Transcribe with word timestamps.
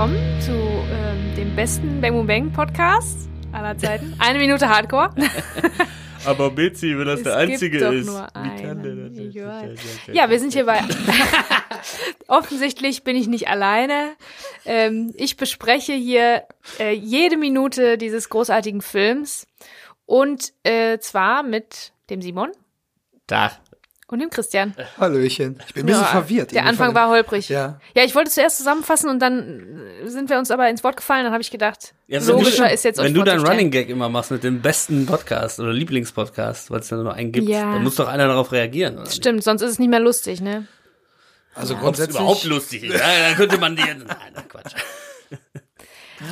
willkommen 0.00 0.40
zu 0.40 0.52
ähm, 0.52 1.34
dem 1.36 1.54
besten 1.54 2.00
Bang 2.00 2.14
Boom 2.14 2.26
Bang 2.26 2.50
Podcast 2.52 3.28
aller 3.52 3.76
Zeiten. 3.76 4.14
Eine 4.18 4.38
Minute 4.38 4.66
Hardcore. 4.66 5.10
Aber 6.24 6.50
Betsy, 6.50 6.96
wenn 6.96 7.04
das 7.04 7.18
Es 7.18 7.24
der 7.24 7.36
einzige 7.36 7.78
gibt 7.78 7.82
doch 7.82 7.92
ist. 7.92 8.06
nur 8.06 8.26
wie 8.32 8.62
kann 8.62 8.82
der 8.82 8.94
das? 8.94 9.34
Ja, 10.06 10.14
Ja, 10.14 10.30
wir 10.30 10.40
sind 10.40 10.54
hier 10.54 10.64
bei. 10.64 10.80
Offensichtlich 12.28 13.04
bin 13.04 13.14
ich 13.14 13.28
nicht 13.28 13.48
alleine. 13.48 14.16
Ähm, 14.64 15.12
ich 15.16 15.36
bespreche 15.36 15.92
hier 15.92 16.44
äh, 16.78 16.94
jede 16.94 17.36
Minute 17.36 17.98
dieses 17.98 18.30
großartigen 18.30 18.80
Films. 18.80 19.46
Und 20.06 20.54
äh, 20.62 20.98
zwar 21.00 21.42
mit 21.42 21.92
dem 22.08 22.22
Simon 22.22 22.52
Da. 23.26 23.52
Und 24.12 24.18
dem 24.20 24.30
Christian. 24.30 24.74
Hallöchen. 24.98 25.60
Ich 25.66 25.74
bin 25.74 25.82
ein 25.84 25.86
bisschen 25.86 26.02
Ja, 26.02 26.06
verwirrt. 26.08 26.52
Der 26.52 26.64
Anfang 26.66 26.94
war 26.94 27.08
holprig. 27.10 27.48
Ja. 27.48 27.80
Ja, 27.94 28.04
ich 28.04 28.14
wollte 28.14 28.30
zuerst 28.30 28.58
zusammenfassen 28.58 29.08
und 29.10 29.20
dann 29.20 29.80
sind 30.04 30.30
wir 30.30 30.38
uns 30.38 30.50
aber 30.50 30.68
ins 30.68 30.82
Wort 30.84 30.96
gefallen. 30.96 31.24
Dann 31.24 31.32
habe 31.32 31.42
ich 31.42 31.50
gedacht, 31.50 31.94
Ja, 32.06 32.20
wenn 32.26 32.36
logischer 32.36 32.66
du, 32.68 32.74
ist 32.74 32.84
jetzt 32.84 32.98
Wenn 33.02 33.14
du 33.14 33.22
deinen. 33.22 33.46
Running 33.46 33.70
Gag 33.70 33.88
immer 33.88 34.08
machst 34.08 34.30
mit 34.30 34.42
dem 34.44 34.60
besten 34.62 35.06
Podcast 35.06 35.60
oder 35.60 35.72
Lieblingspodcast, 35.72 36.70
weil 36.70 36.80
es 36.80 36.88
da 36.88 36.96
nur 36.96 37.14
einen 37.14 37.32
gibt, 37.32 37.48
Ja. 37.48 37.72
dann 37.72 37.82
muss 37.84 37.94
doch 37.96 38.08
einer 38.08 38.26
darauf 38.28 38.52
reagieren. 38.52 38.94
Oder 38.94 39.02
nicht? 39.04 39.16
Stimmt, 39.16 39.42
sonst 39.44 39.62
ist 39.62 39.70
es 39.72 39.78
nicht 39.78 39.88
mehr 39.90 40.00
lustig, 40.00 40.40
ne? 40.40 40.66
Also 41.54 41.74
Ob 41.74 41.78
es 41.78 41.82
grundsätzlich. 41.84 42.16
überhaupt 42.16 42.44
lustig 42.44 42.84
ist. 42.84 42.94
Ja, 42.98 43.06
dann 43.28 43.34
könnte 43.36 43.58
man 43.58 43.74
die. 43.76 43.82
Nein, 43.82 44.04
nein, 44.34 44.44
Quatsch. 44.48 44.72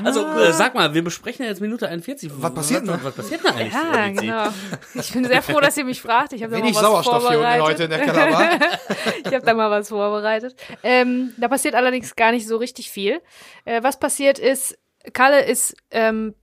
Also, 0.04 0.26
äh, 0.26 0.52
sag 0.52 0.74
mal, 0.74 0.94
wir 0.94 1.02
besprechen 1.02 1.44
ja 1.44 1.50
jetzt 1.50 1.60
Minute 1.60 1.88
41. 1.88 2.30
Was 2.36 2.54
passiert 2.54 2.86
denn? 2.86 2.98
was 3.02 3.14
passiert 3.14 3.44
denn 3.44 3.54
eigentlich? 3.54 3.72
Ja, 3.74 4.08
genau. 4.08 4.48
Ich 4.94 5.12
bin 5.12 5.24
sehr 5.24 5.42
froh, 5.42 5.60
dass 5.60 5.76
ihr 5.76 5.84
mich 5.84 6.00
fragt. 6.00 6.32
Ich 6.32 6.42
habe 6.42 6.52
da 6.52 6.58
mal 6.60 6.68
was 6.70 6.80
Sauerstoff 6.80 7.22
vorbereitet. 7.22 7.62
heute 7.62 7.84
in 7.84 7.90
der 7.90 7.98
Kalabar. 8.00 8.50
Ich 9.24 9.34
habe 9.34 9.44
da 9.44 9.54
mal 9.54 9.70
was 9.70 9.88
vorbereitet. 9.88 10.56
Ähm, 10.82 11.32
da 11.36 11.48
passiert 11.48 11.74
allerdings 11.74 12.16
gar 12.16 12.32
nicht 12.32 12.46
so 12.46 12.56
richtig 12.56 12.90
viel. 12.90 13.20
Äh, 13.64 13.82
was 13.82 13.98
passiert 13.98 14.38
ist, 14.38 14.78
Kalle 15.12 15.44
ist, 15.44 15.76
ähm, 15.90 16.34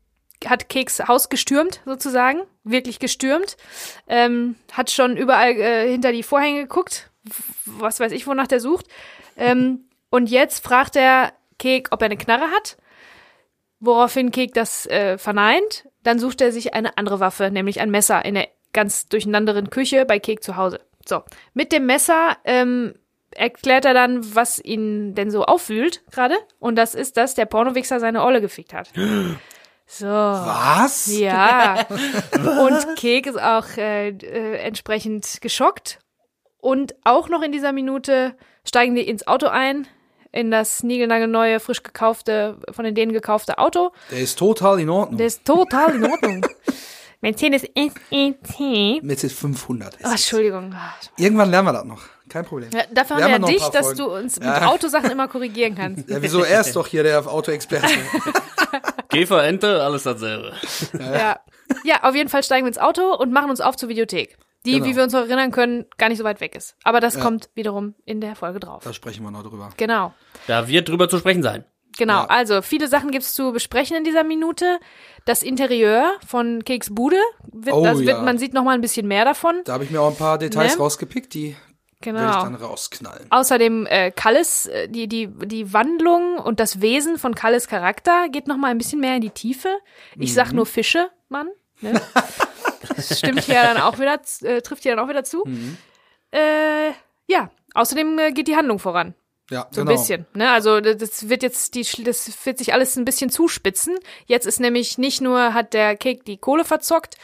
hat 0.45 0.69
Keks 0.69 1.07
Haus 1.07 1.29
gestürmt, 1.29 1.81
sozusagen. 1.85 2.41
Wirklich 2.63 2.99
gestürmt. 2.99 3.57
Ähm, 4.07 4.55
hat 4.71 4.91
schon 4.91 5.17
überall 5.17 5.51
äh, 5.51 5.91
hinter 5.91 6.11
die 6.11 6.23
Vorhänge 6.23 6.61
geguckt. 6.63 7.09
Was 7.65 7.99
weiß 7.99 8.11
ich, 8.11 8.27
wonach 8.27 8.47
der 8.47 8.59
sucht. 8.59 8.87
Ähm, 9.37 9.85
und 10.09 10.29
jetzt 10.29 10.63
fragt 10.63 10.95
er 10.95 11.33
Kek, 11.57 11.87
ob 11.91 12.01
er 12.01 12.05
eine 12.05 12.17
Knarre 12.17 12.51
hat. 12.51 12.77
Woraufhin 13.79 14.31
Kek 14.31 14.53
das 14.53 14.85
äh, 14.87 15.17
verneint. 15.17 15.87
Dann 16.03 16.19
sucht 16.19 16.41
er 16.41 16.51
sich 16.51 16.73
eine 16.73 16.97
andere 16.97 17.19
Waffe, 17.19 17.51
nämlich 17.51 17.79
ein 17.79 17.91
Messer 17.91 18.23
in 18.23 18.35
der 18.35 18.47
ganz 18.73 19.07
durcheinanderen 19.07 19.69
Küche 19.69 20.05
bei 20.05 20.19
Kek 20.19 20.43
zu 20.43 20.55
Hause. 20.55 20.81
So, 21.07 21.23
mit 21.53 21.71
dem 21.71 21.85
Messer 21.85 22.37
ähm, 22.43 22.95
erklärt 23.31 23.85
er 23.85 23.93
dann, 23.93 24.35
was 24.35 24.59
ihn 24.59 25.13
denn 25.13 25.29
so 25.29 25.45
aufwühlt 25.45 26.03
gerade. 26.11 26.35
Und 26.59 26.75
das 26.75 26.95
ist, 26.95 27.17
dass 27.17 27.35
der 27.35 27.45
Pornowichser 27.45 27.99
seine 27.99 28.23
Olle 28.23 28.41
gefickt 28.41 28.73
hat. 28.73 28.91
So. 29.87 30.07
Was? 30.07 31.15
Ja. 31.15 31.85
Und 32.33 32.95
Kek 32.95 33.27
ist 33.27 33.39
auch 33.39 33.77
äh, 33.77 34.09
äh, 34.09 34.57
entsprechend 34.57 35.41
geschockt. 35.41 35.99
Und 36.57 36.95
auch 37.03 37.29
noch 37.29 37.43
in 37.43 37.51
dieser 37.51 37.71
Minute 37.71 38.35
steigen 38.67 38.95
die 38.95 39.07
ins 39.07 39.27
Auto 39.27 39.45
ein, 39.45 39.87
in 40.35 40.51
das 40.51 40.83
niegelnagelneue, 40.83 41.59
frisch 41.59 41.81
gekaufte, 41.81 42.57
von 42.71 42.85
den 42.85 42.93
Dänen 42.93 43.13
gekaufte 43.13 43.57
Auto. 43.57 43.91
Der 44.11 44.19
ist 44.19 44.37
total 44.37 44.79
in 44.79 44.89
Ordnung. 44.89 45.17
Der 45.17 45.27
ist 45.27 45.45
total 45.45 45.95
in 45.95 46.05
Ordnung. 46.05 46.45
Mercedes 47.21 47.61
SEC. 47.63 49.01
Mit 49.01 49.19
500 49.19 49.95
ist 49.95 50.01
Oh, 50.03 50.07
es. 50.07 50.11
Entschuldigung. 50.11 50.75
Irgendwann 51.17 51.49
lernen 51.49 51.67
wir 51.69 51.73
das 51.73 51.85
noch. 51.85 52.01
Kein 52.29 52.43
Problem. 52.45 52.69
Ja, 52.73 52.81
dafür 52.91 53.15
haben 53.17 53.23
wir 53.23 53.29
ja 53.49 53.57
dich, 53.57 53.63
dass 53.69 53.93
du 53.93 54.05
uns 54.13 54.37
mit 54.39 54.47
Ja. 54.47 54.67
Autosachen 54.67 55.09
immer 55.09 55.27
korrigieren 55.27 55.75
kannst. 55.75 56.09
Ja, 56.09 56.21
wieso? 56.21 56.43
Er 56.43 56.61
ist 56.61 56.75
doch 56.75 56.87
hier 56.87 57.03
der 57.03 57.25
Autoexperte. 57.25 57.87
Käfer, 59.09 59.43
Ente, 59.45 59.81
alles 59.81 60.03
dasselbe. 60.03 60.53
Ja. 60.99 61.39
ja, 61.83 62.03
auf 62.03 62.15
jeden 62.15 62.29
Fall 62.29 62.43
steigen 62.43 62.65
wir 62.65 62.69
ins 62.69 62.77
Auto 62.77 63.13
und 63.15 63.31
machen 63.31 63.49
uns 63.49 63.61
auf 63.61 63.75
zur 63.77 63.89
Videothek. 63.89 64.37
Die, 64.65 64.73
Genau. 64.73 64.85
wie 64.85 64.95
wir 64.95 65.03
uns 65.03 65.13
noch 65.13 65.21
erinnern 65.21 65.51
können, 65.51 65.85
gar 65.97 66.09
nicht 66.09 66.17
so 66.17 66.23
weit 66.23 66.41
weg 66.41 66.55
ist. 66.55 66.75
Aber 66.83 66.99
das 66.99 67.15
Ja. 67.15 67.21
kommt 67.21 67.49
wiederum 67.55 67.93
in 68.05 68.19
der 68.21 68.35
Folge 68.35 68.59
drauf. 68.59 68.83
da 68.83 68.91
sprechen 68.93 69.23
wir 69.23 69.31
noch 69.31 69.43
drüber. 69.43 69.69
Genau. 69.77 70.13
Da 70.47 70.67
wird 70.67 70.89
drüber 70.89 71.07
zu 71.07 71.17
sprechen 71.19 71.43
sein. 71.43 71.63
Genau, 71.97 72.23
Ja. 72.23 72.25
also 72.25 72.61
viele 72.61 72.87
Sachen 72.89 73.11
gibt's 73.11 73.33
zu 73.33 73.53
besprechen 73.53 73.95
in 73.95 74.03
dieser 74.03 74.23
Minute. 74.25 74.79
Das 75.23 75.43
Interieur 75.43 76.11
von 76.27 76.63
Keks 76.65 76.93
Bude, 76.93 77.15
wird, 77.53 77.73
Oh, 77.75 77.83
das 77.85 77.99
wird, 77.99 78.09
ja. 78.09 78.21
man 78.21 78.37
sieht 78.37 78.53
noch 78.53 78.63
mal 78.65 78.73
ein 78.75 78.81
bisschen 78.81 79.07
mehr 79.07 79.23
davon. 79.23 79.61
Da 79.63 79.73
habe 79.73 79.85
ich 79.85 79.91
mir 79.91 80.01
auch 80.01 80.09
ein 80.11 80.17
paar 80.17 80.37
Details 80.37 80.73
Ne? 80.75 80.81
rausgepickt, 80.81 81.33
die 81.33 81.55
werde 82.01 82.19
ich 82.19 82.25
Genau. 82.33 82.43
dann 82.43 82.55
rausknallen. 82.55 83.27
Außerdem 83.31 83.85
äh, 83.89 84.11
Kalles, 84.11 84.65
äh, 84.65 84.89
die, 84.89 85.07
die, 85.07 85.27
die 85.45 85.71
Wandlung 85.73 86.37
und 86.37 86.59
das 86.59 86.81
Wesen 86.81 87.17
von 87.17 87.33
Kalles 87.33 87.67
Charakter 87.69 88.27
geht 88.29 88.47
noch 88.47 88.57
mal 88.57 88.71
ein 88.71 88.77
bisschen 88.77 88.99
mehr 88.99 89.15
in 89.15 89.21
die 89.21 89.29
Tiefe. 89.29 89.69
Ich 90.19 90.33
sag 90.33 90.49
Mhm. 90.49 90.57
nur 90.57 90.65
Fische, 90.65 91.09
Mann. 91.29 91.47
Ne? 91.81 91.93
Das 92.95 93.19
stimmt 93.19 93.43
hier 93.43 93.61
dann 93.61 93.77
auch 93.77 93.99
wieder, 93.99 94.19
äh, 94.41 94.61
trifft 94.61 94.83
hier 94.83 94.95
dann 94.95 95.05
auch 95.05 95.09
wieder 95.09 95.23
zu. 95.23 95.43
Mhm. 95.45 95.77
Äh, 96.31 96.91
ja, 97.27 97.49
außerdem 97.73 98.19
äh, 98.19 98.31
geht 98.31 98.47
die 98.47 98.55
Handlung 98.55 98.79
voran. 98.79 99.15
Ja, 99.51 99.67
So 99.69 99.81
genau. 99.81 99.91
ein 99.91 99.97
bisschen. 99.97 100.25
Ne? 100.33 100.49
Also 100.49 100.79
das 100.81 101.29
wird 101.29 101.43
jetzt 101.43 101.75
die, 101.75 101.83
das 102.03 102.45
wird 102.45 102.57
sich 102.57 102.73
alles 102.73 102.95
ein 102.95 103.05
bisschen 103.05 103.29
zuspitzen. 103.29 103.95
Jetzt 104.25 104.47
ist 104.47 104.59
nämlich 104.59 104.97
nicht 104.97 105.21
nur 105.21 105.53
hat 105.53 105.73
der 105.73 105.95
Cake 105.95 106.23
die 106.23 106.37
Kohle 106.37 106.65
verzockt, 106.65 107.15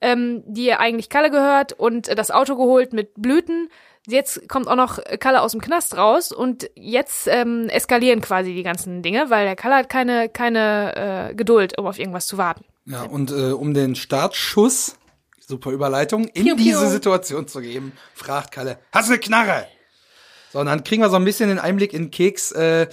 ähm, 0.00 0.44
die 0.46 0.66
ja 0.66 0.78
eigentlich 0.78 1.08
Kalle 1.08 1.30
gehört 1.30 1.72
und 1.72 2.06
das 2.16 2.30
Auto 2.30 2.56
geholt 2.56 2.92
mit 2.92 3.10
Blüten. 3.16 3.70
Jetzt 4.06 4.48
kommt 4.48 4.68
auch 4.68 4.76
noch 4.76 4.98
Kalle 5.20 5.42
aus 5.42 5.52
dem 5.52 5.60
Knast 5.60 5.96
raus 5.96 6.32
und 6.32 6.70
jetzt 6.74 7.26
ähm, 7.28 7.68
eskalieren 7.68 8.20
quasi 8.20 8.54
die 8.54 8.62
ganzen 8.62 9.02
Dinge, 9.02 9.30
weil 9.30 9.44
der 9.44 9.56
Kalle 9.56 9.76
hat 9.76 9.88
keine 9.88 10.28
keine 10.28 11.30
äh, 11.30 11.34
Geduld, 11.34 11.78
um 11.78 11.86
auf 11.86 11.98
irgendwas 11.98 12.26
zu 12.26 12.38
warten. 12.38 12.64
Ja, 12.86 13.02
und 13.02 13.30
äh, 13.30 13.52
um 13.52 13.74
den 13.74 13.94
Startschuss, 13.94 14.96
super 15.46 15.70
Überleitung, 15.70 16.24
in 16.28 16.44
Piu, 16.44 16.56
piu. 16.56 16.64
diese 16.64 16.88
Situation 16.88 17.46
zu 17.46 17.60
geben, 17.60 17.92
fragt 18.14 18.52
Kalle, 18.52 18.78
hast 18.92 19.08
du 19.08 19.12
eine 19.12 19.20
Knarre? 19.20 19.66
So, 20.52 20.60
und 20.60 20.66
dann 20.66 20.84
kriegen 20.84 21.02
wir 21.02 21.10
so 21.10 21.16
ein 21.16 21.24
bisschen 21.24 21.50
den 21.50 21.58
Einblick 21.58 21.92
in 21.92 22.10
Keks, 22.10 22.52
äh, 22.52 22.86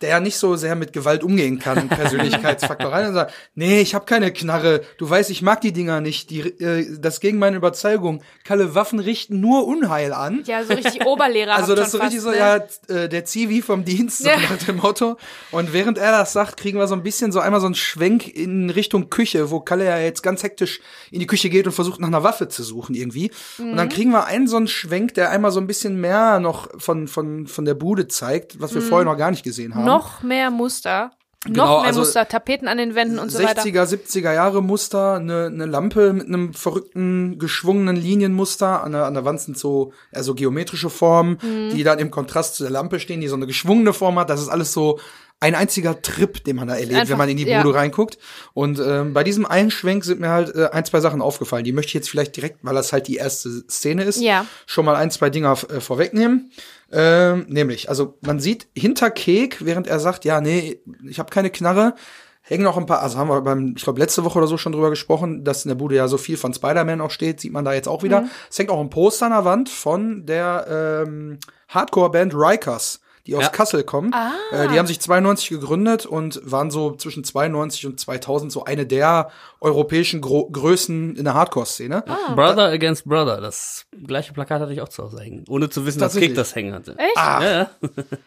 der 0.00 0.10
ja 0.10 0.20
nicht 0.20 0.36
so 0.38 0.56
sehr 0.56 0.74
mit 0.76 0.92
Gewalt 0.92 1.22
umgehen 1.22 1.58
kann, 1.58 1.88
Persönlichkeitsfaktor 2.24 2.92
rein 2.92 3.08
und 3.08 3.14
sagt, 3.14 3.32
nee, 3.54 3.80
ich 3.80 3.94
habe 3.94 4.04
keine 4.04 4.32
Knarre, 4.32 4.82
du 4.98 5.08
weißt, 5.08 5.30
ich 5.30 5.42
mag 5.42 5.60
die 5.60 5.72
Dinger 5.72 6.00
nicht, 6.00 6.30
die, 6.30 6.40
äh, 6.40 6.98
das 6.98 7.20
gegen 7.20 7.38
meine 7.38 7.56
Überzeugung. 7.56 8.22
Kalle, 8.44 8.74
Waffen 8.74 8.98
richten 9.00 9.40
nur 9.40 9.66
Unheil 9.66 10.12
an. 10.12 10.42
Ja, 10.46 10.64
so 10.64 10.74
richtig 10.74 11.04
Oberlehrer. 11.06 11.50
Also 11.60 11.74
das 11.74 11.86
ist 11.88 11.92
so 11.92 11.98
richtig 11.98 12.20
so, 12.20 12.32
ja, 12.32 12.56
äh, 12.88 13.08
der 13.08 13.24
Zivi 13.24 13.60
vom 13.62 13.84
Dienst, 13.84 14.18
so 14.22 14.28
Ja. 14.28 14.36
nach 14.38 14.56
dem 14.58 14.76
Motto. 14.76 15.16
Und 15.50 15.72
während 15.72 15.98
er 15.98 16.12
das 16.12 16.32
sagt, 16.32 16.56
kriegen 16.56 16.78
wir 16.78 16.86
so 16.86 16.94
ein 16.94 17.02
bisschen 17.02 17.32
so 17.32 17.40
einmal 17.40 17.60
so 17.60 17.66
einen 17.66 17.74
Schwenk 17.74 18.26
in 18.28 18.70
Richtung 18.70 19.10
Küche, 19.10 19.50
wo 19.50 19.60
Kalle 19.60 19.84
ja 19.84 19.98
jetzt 19.98 20.22
ganz 20.22 20.42
hektisch 20.42 20.80
in 21.10 21.20
die 21.20 21.26
Küche 21.26 21.50
geht 21.50 21.66
und 21.66 21.72
versucht 21.72 22.00
nach 22.00 22.08
einer 22.08 22.22
Waffe 22.22 22.48
zu 22.48 22.62
suchen 22.62 22.94
irgendwie. 22.94 23.30
Und 23.58 23.72
Mhm. 23.72 23.76
dann 23.76 23.88
kriegen 23.88 24.10
wir 24.12 24.24
einen 24.24 24.46
so 24.48 24.56
einen 24.56 24.68
Schwenk, 24.68 25.14
der 25.14 25.30
einmal 25.30 25.50
so 25.50 25.60
ein 25.60 25.66
bisschen 25.66 26.00
mehr 26.00 26.40
noch 26.40 26.68
von, 26.78 27.08
von, 27.08 27.46
von 27.46 27.64
der 27.64 27.74
Bude 27.74 28.08
zeigt, 28.08 28.60
was 28.60 28.74
wir 28.74 28.82
vorher 28.82 29.04
noch 29.04 29.16
gar 29.18 29.30
nicht 29.30 29.42
gesehen 29.42 29.74
haben. 29.74 29.84
Noch 29.90 30.22
mehr 30.22 30.50
Muster. 30.50 31.12
Genau, 31.46 31.64
noch 31.64 31.78
mehr 31.80 31.86
also 31.88 32.00
Muster, 32.00 32.28
Tapeten 32.28 32.68
an 32.68 32.76
den 32.76 32.94
Wänden 32.94 33.18
und 33.18 33.30
so 33.30 33.42
weiter. 33.42 33.62
60er, 33.62 33.84
70er 33.86 34.34
Jahre 34.34 34.62
Muster, 34.62 35.14
eine, 35.14 35.46
eine 35.46 35.64
Lampe 35.64 36.12
mit 36.12 36.26
einem 36.26 36.52
verrückten, 36.52 37.38
geschwungenen 37.38 37.96
Linienmuster. 37.96 38.82
An 38.84 38.92
der, 38.92 39.06
an 39.06 39.14
der 39.14 39.24
Wand 39.24 39.40
sind 39.40 39.56
so, 39.58 39.92
also 40.12 40.34
geometrische 40.34 40.90
Formen, 40.90 41.38
Mhm. 41.42 41.70
die 41.70 41.82
dann 41.82 41.98
im 41.98 42.10
Kontrast 42.10 42.56
zu 42.56 42.62
der 42.64 42.72
Lampe 42.72 43.00
stehen, 43.00 43.22
die 43.22 43.28
so 43.28 43.36
eine 43.36 43.46
geschwungene 43.46 43.94
Form 43.94 44.18
hat. 44.18 44.28
Das 44.28 44.40
ist 44.42 44.48
alles 44.48 44.72
so 44.74 45.00
ein 45.42 45.54
einziger 45.54 46.02
Trip, 46.02 46.44
den 46.44 46.56
man 46.56 46.68
da 46.68 46.74
erlebt, 46.74 46.92
Einfach, 47.00 47.12
wenn 47.12 47.16
man 47.18 47.28
in 47.30 47.38
die 47.38 47.44
ja. 47.46 47.62
Bude 47.62 47.74
reinguckt. 47.74 48.18
Und 48.52 48.78
ähm, 48.78 49.14
bei 49.14 49.24
diesem 49.24 49.46
Einschwenk 49.46 50.04
sind 50.04 50.20
mir 50.20 50.28
halt 50.28 50.54
äh, 50.54 50.68
ein, 50.72 50.84
zwei 50.84 51.00
Sachen 51.00 51.22
aufgefallen. 51.22 51.64
Die 51.64 51.72
möchte 51.72 51.88
ich 51.88 51.94
jetzt 51.94 52.10
vielleicht 52.10 52.36
direkt, 52.36 52.58
weil 52.60 52.74
das 52.74 52.92
halt 52.92 53.08
die 53.08 53.16
erste 53.16 53.48
Szene 53.70 54.04
ist, 54.04 54.20
Ja. 54.20 54.44
schon 54.66 54.84
mal 54.84 54.96
ein, 54.96 55.10
zwei 55.10 55.30
Dinger 55.30 55.52
äh, 55.70 55.80
vorwegnehmen. 55.80 56.52
Ähm, 56.92 57.46
nämlich, 57.48 57.88
also 57.88 58.18
man 58.20 58.40
sieht 58.40 58.68
hinter 58.76 59.10
Kek, 59.10 59.64
während 59.64 59.86
er 59.86 60.00
sagt, 60.00 60.24
ja, 60.24 60.40
nee, 60.40 60.80
ich 61.08 61.18
habe 61.18 61.30
keine 61.30 61.50
Knarre, 61.50 61.94
hängen 62.42 62.64
noch 62.64 62.76
ein 62.76 62.86
paar, 62.86 63.00
also 63.02 63.16
haben 63.16 63.28
wir 63.28 63.40
beim, 63.42 63.74
ich 63.76 63.84
glaube, 63.84 64.00
letzte 64.00 64.24
Woche 64.24 64.38
oder 64.38 64.48
so 64.48 64.56
schon 64.56 64.72
drüber 64.72 64.90
gesprochen, 64.90 65.44
dass 65.44 65.64
in 65.64 65.68
der 65.68 65.76
Bude 65.76 65.94
ja 65.94 66.08
so 66.08 66.18
viel 66.18 66.36
von 66.36 66.52
Spider-Man 66.52 67.00
auch 67.00 67.10
steht, 67.12 67.40
sieht 67.40 67.52
man 67.52 67.64
da 67.64 67.72
jetzt 67.72 67.88
auch 67.88 68.02
wieder. 68.02 68.28
Es 68.50 68.58
hängt 68.58 68.70
auch 68.70 68.80
ein 68.80 68.90
Poster 68.90 69.26
an 69.26 69.32
der 69.32 69.44
Wand 69.44 69.68
von 69.68 70.26
der 70.26 71.04
ähm, 71.06 71.38
Hardcore-Band 71.68 72.34
Rikers, 72.34 73.00
die 73.30 73.36
aus 73.36 73.44
Ja. 73.44 73.48
Kassel 73.48 73.84
kommen. 73.84 74.12
Ah. 74.12 74.32
Äh, 74.52 74.68
die 74.68 74.78
haben 74.78 74.86
sich 74.86 75.00
92 75.00 75.48
gegründet 75.48 76.04
und 76.04 76.40
waren 76.44 76.70
so 76.70 76.94
zwischen 76.96 77.24
92 77.24 77.86
und 77.86 77.98
2000 78.00 78.50
so 78.52 78.64
eine 78.64 78.84
der 78.86 79.30
europäischen 79.60 80.20
Gro 80.20 80.48
Größen 80.50 81.16
in 81.16 81.24
der 81.24 81.34
Hardcore-Szene. 81.34 82.04
Ah. 82.08 82.34
Brother 82.34 82.64
against 82.70 83.04
Brother. 83.04 83.40
Das 83.40 83.86
gleiche 84.06 84.32
Plakat 84.32 84.60
hatte 84.62 84.72
ich 84.72 84.80
auch 84.80 84.88
zu 84.88 85.02
Hause 85.04 85.20
hängen. 85.20 85.44
Ohne 85.48 85.68
zu 85.70 85.86
wissen, 85.86 86.00
dass. 86.00 86.14
Kick 86.16 86.34
das 86.34 86.54
hängen 86.54 86.74
hatte. 86.74 86.96
Echt? 86.98 87.16
Ah, 87.16 87.42
Ja, 87.42 87.50
ja. 87.60 87.70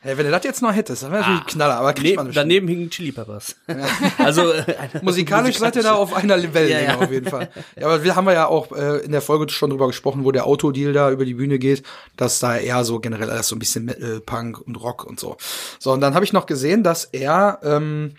hey, 0.01 0.17
wenn 0.17 0.25
du 0.25 0.31
das 0.31 0.44
jetzt 0.44 0.61
noch 0.61 0.73
hättest, 0.73 1.03
dann 1.03 1.11
wäre 1.11 1.21
natürlich 1.21 1.41
ein 1.41 1.47
Knaller, 1.47 1.75
aber 1.77 1.94
kriegt 1.94 2.09
Ne 2.11 2.15
man 2.15 2.25
nicht. 2.27 2.38
daneben 2.38 2.67
hingen 2.67 2.89
Chili 2.89 3.11
Peppers. 3.11 3.55
also 4.19 4.51
äh, 4.51 4.63
Musikalisch 5.01 5.57
seid 5.57 5.75
ihr 5.75 5.83
da 5.83 5.95
auf 5.95 6.13
einer 6.13 6.35
Wellenlänge 6.53 6.83
Ja, 6.88 6.91
ja. 6.94 6.97
auf 7.00 7.11
jeden 7.11 7.29
Fall. 7.29 7.50
Ja, 7.79 7.88
aber 7.88 8.03
wir 8.03 8.15
haben 8.15 8.25
wir 8.25 8.33
ja 8.33 8.47
auch 8.47 8.71
äh, 8.71 9.00
in 9.00 9.11
der 9.11 9.21
Folge 9.21 9.50
schon 9.51 9.69
drüber 9.69 9.88
gesprochen, 9.88 10.23
wo 10.23 10.31
der 10.31 10.45
Autodeal 10.45 10.94
da 10.94 11.11
über 11.11 11.25
die 11.25 11.33
Bühne 11.33 11.59
geht, 11.59 11.83
dass 12.15 12.39
da 12.39 12.55
eher 12.57 12.83
so 12.85 13.00
generell 13.00 13.29
alles 13.29 13.47
so 13.47 13.55
ein 13.55 13.59
bisschen 13.59 13.85
Metal, 13.85 14.21
Punk 14.21 14.61
und 14.61 14.75
Rock 14.75 14.92
Rock 14.93 15.03
und 15.05 15.19
so. 15.19 15.37
So, 15.79 15.91
und 15.91 16.01
dann 16.01 16.13
habe 16.13 16.25
ich 16.25 16.33
noch 16.33 16.45
gesehen, 16.45 16.83
dass 16.83 17.05
er, 17.05 17.59
ähm, 17.63 18.15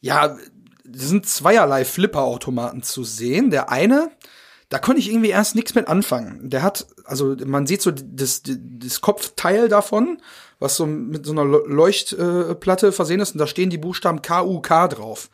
ja, 0.00 0.36
sind 0.90 1.26
zweierlei 1.26 1.84
Flipper-Automaten 1.84 2.82
zu 2.82 3.04
sehen. 3.04 3.50
Der 3.50 3.70
eine, 3.70 4.10
da 4.70 4.78
konnte 4.78 5.00
ich 5.00 5.10
irgendwie 5.10 5.28
erst 5.28 5.54
nichts 5.54 5.74
mit 5.74 5.86
anfangen. 5.86 6.48
Der 6.48 6.62
hat, 6.62 6.86
also 7.04 7.36
man 7.44 7.66
sieht 7.66 7.82
so 7.82 7.90
das, 7.90 8.42
das 8.44 9.00
Kopfteil 9.00 9.68
davon, 9.68 10.22
was 10.58 10.76
so 10.76 10.86
mit 10.86 11.26
so 11.26 11.32
einer 11.32 11.44
Leuchtplatte 11.44 12.92
versehen 12.92 13.20
ist, 13.20 13.32
und 13.32 13.38
da 13.38 13.46
stehen 13.46 13.70
die 13.70 13.78
Buchstaben 13.78 14.22
KUK 14.22 14.90
drauf. 14.90 15.30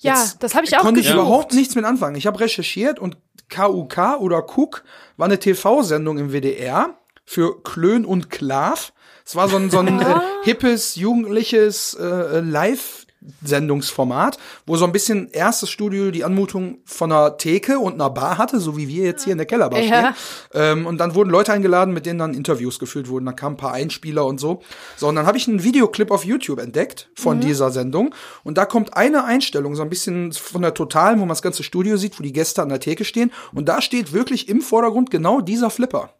Ja, 0.00 0.24
das 0.40 0.54
habe 0.54 0.66
ich 0.66 0.76
auch 0.76 0.82
konnte 0.82 1.00
ich 1.00 1.10
überhaupt 1.10 1.54
nichts 1.54 1.74
mit 1.74 1.84
anfangen. 1.84 2.16
Ich 2.16 2.26
habe 2.26 2.38
recherchiert 2.40 2.98
und 2.98 3.16
KUK 3.48 4.20
oder 4.20 4.44
Cook 4.44 4.82
war 5.16 5.26
eine 5.26 5.38
TV-Sendung 5.38 6.18
im 6.18 6.32
WDR 6.32 6.98
für 7.24 7.62
Klön 7.62 8.04
und 8.04 8.28
Klav. 8.30 8.92
Es 9.26 9.34
war 9.34 9.48
so 9.48 9.56
ein, 9.56 9.70
so 9.70 9.80
ein 9.80 10.00
äh, 10.00 10.14
hippes, 10.44 10.94
jugendliches 10.96 11.94
äh, 11.94 12.40
Live- 12.40 13.02
Sendungsformat, 13.42 14.38
wo 14.66 14.76
so 14.76 14.84
ein 14.84 14.92
bisschen 14.92 15.28
erstes 15.32 15.68
Studio 15.68 16.12
die 16.12 16.22
Anmutung 16.22 16.78
von 16.84 17.10
einer 17.10 17.36
Theke 17.38 17.80
und 17.80 17.94
einer 17.94 18.10
Bar 18.10 18.38
hatte, 18.38 18.60
so 18.60 18.76
wie 18.76 18.86
wir 18.86 19.04
jetzt 19.04 19.24
hier 19.24 19.32
in 19.32 19.38
der 19.38 19.46
Kellerbar 19.48 19.80
Ja. 19.80 20.14
stehen. 20.14 20.14
Ähm, 20.54 20.86
und 20.86 20.98
dann 20.98 21.16
wurden 21.16 21.30
Leute 21.30 21.52
eingeladen, 21.52 21.92
mit 21.92 22.06
denen 22.06 22.20
dann 22.20 22.34
Interviews 22.34 22.78
geführt 22.78 23.08
wurden. 23.08 23.26
Da 23.26 23.32
kamen 23.32 23.54
ein 23.54 23.58
paar 23.58 23.72
Einspieler 23.72 24.24
und 24.24 24.38
so. 24.38 24.62
So, 24.96 25.08
und 25.08 25.16
dann 25.16 25.26
habe 25.26 25.38
ich 25.38 25.48
einen 25.48 25.64
Videoclip 25.64 26.12
auf 26.12 26.24
YouTube 26.24 26.60
entdeckt 26.60 27.08
von 27.16 27.40
dieser 27.40 27.70
Sendung. 27.72 28.14
Und 28.44 28.58
da 28.58 28.64
kommt 28.64 28.96
eine 28.96 29.24
Einstellung, 29.24 29.74
so 29.74 29.82
ein 29.82 29.90
bisschen 29.90 30.32
von 30.32 30.62
der 30.62 30.74
Totalen, 30.74 31.16
wo 31.16 31.22
man 31.22 31.30
das 31.30 31.42
ganze 31.42 31.64
Studio 31.64 31.96
sieht, 31.96 32.16
wo 32.18 32.22
die 32.22 32.32
Gäste 32.32 32.62
an 32.62 32.68
der 32.68 32.78
Theke 32.80 33.04
stehen. 33.04 33.32
Und 33.52 33.68
da 33.68 33.82
steht 33.82 34.12
wirklich 34.12 34.48
im 34.48 34.60
Vordergrund 34.60 35.10
genau 35.10 35.40
dieser 35.40 35.70
Flipper. 35.70 36.10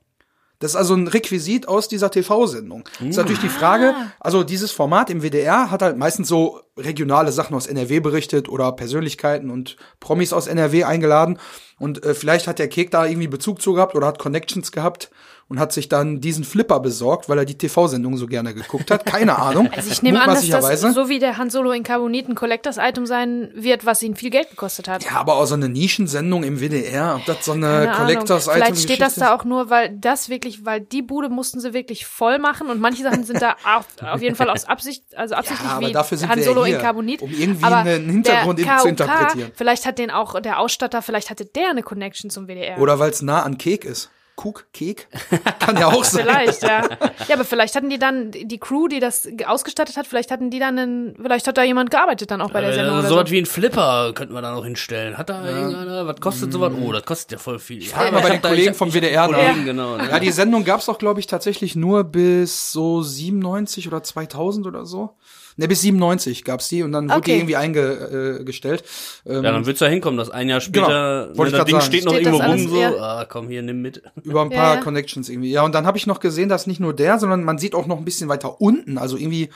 Das 0.59 0.73
ist 0.73 0.77
also 0.77 0.95
ein 0.95 1.09
Requisit 1.09 1.69
aus 1.69 1.89
dieser 1.89 2.11
TV-Sendung. 2.11 2.89
Ist 3.07 3.17
natürlich 3.17 3.41
die 3.41 3.49
Frage, 3.49 3.95
also 4.21 4.43
dieses 4.43 4.73
Format 4.73 5.11
im 5.11 5.23
WDR 5.23 5.71
hat 5.71 5.83
halt 5.83 5.99
meistens 5.99 6.29
so 6.29 6.61
regionale 6.79 7.33
Sachen 7.33 7.55
aus 7.55 7.67
NRW 7.67 8.01
berichtet 8.01 8.49
oder 8.49 8.73
Persönlichkeiten 8.73 9.51
und 9.51 9.77
Promis 10.01 10.33
aus 10.33 10.47
NRW 10.47 10.85
eingeladen. 10.85 11.39
Und 11.79 12.03
äh, 12.05 12.15
vielleicht 12.15 12.47
hat 12.47 12.59
der 12.59 12.69
Kek 12.69 12.91
da 12.91 13.05
irgendwie 13.07 13.29
Bezug 13.29 13.61
zu 13.61 13.75
gehabt 13.75 13.95
oder 13.95 14.07
hat 14.07 14.19
Connections 14.19 14.73
gehabt 14.73 15.11
und 15.49 15.61
hat 15.61 15.73
sich 15.73 15.89
dann 15.89 16.21
diesen 16.21 16.43
Flipper 16.43 16.81
besorgt, 16.81 17.29
weil 17.29 17.39
er 17.39 17.45
die 17.45 17.57
TV-Sendung 17.57 18.17
so 18.17 18.27
gerne 18.27 18.53
geguckt 18.53 18.91
hat. 18.91 19.07
Keine 19.07 19.39
Ahnung. 19.39 19.71
Also 19.77 19.91
ich 19.91 20.03
nehme 20.03 20.21
an, 20.23 20.31
dass 20.31 20.49
das 20.49 20.81
so 20.95 21.09
wie 21.09 21.19
der 21.19 21.37
Han 21.37 21.51
Solo 21.51 21.71
in 21.73 21.83
Carbonit 21.83 22.29
ein 22.29 22.35
Collectors 22.35 22.79
Item 22.79 23.05
sein 23.05 23.51
wird, 23.55 23.85
was 23.85 24.03
ihn 24.03 24.17
viel 24.17 24.31
Geld 24.31 24.49
gekostet 24.51 24.89
hat. 24.89 25.05
Ja, 25.05 25.13
aber 25.13 25.37
auch 25.37 25.45
so 25.45 25.55
eine 25.55 25.69
Nischensendung 25.69 26.45
im 26.45 26.61
WDR, 26.61 27.17
ob 27.17 27.25
das 27.27 27.45
so 27.45 27.53
eine. 27.53 27.93
Collectors 27.97 28.47
Item 28.47 28.55
Vielleicht 28.63 28.83
steht 28.83 29.01
das 29.01 29.17
da 29.17 29.35
auch 29.35 29.45
nur, 29.45 29.69
weil 29.71 29.91
das 29.99 30.29
wirklich, 30.29 30.65
weil 30.65 30.81
die 30.81 31.03
Bude 31.03 31.29
mussten 31.29 31.61
sie 31.61 31.75
wirklich 31.75 32.07
voll 32.07 32.39
machen 32.39 32.69
und 32.71 32.81
manche 32.81 33.03
Sachen 33.03 33.25
sind 33.25 33.43
da 33.43 33.57
auf, 33.77 33.87
auf 34.03 34.23
jeden 34.23 34.35
Fall 34.35 34.49
aus 34.51 34.65
Absicht, 34.65 35.05
also 35.15 35.35
absichtlich 35.35 35.69
aber 35.69 35.87
wie 35.87 35.93
dafür 35.93 36.19
sind 36.19 36.29
Han 36.31 36.43
Solo 36.43 36.63
ja 36.63 36.67
hier, 36.67 36.77
in 36.77 36.83
Carbonit. 36.83 37.23
um 37.23 37.31
irgendwie 37.31 37.65
aber 37.65 37.77
einen 37.77 38.09
Hintergrund 38.09 38.59
in- 38.59 38.69
zu 38.81 38.89
interpretieren. 38.89 39.53
Vielleicht 39.55 39.85
hat 39.85 39.99
den 39.99 40.11
auch 40.11 40.41
der 40.41 40.59
Ausstatter, 40.59 41.03
vielleicht 41.03 41.29
hatte 41.31 41.45
der 41.45 41.71
eine 41.71 41.83
Connection 41.83 42.31
zum 42.31 42.47
WDR. 42.47 42.79
Oder 42.79 42.99
weil 42.99 43.11
es 43.11 43.21
nah 43.23 43.43
an 43.43 43.59
Kek 43.59 43.85
ist. 43.85 44.11
Kuk, 44.37 44.67
Kek? 44.73 45.09
Kann 45.59 45.79
ja 45.79 45.89
auch 45.89 46.05
sein. 46.05 46.27
Vielleicht, 46.27 46.63
ja. 46.63 46.83
Ja, 47.27 47.35
aber 47.35 47.45
vielleicht 47.45 47.75
hatten 47.75 47.89
die 47.89 47.99
dann, 47.99 48.31
die 48.31 48.59
Crew, 48.59 48.87
die 48.87 49.01
das 49.01 49.27
ausgestattet 49.47 49.97
hat, 49.97 50.07
vielleicht 50.07 50.31
hatten 50.31 50.51
die 50.51 50.59
dann 50.59 50.79
einen, 50.79 51.17
vielleicht 51.17 51.49
hat 51.49 51.57
da 51.57 51.63
jemand 51.63 51.91
gearbeitet 51.91 52.31
dann 52.31 52.43
auch 52.43 52.51
bei 52.51 52.61
der 52.61 52.75
Sendung. 52.75 52.99
Äh, 52.99 53.03
so 53.03 53.09
so. 53.09 53.17
was 53.17 53.31
wie 53.31 53.39
ein 53.39 53.47
Flipper 53.47 54.13
könnten 54.15 54.35
wir 54.35 54.43
da 54.43 54.53
noch 54.53 54.65
hinstellen. 54.65 55.17
Hat 55.17 55.31
da 55.31 55.43
irgendeiner, 55.45 56.07
was 56.07 56.21
kostet 56.21 56.53
sowas? 56.53 56.73
Oh, 56.79 56.93
das 56.93 57.05
kostet 57.05 57.33
ja 57.33 57.39
voll 57.39 57.59
viel. 57.59 57.79
Ich 57.79 57.89
frag 57.89 58.13
mal 58.13 58.21
bei 58.21 58.31
den 58.31 58.43
Kollegen 58.43 58.75
vom 58.75 58.93
WDR 58.93 59.27
nach. 59.27 59.39
Kollegen, 59.39 59.65
genau. 59.65 59.97
ne? 59.97 60.09
Ja, 60.11 60.21
die 60.21 60.31
Sendung 60.31 60.65
gab's 60.65 60.85
doch, 60.87 60.99
glaube 60.99 61.21
ich, 61.21 61.27
tatsächlich 61.27 61.75
nur 61.75 62.05
bis 62.05 62.73
so 62.73 63.03
97 63.03 63.89
oder 63.89 64.03
2000 64.03 64.67
oder 64.67 64.85
so. 64.85 65.17
Ne, 65.59 65.69
bis 65.69 65.81
97 65.81 66.45
gab's 66.45 66.69
die 66.69 66.83
und 66.83 66.93
dann 66.93 67.09
wurde 67.09 67.17
Okay. 67.19 67.33
die 67.33 67.39
irgendwie 67.39 67.57
eingestellt. 67.57 68.85
Ähm, 69.25 69.43
Ja, 69.43 69.53
dann 69.53 69.65
wird's 69.65 69.81
ja 69.81 69.87
hinkommen, 69.87 70.19
dass 70.19 70.29
ein 70.31 70.49
Jahr 70.51 70.61
später 70.61 71.29
Genau, 71.29 71.39
wollte 71.39 71.49
ich 71.49 71.53
ne, 71.53 71.59
das 71.59 71.65
Ding 71.67 71.75
sagen. 71.81 71.87
steht 71.87 72.05
noch 72.05 72.13
Steht 72.13 72.27
irgendwo 72.27 72.45
rum, 72.45 72.69
so, 72.93 72.99
ah, 73.01 73.27
komm 73.29 73.49
hier, 73.49 73.63
nimm 73.63 73.81
mit. 73.81 74.03
über 74.23 74.43
ein 74.43 74.51
paar 74.51 74.75
Ja. 74.77 74.81
Connections 74.83 75.29
irgendwie. 75.31 75.51
Ja, 75.51 75.63
und 75.63 75.75
dann 75.75 75.87
habe 75.87 75.97
ich 75.97 76.07
noch 76.07 76.21
gesehen, 76.21 76.49
dass 76.51 76.67
nicht 76.67 76.79
nur 76.81 76.93
der, 76.95 77.19
sondern 77.19 77.43
man 77.43 77.57
sieht 77.59 77.75
auch 77.75 77.87
noch 77.87 77.97
ein 77.97 78.05
bisschen 78.05 78.29
weiter 78.29 78.61
unten. 78.61 78.99
Also 78.99 79.17
irgendwie 79.17 79.49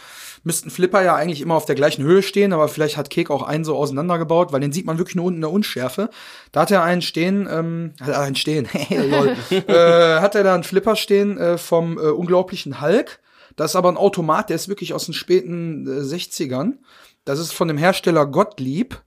müssten 0.42 0.70
Flipper 0.70 1.02
ja 1.02 1.14
eigentlich 1.16 1.42
immer 1.42 1.54
auf 1.54 1.66
der 1.66 1.74
gleichen 1.74 2.02
Höhe 2.02 2.22
stehen, 2.22 2.54
aber 2.54 2.68
vielleicht 2.68 2.96
hat 2.96 3.10
Kek 3.10 3.30
auch 3.30 3.42
einen 3.42 3.64
so 3.64 3.76
auseinandergebaut, 3.76 4.52
weil 4.52 4.60
den 4.60 4.72
sieht 4.72 4.86
man 4.86 4.96
wirklich 4.96 5.16
nur 5.16 5.26
unten 5.26 5.36
in 5.36 5.42
der 5.42 5.50
Unschärfe. 5.52 6.08
Da 6.52 6.62
hat 6.62 6.70
er 6.70 6.82
einen 6.82 7.02
stehen, 7.02 7.46
ähm, 7.50 7.92
hat 8.00 8.08
er 8.08 8.20
einen 8.22 8.36
stehen, 8.36 8.66
lol, 8.90 9.36
äh, 9.68 10.20
hat 10.20 10.34
er 10.34 10.44
da 10.44 10.54
einen 10.54 10.64
Flipper 10.64 10.96
stehen 10.96 11.36
äh, 11.36 11.58
vom 11.58 11.98
äh, 11.98 12.02
unglaublichen 12.08 12.80
Hulk. 12.80 13.18
Das 13.60 13.72
ist 13.72 13.76
aber 13.76 13.90
ein 13.90 13.98
Automat, 13.98 14.48
der 14.48 14.56
ist 14.56 14.68
wirklich 14.68 14.94
aus 14.94 15.04
den 15.04 15.12
späten 15.12 15.86
äh, 15.86 16.00
60ern. 16.00 16.78
Das 17.26 17.38
ist 17.38 17.52
von 17.52 17.68
dem 17.68 17.76
Hersteller 17.76 18.24
Gottlieb 18.24 19.02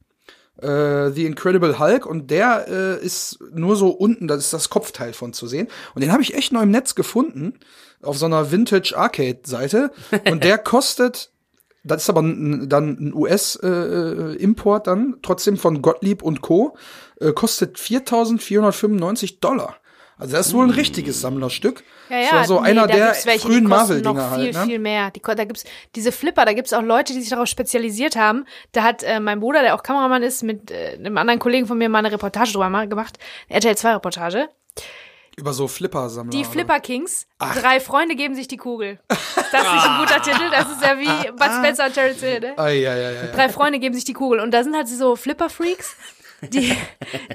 äh, 0.62 1.10
The 1.10 1.26
Incredible 1.26 1.80
Hulk 1.80 2.06
und 2.06 2.30
der 2.30 2.68
äh, 2.68 3.04
ist 3.04 3.40
nur 3.52 3.76
so 3.76 3.90
unten, 3.90 4.28
das 4.28 4.38
ist 4.38 4.54
das 4.54 4.70
Kopfteil 4.70 5.14
von 5.14 5.34
zu 5.34 5.48
sehen. 5.48 5.70
Und 5.96 6.04
den 6.04 6.12
habe 6.12 6.22
ich 6.22 6.36
echt 6.36 6.54
noch 6.54 6.62
im 6.62 6.70
Netz 6.70 6.94
gefunden, 6.94 7.56
auf 8.04 8.16
so 8.20 8.28
einer 8.28 8.52
Vintage 8.52 8.96
Arcade 8.96 9.40
Seite. 9.44 9.90
Und 10.30 10.44
der 10.44 10.58
kostet, 10.64 11.32
das 11.84 12.04
ist 12.04 12.10
aber 12.12 12.22
ein, 12.22 12.70
dann 12.70 12.90
ein 13.00 13.12
US-Import 13.16 14.86
dann, 14.86 15.16
trotzdem 15.24 15.58
von 15.58 15.82
Gottlieb 15.82 16.22
und 16.22 16.42
Co., 16.42 16.78
äh, 17.20 17.34
kostet 17.34 17.80
4.495 17.80 19.40
Dollar. 19.40 19.78
Also 20.18 20.36
das 20.36 20.48
ist 20.48 20.54
wohl 20.54 20.66
ein 20.66 20.70
richtiges 20.70 21.22
Sammlerstück. 21.22 21.84
Ja, 22.10 22.18
ja, 22.18 22.24
das 22.24 22.34
war 22.34 22.46
so 22.46 22.62
nee, 22.62 22.70
einer 22.70 22.88
da 22.88 22.94
der 22.94 23.16
welche, 23.24 23.48
frühen 23.48 23.66
Marvel-Dinger 23.66 24.14
noch 24.14 24.36
viel, 24.36 24.46
halt. 24.46 24.54
Ne? 24.54 24.66
viel 24.66 24.80
mehr. 24.80 25.12
Die, 25.12 25.22
da 25.22 25.44
gibt's 25.44 25.64
diese 25.96 26.12
Flipper, 26.12 26.46
da 26.46 26.54
gibt's 26.54 26.74
auch 26.74 26.82
Leute, 26.82 27.14
die 27.14 27.22
sich 27.22 27.30
darauf 27.30 27.48
spezialisiert 27.48 28.16
haben. 28.16 28.46
Da 28.72 28.84
hat 28.84 29.04
äh, 29.04 29.20
mein 29.20 29.40
Bruder, 29.40 29.62
der 29.64 29.76
auch 29.76 29.84
Kameramann 29.84 30.24
ist, 30.24 30.44
mit 30.44 30.72
äh, 30.72 30.94
einem 30.94 31.18
anderen 31.18 31.40
Kollegen 31.40 31.68
von 31.68 31.78
mir 31.78 31.90
mal 31.90 32.00
eine 32.00 32.12
Reportage 32.12 32.54
drüber 32.54 32.88
gemacht. 32.88 33.18
Eine 33.50 33.58
RTL 33.58 33.78
2 33.78 33.94
Reportage. 33.94 34.50
Über 35.36 35.54
so 35.54 35.68
Flipper-Sammler. 35.68 36.32
Die? 36.32 36.46
Flipper 36.46 36.80
Kings. 36.80 37.26
Drei 37.40 37.80
Freunde 37.80 38.16
geben 38.16 38.36
sich 38.36 38.48
die 38.48 38.58
Kugel. 38.58 39.00
Ist 39.10 39.52
das 39.52 39.64
nicht 39.64 39.90
ein 39.90 40.00
guter 40.00 40.22
Titel? 40.22 40.50
Das 40.52 40.72
ist 40.72 40.82
ja 40.82 41.00
wie 41.00 41.32
Bud 41.32 41.52
Spencer 41.58 41.88
und 41.88 41.94
Terence 41.94 42.20
Hill, 42.20 42.40
ne? 42.40 42.54
Ah, 42.56 42.68
ja, 42.68 42.96
ja, 42.96 43.12
ja, 43.12 43.12
ja. 43.12 43.32
Drei 43.32 43.50
Freunde 43.50 43.80
geben 43.80 43.96
sich 43.96 44.04
die 44.04 44.14
Kugel. 44.14 44.40
Und 44.40 44.52
da 44.52 44.64
sind 44.64 44.76
halt 44.76 44.88
so 44.88 45.16
Flipper-Freaks. 45.16 45.96
Die, 46.50 46.76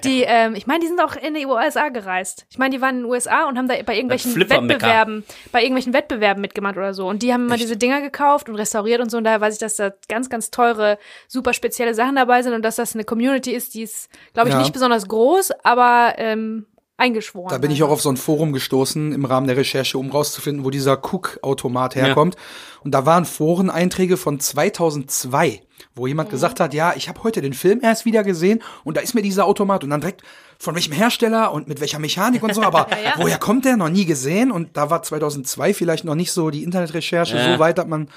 die, 0.05 0.23
ähm, 0.23 0.55
ich 0.55 0.67
meine, 0.67 0.81
die 0.81 0.87
sind 0.87 1.01
auch 1.01 1.17
in 1.17 1.35
die 1.35 1.47
USA 1.47 1.89
gereist. 1.89 2.47
Ich 2.51 2.59
meine, 2.59 2.75
die 2.75 2.81
waren 2.81 2.97
in 2.97 3.03
den 3.03 3.11
USA 3.11 3.49
und 3.49 3.57
haben 3.57 3.69
da 3.69 3.75
bei 3.85 3.95
irgendwelchen. 3.97 4.35
Wettbewerben, 4.37 5.25
bei 5.53 5.61
irgendwelchen 5.63 5.93
Wettbewerben 5.93 6.41
mitgemacht 6.41 6.77
oder 6.77 6.95
so. 6.95 7.09
Und 7.09 7.23
die 7.23 7.33
haben 7.33 7.47
immer 7.47 7.57
diese 7.57 7.77
Dinger 7.77 8.01
gekauft 8.01 8.49
und 8.49 8.57
restauriert 8.57 9.01
und 9.01 9.11
so. 9.11 9.19
Und 9.19 9.25
daher 9.25 9.41
weiß 9.41 9.55
ich, 9.55 9.61
dass 9.61 9.77
da 9.77 9.93
ganz, 10.09 10.29
ganz 10.31 10.51
teure, 10.51 10.99
super 11.27 11.53
spezielle 11.53 11.95
Sachen 11.95 12.17
dabei 12.17 12.43
sind 12.43 12.53
und 12.55 12.63
dass 12.63 12.77
das 12.77 12.95
eine 12.95 13.05
Community 13.05 13.53
ist, 13.53 13.75
die 13.75 13.83
ist, 13.83 14.11
glaube 14.35 14.49
ich, 14.49 14.55
Ja. 14.55 14.61
nicht 14.61 14.73
besonders 14.73 15.09
groß, 15.09 15.53
aber 15.63 16.15
ähm, 16.19 16.67
eingeschworen. 16.99 17.49
Da 17.49 17.59
bin 17.59 17.71
ich 17.71 17.83
auch 17.83 17.91
auf 17.91 18.03
so 18.03 18.11
ein 18.11 18.17
Forum 18.17 18.53
gestoßen 18.53 19.13
im 19.13 19.25
Rahmen 19.25 19.47
der 19.47 19.57
Recherche, 19.57 19.97
um 19.97 20.11
rauszufinden, 20.11 20.65
wo 20.65 20.71
dieser 20.71 20.99
Cook-Automat 21.03 21.95
herkommt. 21.95 22.37
Und 22.85 22.93
da 22.93 23.07
waren 23.07 23.25
Foreneinträge 23.25 24.17
von 24.17 24.41
2002, 24.41 25.63
wo 25.95 26.07
jemand 26.07 26.31
gesagt 26.31 26.61
hat, 26.61 26.75
ja, 26.75 26.93
ich 26.97 27.09
habe 27.09 27.23
heute 27.23 27.41
den 27.41 27.55
Film 27.55 27.81
erst 27.83 28.05
wieder 28.05 28.25
gesehen 28.25 28.63
und 28.85 28.97
da 28.97 29.01
ist 29.01 29.15
mir 29.15 29.23
dieser 29.23 29.47
Automat 29.47 29.85
und 29.85 29.91
dann 29.91 30.01
direkt 30.01 30.23
von 30.59 30.75
welchem 30.75 30.93
Hersteller 30.93 31.53
und 31.53 31.69
mit 31.69 31.81
welcher 31.81 32.01
Mechanik 32.01 32.43
und 32.43 32.53
so, 32.53 32.63
aber 32.63 32.89
ja. 33.05 33.15
woher 33.17 33.39
kommt 33.39 33.65
der? 33.65 33.77
Noch 33.77 33.89
nie 33.91 34.05
gesehen 34.05 34.51
und 34.51 34.77
da 34.77 34.91
war 34.91 35.03
2002 35.03 35.73
vielleicht 35.73 36.05
noch 36.05 36.17
nicht 36.17 36.33
so 36.33 36.51
die 36.51 36.65
Internetrecherche 36.65 37.37
Ja. 37.37 37.53
so 37.53 37.59
weit, 37.61 37.79
dass 37.79 37.87
man 37.87 38.09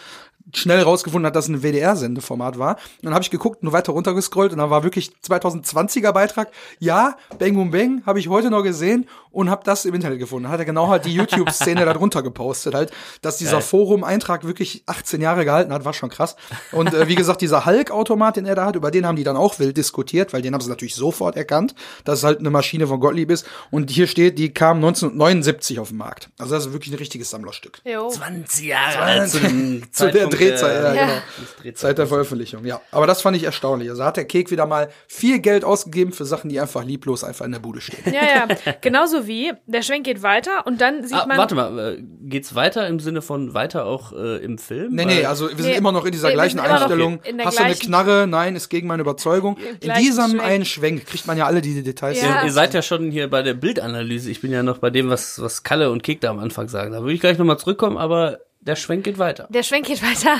schnell 0.53 0.81
rausgefunden 0.81 1.27
hat, 1.27 1.35
dass 1.35 1.45
es 1.45 1.49
ein 1.49 1.63
WDR-Sendeformat 1.63 2.59
war. 2.59 2.75
Und 2.75 3.03
dann 3.03 3.13
habe 3.13 3.23
ich 3.23 3.31
geguckt, 3.31 3.63
nur 3.63 3.73
weiter 3.73 3.93
runtergescrollt 3.93 4.51
und 4.51 4.59
da 4.59 4.69
war 4.69 4.83
wirklich 4.83 5.11
2020er 5.25 6.11
Beitrag. 6.11 6.51
Ja, 6.79 7.17
Bang 7.39 7.55
Boom 7.55 7.71
Bang 7.71 8.03
habe 8.05 8.19
ich 8.19 8.29
heute 8.29 8.49
noch 8.49 8.63
gesehen 8.63 9.07
und 9.31 9.49
habe 9.49 9.63
das 9.63 9.85
im 9.85 9.93
Internet 9.93 10.19
gefunden. 10.19 10.49
Hat 10.49 10.59
er 10.59 10.65
genau 10.65 10.87
halt 10.87 11.05
die 11.05 11.13
YouTube-Szene 11.13 11.85
da 11.85 11.93
drunter 11.93 12.21
gepostet 12.21 12.73
halt, 12.73 12.91
dass 13.21 13.37
dieser 13.37 13.53
Geil. 13.53 13.61
Forum-Eintrag 13.61 14.45
wirklich 14.45 14.83
18 14.87 15.21
Jahre 15.21 15.45
gehalten 15.45 15.73
hat, 15.73 15.85
war 15.85 15.93
schon 15.93 16.09
krass. 16.09 16.35
Und 16.71 16.93
äh, 16.93 17.07
wie 17.07 17.15
gesagt, 17.15 17.41
dieser 17.41 17.65
Hulk-Automat, 17.65 18.35
den 18.37 18.45
er 18.45 18.55
da 18.55 18.65
hat, 18.65 18.75
über 18.75 18.91
den 18.91 19.05
haben 19.05 19.15
die 19.15 19.23
dann 19.23 19.37
auch 19.37 19.59
wild 19.59 19.77
diskutiert, 19.77 20.33
weil 20.33 20.41
den 20.41 20.53
haben 20.53 20.61
sie 20.61 20.69
natürlich 20.69 20.95
sofort 20.95 21.35
erkannt, 21.37 21.75
dass 22.03 22.19
es 22.19 22.23
halt 22.23 22.39
eine 22.39 22.49
Maschine 22.49 22.87
von 22.87 22.99
Gottlieb 22.99 23.31
ist. 23.31 23.45
Und 23.71 23.89
hier 23.89 24.07
steht, 24.07 24.37
die 24.37 24.53
kam 24.53 24.77
1979 24.77 25.79
auf 25.79 25.89
den 25.89 25.97
Markt. 25.97 26.29
Also 26.37 26.55
das 26.55 26.65
ist 26.67 26.73
wirklich 26.73 26.93
ein 26.93 26.97
richtiges 26.97 27.29
Sammlerstück. 27.29 27.79
Jo. 27.85 28.09
20 28.09 28.65
Jahre 28.65 28.99
alt 28.99 29.29
zu, 29.29 29.39
dem 29.39 29.83
Zu 29.91 30.11
der 30.11 30.27
Drehzeit, 30.27 30.75
ja, 30.83 30.93
Ja. 30.93 31.01
genau. 31.05 31.13
des 31.15 31.21
Drehzeitpunkts. 31.55 31.81
Seit 31.81 31.97
der 31.97 32.07
Veröffentlichung, 32.07 32.65
ja. 32.65 32.81
Aber 32.91 33.07
das 33.07 33.21
fand 33.21 33.37
ich 33.37 33.43
erstaunlich. 33.43 33.89
Also 33.89 34.03
hat 34.03 34.17
der 34.17 34.25
Kek 34.25 34.51
wieder 34.51 34.65
mal 34.65 34.89
viel 35.07 35.39
Geld 35.39 35.63
ausgegeben 35.63 36.11
für 36.13 36.25
Sachen, 36.25 36.49
die 36.49 36.59
einfach 36.59 36.83
lieblos 36.83 37.23
einfach 37.23 37.45
in 37.45 37.51
der 37.53 37.59
Bude 37.59 37.81
stehen. 37.81 38.13
Ja, 38.13 38.23
ja. 38.23 38.73
Genauso 38.81 39.20
wie, 39.27 39.51
der 39.65 39.81
Schwenk 39.81 40.05
geht 40.05 40.23
weiter 40.23 40.65
und 40.67 40.81
dann 40.81 41.03
sieht 41.03 41.17
Ah, 41.17 41.25
man. 41.25 41.37
warte 41.37 41.55
mal, 41.55 41.95
äh, 41.97 42.03
geht's 42.23 42.55
weiter 42.55 42.87
im 42.87 42.99
Sinne 42.99 43.21
von 43.21 43.53
weiter 43.53 43.85
auch 43.85 44.11
äh, 44.13 44.37
im 44.43 44.57
Film? 44.57 44.93
Nee, 44.95 45.05
nee, 45.05 45.25
also 45.25 45.49
wir 45.49 45.55
sind 45.57 45.65
Nee, 45.67 45.75
immer 45.77 45.91
noch 45.91 46.05
in 46.05 46.11
dieser 46.11 46.29
wir 46.29 46.33
gleichen 46.35 46.59
sind 46.59 46.69
Einstellung. 46.69 47.21
in 47.23 47.37
der 47.37 47.45
Hast 47.47 47.59
du 47.59 47.63
eine 47.63 47.75
Knarre? 47.75 48.27
Nein, 48.27 48.55
ist 48.55 48.69
gegen 48.69 48.87
meine 48.87 49.01
Überzeugung. 49.01 49.57
In 49.81 49.93
diesem 49.93 50.29
Schwenk. 50.31 50.43
einen 50.43 50.65
Schwenk 50.65 51.05
kriegt 51.05 51.27
man 51.27 51.37
ja 51.37 51.45
alle 51.45 51.61
diese 51.61 51.83
Details. 51.83 52.21
Ja. 52.21 52.41
Ihr, 52.41 52.45
ihr 52.47 52.51
seid 52.51 52.73
ja 52.73 52.81
schon 52.81 53.11
hier 53.11 53.29
bei 53.29 53.41
der 53.41 53.53
Bildanalyse. 53.53 54.29
Ich 54.31 54.41
bin 54.41 54.51
ja 54.51 54.63
noch 54.63 54.77
bei 54.79 54.89
dem, 54.89 55.09
was, 55.09 55.41
was 55.41 55.63
Kalle 55.63 55.91
und 55.91 56.03
Kek 56.03 56.21
da 56.21 56.29
am 56.29 56.39
Anfang 56.39 56.67
sagen. 56.67 56.91
Da 56.91 57.01
würde 57.01 57.13
ich 57.13 57.21
gleich 57.21 57.37
nochmal 57.37 57.57
zurückkommen, 57.59 57.97
aber 57.97 58.39
der 58.61 58.75
Schwenk 58.75 59.03
geht 59.03 59.17
weiter. 59.19 59.47
Der 59.49 59.63
Schwenk 59.63 59.87
geht 59.87 60.01
weiter 60.03 60.37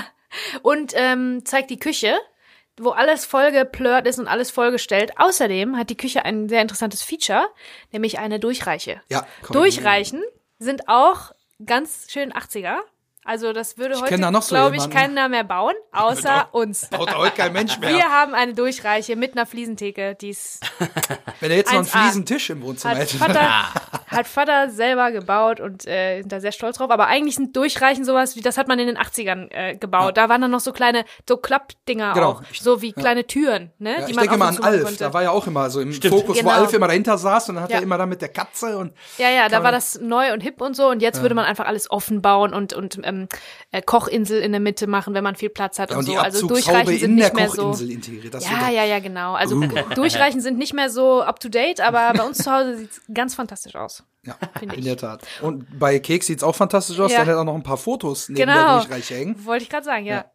und 0.62 0.94
ähm, 0.96 1.42
zeigt 1.46 1.70
die 1.70 1.80
Küche, 1.80 2.14
wo 2.78 2.90
alles 2.92 3.26
vollgeplört 3.26 4.08
ist 4.08 4.20
und 4.20 4.28
alles 4.28 4.52
vollgestellt. 4.52 5.14
Außerdem 5.18 5.78
hat 5.78 5.90
die 5.90 5.98
Küche 5.98 6.26
ein 6.26 6.50
sehr 6.50 6.62
interessantes 6.62 7.02
Feature, 7.02 7.48
nämlich 7.92 8.20
eine 8.20 8.40
Durchreiche. 8.40 9.02
Ja, 9.10 9.26
komm. 9.42 9.56
Durchreichen 9.56 10.24
sind 10.60 10.88
auch 10.88 11.32
ganz 11.66 12.08
schön 12.10 12.32
80er. 12.34 12.78
Also 13.24 13.54
das 13.54 13.78
würde 13.78 13.94
kenn 13.94 14.04
heute, 14.04 14.18
da 14.18 14.32
noch 14.32 14.42
so 14.42 14.56
glaube 14.56 14.76
ich, 14.76 14.82
jemanden. 14.82 14.98
keiner 14.98 15.30
mehr 15.30 15.44
bauen, 15.44 15.76
außer 15.92 16.48
uns. 16.54 16.88
Baut 16.90 17.16
heute 17.16 17.36
kein 17.36 17.54
Mensch 17.54 17.78
mehr. 17.78 17.90
Wir 17.94 18.06
haben 18.12 18.34
eine 18.34 18.56
Durchreiche 18.56 19.16
mit 19.16 19.34
einer 19.34 19.46
Fliesentheke, 19.46 20.16
die 20.16 20.30
ist 20.30 20.60
Wenn 21.40 21.52
er 21.52 21.58
jetzt 21.58 21.72
noch 21.72 21.80
einen 21.80 21.88
1A. 21.88 22.02
Fliesentisch 22.02 22.50
im 22.50 22.64
Wohnzimmer 22.64 22.96
hat 22.96 23.02
hätte. 23.02 23.18
Vater, 23.18 23.74
hat 24.08 24.28
Vater 24.28 24.70
selber 24.72 25.12
gebaut 25.12 25.60
und 25.60 25.86
äh, 25.88 26.22
sind 26.22 26.32
da 26.32 26.40
sehr 26.40 26.52
stolz 26.52 26.78
drauf. 26.78 26.90
Aber 26.90 27.08
eigentlich 27.08 27.36
sind 27.36 27.56
Durchreichen 27.56 28.06
sowas, 28.06 28.36
wie 28.36 28.42
das 28.42 28.58
hat 28.58 28.68
man 28.68 28.80
in 28.80 28.88
den 28.88 28.98
80ern 28.98 29.52
äh, 29.52 29.76
gebaut. 29.76 30.18
Da 30.18 30.28
waren 30.28 30.42
dann 30.42 30.52
noch 30.52 30.60
so 30.60 30.72
kleine, 30.74 31.06
so 31.30 31.38
Klappdinger 31.38 32.14
Genau. 32.14 32.30
auch, 32.32 32.44
so 32.60 32.82
wie 32.82 32.92
kleine 32.92 33.28
Türen, 33.28 33.72
ne? 33.78 33.92
Ja, 34.00 34.06
die 34.06 34.12
ich 34.12 34.16
man 34.16 34.24
denke 34.24 34.38
mal 34.40 34.50
und 34.50 34.58
an 34.60 34.64
Alf, 34.66 34.84
konnte. 34.84 34.98
da 34.98 35.14
war 35.14 35.22
ja 35.22 35.30
auch 35.32 35.46
immer 35.46 35.70
so 35.70 35.80
im 35.80 35.94
Stimmt. 35.94 36.16
Fokus, 36.16 36.38
wo 36.38 36.42
Genau. 36.42 36.52
Alf 36.54 36.74
immer 36.74 36.88
dahinter 36.88 37.18
saß 37.20 37.50
und 37.50 37.56
dann 37.56 37.64
hat 37.66 37.70
Ja. 37.72 37.78
er 37.78 37.84
immer 37.84 38.00
da 38.00 38.08
mit 38.08 38.22
der 38.22 38.30
Katze 38.30 38.78
und 38.80 38.94
Ja, 39.20 39.30
ja, 39.30 39.48
da 39.48 39.64
war 39.64 39.72
das 39.72 40.00
neu 40.02 40.34
und 40.34 40.42
hip 40.42 40.60
und 40.60 40.76
so. 40.76 40.88
Und 40.90 41.02
jetzt 41.04 41.22
würde 41.22 41.36
man 41.36 41.46
einfach 41.46 41.66
alles 41.68 41.90
offen 41.92 42.22
bauen 42.24 42.54
und, 42.54 42.74
und 42.74 43.00
ähm, 43.12 43.28
äh, 43.72 43.82
Kochinsel 43.82 44.42
in 44.42 44.52
der 44.52 44.62
Mitte 44.62 44.88
machen, 44.88 45.14
wenn 45.14 45.24
man 45.24 45.36
viel 45.36 45.50
Platz 45.50 45.80
hat 45.80 45.92
Ja, 45.92 45.98
und, 45.98 46.08
und 46.08 46.14
so. 46.16 46.20
Also 46.20 46.48
Durchreichen 46.48 46.98
sind 46.98 47.12
in 47.12 47.18
der 47.18 47.28
nicht 47.28 47.36
mehr 47.36 47.50
so. 47.50 47.74
Ja, 48.40 48.70
ja, 48.70 48.84
ja, 48.86 49.00
genau. 49.00 49.34
Also 49.34 49.60
Durchreichen 49.96 50.42
sind 50.42 50.58
nicht 50.58 50.74
mehr 50.74 50.90
so 50.90 51.22
up 51.22 51.40
to 51.40 51.50
date, 51.50 51.80
aber 51.82 52.14
bei 52.18 52.24
uns 52.24 52.40
zu 52.40 52.52
Hause 52.52 52.78
sieht's 52.78 53.02
ganz 53.14 53.36
fantastisch 53.36 53.76
aus. 53.76 54.04
ja, 54.26 54.36
Finde 54.60 54.76
in 54.76 54.80
ich. 54.82 54.86
der 54.86 54.98
Tat. 54.98 55.22
Und 55.42 55.80
bei 55.80 56.00
Keks 56.00 56.28
sieht's 56.28 56.44
auch 56.44 56.56
fantastisch 56.56 57.00
aus. 57.00 57.12
Ja. 57.12 57.24
Der 57.24 57.34
hat 57.34 57.40
auch 57.42 57.44
noch 57.46 57.56
ein 57.56 57.64
paar 57.64 57.78
Fotos 57.78 58.30
neben 58.30 58.38
der 58.38 58.56
Genau. 58.56 58.80
Durchreiche 58.80 59.16
hängen. 59.16 59.46
Wollte 59.46 59.64
ich 59.64 59.70
gerade 59.70 59.86
sagen, 59.86 60.06
ja. 60.06 60.22
Da 60.22 60.32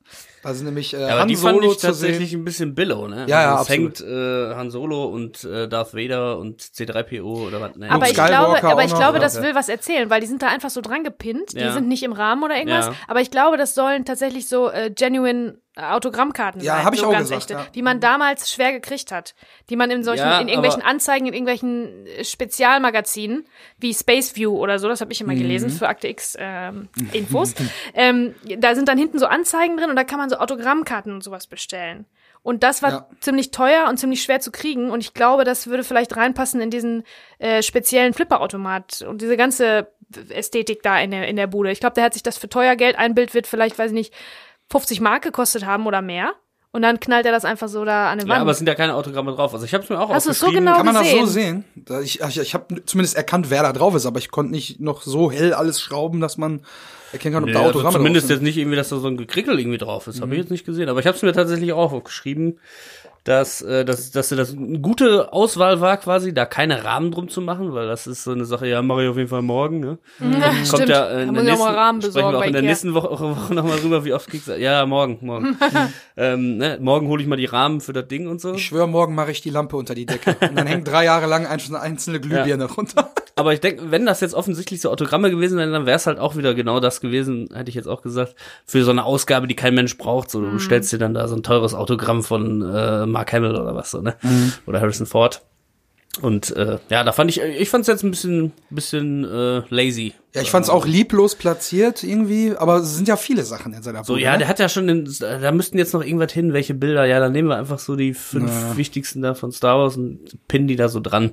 sind 0.55 0.67
nämlich 0.67 0.95
äh, 0.95 1.01
Ja, 1.01 1.09
aber 1.09 1.21
Han 1.21 1.29
die 1.29 1.37
fand 1.37 1.55
Solo 1.57 1.73
ich 1.73 1.79
zu 1.79 1.87
tatsächlich 1.89 2.31
sehen. 2.31 2.41
ein 2.41 2.45
bisschen 2.45 2.75
billow, 2.75 3.09
ne? 3.09 3.27
Ja, 3.29 3.43
ja, 3.43 3.51
also 3.57 3.63
es 3.65 3.71
absolut. 3.71 3.99
hängt 4.01 4.11
äh, 4.11 4.55
Han 4.55 4.71
Solo 4.71 5.05
und 5.07 5.45
äh, 5.45 5.69
Darth 5.69 5.95
Vader 5.95 6.39
und 6.39 6.61
C3PO 6.63 7.23
oder 7.49 7.61
was? 7.61 7.77
Nee. 7.77 7.89
Aber 7.89 8.07
ich 8.09 8.15
glaube, 8.15 8.63
aber 8.63 8.85
ich 8.85 8.95
glaube, 8.95 9.19
das 9.19 9.41
will 9.43 9.55
was 9.55 9.69
erzählen, 9.69 10.09
weil 10.11 10.21
die 10.21 10.27
sind 10.27 10.43
da 10.43 10.49
einfach 10.49 10.71
so 10.71 10.81
dran 10.81 11.05
gepinnt. 11.05 11.53
Die 11.55 11.59
Ja. 11.61 11.73
sind 11.73 11.89
nicht 11.89 12.03
im 12.03 12.13
Rahmen 12.13 12.43
oder 12.43 12.57
irgendwas. 12.57 12.87
Ja. 12.87 12.95
Aber 13.09 13.21
ich 13.21 13.31
glaube, 13.31 13.57
das 13.57 13.75
sollen 13.75 14.05
tatsächlich 14.05 14.49
so 14.49 14.71
äh, 14.71 14.91
genuine 14.91 15.59
Autogrammkarten 15.79 16.63
Ja, 16.63 16.77
sein. 16.77 16.85
hab 16.87 16.95
ich 16.95 17.01
so 17.01 17.07
auch 17.09 17.13
ganz 17.13 17.29
gesagt, 17.29 17.51
echte, 17.51 17.53
ja. 17.53 17.67
die 17.75 17.83
man 17.83 18.01
damals 18.01 18.51
schwer 18.51 18.73
gekriegt 18.73 19.13
hat. 19.13 19.35
Die 19.69 19.77
man 19.77 19.91
in 19.91 20.05
solchen, 20.05 20.25
Ja, 20.25 20.41
in 20.41 20.49
irgendwelchen 20.49 20.81
Anzeigen, 20.83 21.27
in 21.27 21.35
irgendwelchen 21.35 22.07
äh, 22.07 22.25
Spezialmagazinen 22.25 23.47
wie 23.79 23.93
Space 23.93 24.35
View 24.37 24.57
oder 24.57 24.79
so, 24.79 24.89
das 24.89 25.01
habe 25.03 25.13
ich 25.13 25.21
immer 25.21 25.35
gelesen 25.35 25.69
Mhm. 25.69 25.73
für 25.75 25.89
Akte 25.89 26.09
X 26.09 26.35
ähm, 26.39 26.89
Infos. 27.13 27.55
ähm, 27.95 28.35
da 28.59 28.75
sind 28.75 28.89
dann 28.89 28.97
hinten 28.99 29.19
so 29.19 29.27
Anzeigen 29.27 29.77
drin 29.77 29.91
und 29.91 29.97
da 29.97 30.05
kann 30.05 30.19
man 30.19 30.31
so 30.31 30.36
Autogrammkarten 30.41 31.13
und 31.13 31.23
sowas 31.23 31.47
bestellen. 31.47 32.07
Und 32.43 32.63
das 32.63 32.83
war 32.83 32.91
Ja. 32.91 33.09
ziemlich 33.21 33.51
teuer 33.51 33.87
und 33.89 33.97
ziemlich 33.99 34.23
schwer 34.23 34.39
zu 34.41 34.53
kriegen. 34.53 34.91
Und 34.91 35.01
ich 35.01 35.15
glaube, 35.15 35.43
das 35.45 35.67
würde 35.67 35.83
vielleicht 35.83 36.17
reinpassen 36.17 36.61
in 36.61 36.71
diesen 36.71 37.03
äh, 37.39 37.63
speziellen 37.63 38.15
Flipperautomat 38.15 39.03
und 39.03 39.21
diese 39.21 39.37
ganze 39.37 39.89
Ästhetik 40.31 40.83
da 40.83 41.01
in 41.01 41.11
der, 41.11 41.27
in 41.27 41.35
der 41.37 41.49
Bude. 41.49 41.73
Ich 41.73 41.81
glaube, 41.81 41.95
der 41.95 42.05
hat 42.05 42.15
sich 42.15 42.23
das 42.23 42.39
für 42.39 42.49
teuer 42.49 42.77
Geld. 42.77 42.97
Ein 42.97 43.15
Bild 43.17 43.35
wird 43.35 43.49
vielleicht, 43.49 43.79
weiß 43.79 43.91
ich 43.91 43.95
nicht, 43.97 44.15
50 44.71 45.01
Mark 45.01 45.23
gekostet 45.23 45.67
haben 45.67 45.87
oder 45.87 46.03
mehr. 46.03 46.35
Und 46.77 46.83
dann 46.83 47.01
knallt 47.01 47.25
er 47.25 47.33
das 47.33 47.47
einfach 47.47 47.69
so 47.69 47.85
da 47.87 48.11
an 48.11 48.19
den 48.19 48.27
ja, 48.29 48.35
Wand. 48.35 48.43
aber 48.43 48.51
es 48.51 48.59
sind 48.59 48.67
ja 48.67 48.75
keine 48.75 48.95
Autogramme 48.95 49.33
drauf. 49.33 49.55
Also 49.55 49.65
ich 49.65 49.73
habe 49.73 49.83
es 49.83 49.89
mir 49.89 49.99
auch 49.99 50.11
Hast 50.11 50.27
es 50.27 50.39
so 50.39 50.47
aufgeschrieben. 50.47 50.67
genau 50.67 50.77
Kann 50.77 50.85
man 50.87 50.95
das 50.95 51.11
so 51.11 51.21
gesehen. 51.21 51.65
sehen? 51.87 52.03
Ich, 52.05 52.21
ich, 52.21 52.39
ich 52.39 52.53
habe 52.55 52.83
zumindest 52.85 53.17
erkannt, 53.17 53.49
wer 53.49 53.63
da 53.63 53.73
drauf 53.73 53.95
ist, 53.95 54.05
aber 54.05 54.19
ich 54.19 54.31
konnte 54.31 54.53
nicht 54.53 54.79
noch 54.79 55.01
so 55.01 55.31
hell 55.33 55.55
alles 55.55 55.81
schrauben, 55.81 56.21
dass 56.21 56.37
man 56.37 56.61
erkennen 57.13 57.33
kann, 57.35 57.45
ob 57.45 57.49
Nee, 57.49 57.53
da 57.55 57.61
also 57.61 57.71
Autogramme 57.71 57.97
zumindest 57.97 58.27
drauf 58.27 58.37
jetzt 58.37 58.43
nicht 58.43 58.59
irgendwie, 58.59 58.77
dass 58.77 58.91
da 58.91 58.99
so 58.99 59.09
ein 59.09 59.17
Gekrickel 59.17 59.59
irgendwie 59.59 59.79
drauf 59.79 60.07
ist. 60.07 60.17
Habe 60.21 60.27
Mhm. 60.27 60.33
ich 60.35 60.39
jetzt 60.41 60.51
nicht 60.51 60.67
gesehen. 60.67 60.89
Aber 60.91 61.01
ich 61.01 61.07
habe 61.07 61.17
es 61.17 61.23
mir 61.23 61.33
tatsächlich 61.33 61.73
auch 61.73 61.93
aufgeschrieben, 61.93 62.59
dass, 63.27 63.61
äh, 63.61 63.85
dass, 63.85 64.13
dass 64.13 64.29
das 64.29 64.53
eine 64.53 64.79
gute 64.79 65.33
Auswahl 65.33 65.81
war, 65.81 65.97
quasi, 65.97 66.33
da 66.33 66.47
keine 66.47 66.85
Rahmen 66.85 67.11
drum 67.11 67.29
zu 67.29 67.41
machen, 67.41 67.75
weil 67.75 67.89
das 67.89 68.07
ist 68.07 68.23
so 68.23 68.31
eine 68.31 68.45
Sache, 68.45 68.69
ja, 68.69 68.83
mache 68.83 69.03
ich 69.03 69.09
auf 69.09 69.17
jeden 69.17 69.29
Fall 69.29 69.43
morgen. 69.43 69.81
Ne? 69.81 69.99
Ja, 70.37 70.49
Kommt 70.49 70.67
stimmt. 70.67 70.89
ja 70.89 71.09
äh, 71.09 71.15
da 71.15 71.23
in 71.23 71.35
muss 71.35 71.45
der 71.45 71.55
ich 71.55 71.61
auch 71.61 71.65
mal 71.65 71.65
nächsten, 71.65 71.79
Rahmen 71.79 71.99
besorgen 72.01 72.33
wir 72.33 72.39
auch 72.39 72.47
in 72.47 72.53
der 72.53 72.63
nächsten 72.63 72.95
Woche, 72.95 73.19
Woche 73.19 73.55
nochmal 73.55 73.79
rüber, 73.79 74.05
wie 74.05 74.13
oft 74.13 74.29
kriegst 74.29 74.47
du, 74.47 74.57
ja, 74.57 74.87
morgen, 74.87 75.19
morgen. 75.23 75.59
ähm, 76.17 76.59
ne, 76.59 76.79
morgen 76.81 77.09
hole 77.09 77.21
ich 77.21 77.29
mal 77.29 77.37
die 77.37 77.47
Rahmen 77.47 77.81
für 77.81 77.93
das 77.93 78.07
Ding 78.07 78.29
und 78.29 78.41
so. 78.41 78.55
Ich 78.55 78.67
schwöre, 78.67 78.87
morgen 78.87 79.15
mache 79.17 79.33
ich 79.33 79.41
die 79.41 79.51
Lampe 79.51 79.77
unter 79.77 79.95
die 79.95 80.07
Decke. 80.07 80.37
Und 80.49 80.57
dann 80.57 80.69
hängt 80.69 80.87
drei 80.87 81.05
Jahre 81.05 81.27
lang 81.27 81.47
eine 81.47 81.81
einzelne 81.81 82.21
Glühbirne 82.21 82.67
runter. 82.67 83.11
Aber 83.39 83.53
ich 83.53 83.61
denke, 83.61 83.91
wenn 83.91 84.07
das 84.07 84.21
jetzt 84.23 84.33
offensichtlich 84.35 84.81
so 84.81 84.91
Autogramme 84.91 85.31
gewesen 85.31 85.59
wären, 85.59 85.71
dann 85.71 85.85
wäre 85.85 85.97
es 85.97 86.07
halt 86.07 86.19
auch 86.19 86.37
wieder 86.37 86.55
genau 86.55 86.81
das 86.81 87.03
gewesen, 87.03 87.51
hätte 87.53 87.69
ich 87.69 87.75
jetzt 87.75 87.87
auch 87.87 88.01
gesagt, 88.01 88.35
für 88.65 88.83
so 88.83 88.91
eine 88.91 89.05
Ausgabe, 89.05 89.47
die 89.47 89.55
kein 89.55 89.75
Mensch 89.75 89.99
braucht. 89.99 90.31
So, 90.31 90.41
du 90.41 90.47
Mhm. 90.53 90.59
stellst 90.59 90.91
dir 90.91 90.99
dann 90.99 91.13
da 91.13 91.29
so 91.29 91.37
ein 91.37 91.43
teures 91.43 91.75
Autogramm 91.75 92.23
von 92.23 92.63
äh, 92.63 93.05
Mark 93.05 93.35
Hamill 93.35 93.55
oder 93.55 93.75
was 93.75 93.91
so, 93.91 94.01
ne? 94.01 94.17
Mhm. 94.23 94.55
Oder 94.67 94.81
Harrison 94.81 95.07
Ford. 95.07 95.43
Und 96.23 96.55
äh, 96.57 96.79
ja, 96.89 97.05
da 97.05 97.13
fand 97.13 97.31
ich, 97.31 97.41
ich 97.41 97.69
fand 97.69 97.83
es 97.83 97.89
jetzt 97.89 98.03
ein 98.03 98.11
bisschen, 98.11 98.53
bisschen 98.71 99.25
äh, 99.25 99.63
lazy. 99.69 100.15
Ja, 100.35 100.43
ich 100.43 100.51
fand's 100.51 100.69
auch 100.69 100.87
lieblos 100.87 101.35
platziert 101.35 102.03
irgendwie, 102.03 102.55
aber 102.57 102.77
es 102.77 102.95
sind 102.97 103.09
ja 103.09 103.17
viele 103.17 103.43
Sachen 103.45 103.73
in 103.73 103.83
seiner 103.83 104.05
So, 104.05 104.15
Bude, 104.15 104.23
ja, 104.25 104.33
ne? 104.33 104.39
der 104.39 104.49
hat 104.49 104.59
ja 104.59 104.69
schon, 104.69 104.87
den, 104.87 105.09
da 105.21 105.51
müssten 105.53 105.79
jetzt 105.79 105.95
noch 105.95 106.03
irgendwas 106.05 106.33
hin, 106.33 106.53
welche 106.53 106.75
Bilder. 106.75 107.05
Ja, 107.07 107.21
dann 107.21 107.33
nehmen 107.33 107.49
wir 107.49 107.57
einfach 107.57 107.79
so 107.79 107.97
die 107.97 108.15
fünf 108.15 108.51
Ja. 108.51 108.77
wichtigsten 108.77 109.23
da 109.23 109.35
von 109.35 109.53
Star 109.53 109.79
Wars 109.79 109.97
und 109.97 110.21
pinnen 110.49 110.69
die 110.69 110.77
da 110.77 110.89
so 110.89 111.01
dran. 111.01 111.33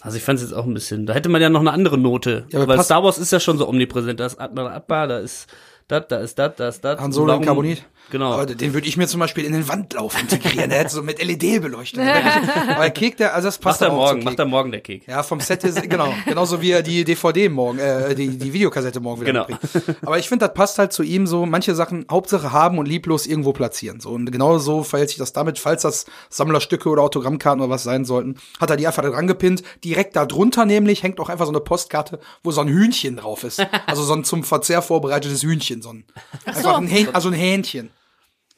Also 0.00 0.16
ich 0.16 0.22
fand 0.22 0.38
es 0.38 0.44
jetzt 0.44 0.52
auch 0.54 0.66
ein 0.66 0.74
bisschen, 0.74 1.06
da 1.06 1.14
hätte 1.14 1.28
man 1.28 1.42
ja 1.42 1.48
noch 1.48 1.60
eine 1.60 1.72
andere 1.72 1.98
Note. 1.98 2.46
Ja, 2.50 2.66
weil 2.66 2.82
Star 2.82 3.02
Wars 3.02 3.18
ist 3.18 3.32
ja 3.32 3.40
schon 3.40 3.58
so 3.58 3.68
omnipräsent. 3.68 4.20
Da 4.20 4.26
ist 4.26 4.40
Admiral 4.40 4.72
Akbar, 4.72 5.08
da 5.08 5.18
ist 5.18 5.46
das, 5.88 6.06
da 6.08 6.18
ist 6.18 6.38
das, 6.38 6.54
da 6.56 6.68
ist 6.68 6.80
das. 6.84 7.00
Han 7.00 7.12
Solo 7.12 7.24
und 7.32 7.38
Warum- 7.40 7.44
Carbonit. 7.44 7.84
Genau. 8.10 8.32
Aber 8.32 8.46
den 8.46 8.72
würde 8.72 8.86
ich 8.88 8.96
mir 8.96 9.06
zum 9.06 9.20
Beispiel 9.20 9.44
in 9.44 9.52
den 9.52 9.68
Wandlauf 9.68 10.18
integrieren. 10.18 10.70
Der 10.70 10.78
hätte 10.78 10.90
so 10.94 11.02
mit 11.02 11.22
LED-Beleuchtung. 11.22 12.02
Weil 12.78 12.90
Kek, 12.90 13.18
der, 13.18 13.34
also 13.34 13.48
das 13.48 13.58
passt 13.58 13.82
macht 13.82 13.88
er 13.90 13.92
aber 13.92 13.96
morgen, 13.96 14.24
macht 14.24 14.38
er 14.38 14.46
morgen 14.46 14.70
der 14.72 14.80
Kek. 14.80 15.06
Ja, 15.06 15.22
vom 15.22 15.40
Set 15.40 15.62
ist, 15.64 15.82
genau. 15.90 16.14
Genauso 16.24 16.62
wie 16.62 16.70
er 16.70 16.82
die 16.82 17.04
DVD 17.04 17.50
morgen, 17.50 17.78
äh, 17.78 18.14
die, 18.14 18.38
die 18.38 18.52
Videokassette 18.54 19.00
morgen 19.00 19.20
wieder 19.20 19.32
Genau. 19.32 19.46
mitbringt. 19.46 19.98
Aber 20.06 20.18
ich 20.18 20.26
finde, 20.26 20.46
das 20.46 20.54
passt 20.54 20.78
halt 20.78 20.94
zu 20.94 21.02
ihm 21.02 21.26
so, 21.26 21.44
manche 21.44 21.74
Sachen 21.74 22.06
Hauptsache 22.10 22.50
haben 22.50 22.78
und 22.78 22.86
lieblos 22.88 23.26
irgendwo 23.26 23.52
platzieren. 23.52 24.00
So. 24.00 24.08
Und 24.10 24.32
genau 24.32 24.56
so 24.58 24.84
verhält 24.84 25.10
sich 25.10 25.18
das 25.18 25.34
damit, 25.34 25.58
falls 25.58 25.82
das 25.82 26.06
Sammlerstücke 26.30 26.88
oder 26.88 27.02
Autogrammkarten 27.02 27.60
oder 27.60 27.70
was 27.70 27.82
sein 27.82 28.06
sollten, 28.06 28.36
hat 28.58 28.70
er 28.70 28.76
die 28.78 28.86
einfach 28.86 29.02
da 29.02 29.10
dran 29.10 29.26
gepinnt. 29.26 29.62
Direkt 29.84 30.16
da 30.16 30.24
drunter 30.24 30.64
nämlich 30.64 31.02
hängt 31.02 31.20
auch 31.20 31.28
einfach 31.28 31.44
so 31.44 31.52
eine 31.52 31.60
Postkarte, 31.60 32.20
wo 32.42 32.52
so 32.52 32.62
ein 32.62 32.68
Hühnchen 32.68 33.16
drauf 33.16 33.44
ist. 33.44 33.62
Also 33.86 34.02
so 34.02 34.14
ein 34.14 34.24
zum 34.24 34.44
Verzehr 34.44 34.80
vorbereitetes 34.80 35.42
Hühnchen, 35.42 35.77
so 35.82 35.92
ein, 35.92 36.04
einfach 36.44 36.78
ein 36.78 36.86
Hähn, 36.86 37.14
also 37.14 37.28
ein 37.28 37.34
Hähnchen. 37.34 37.90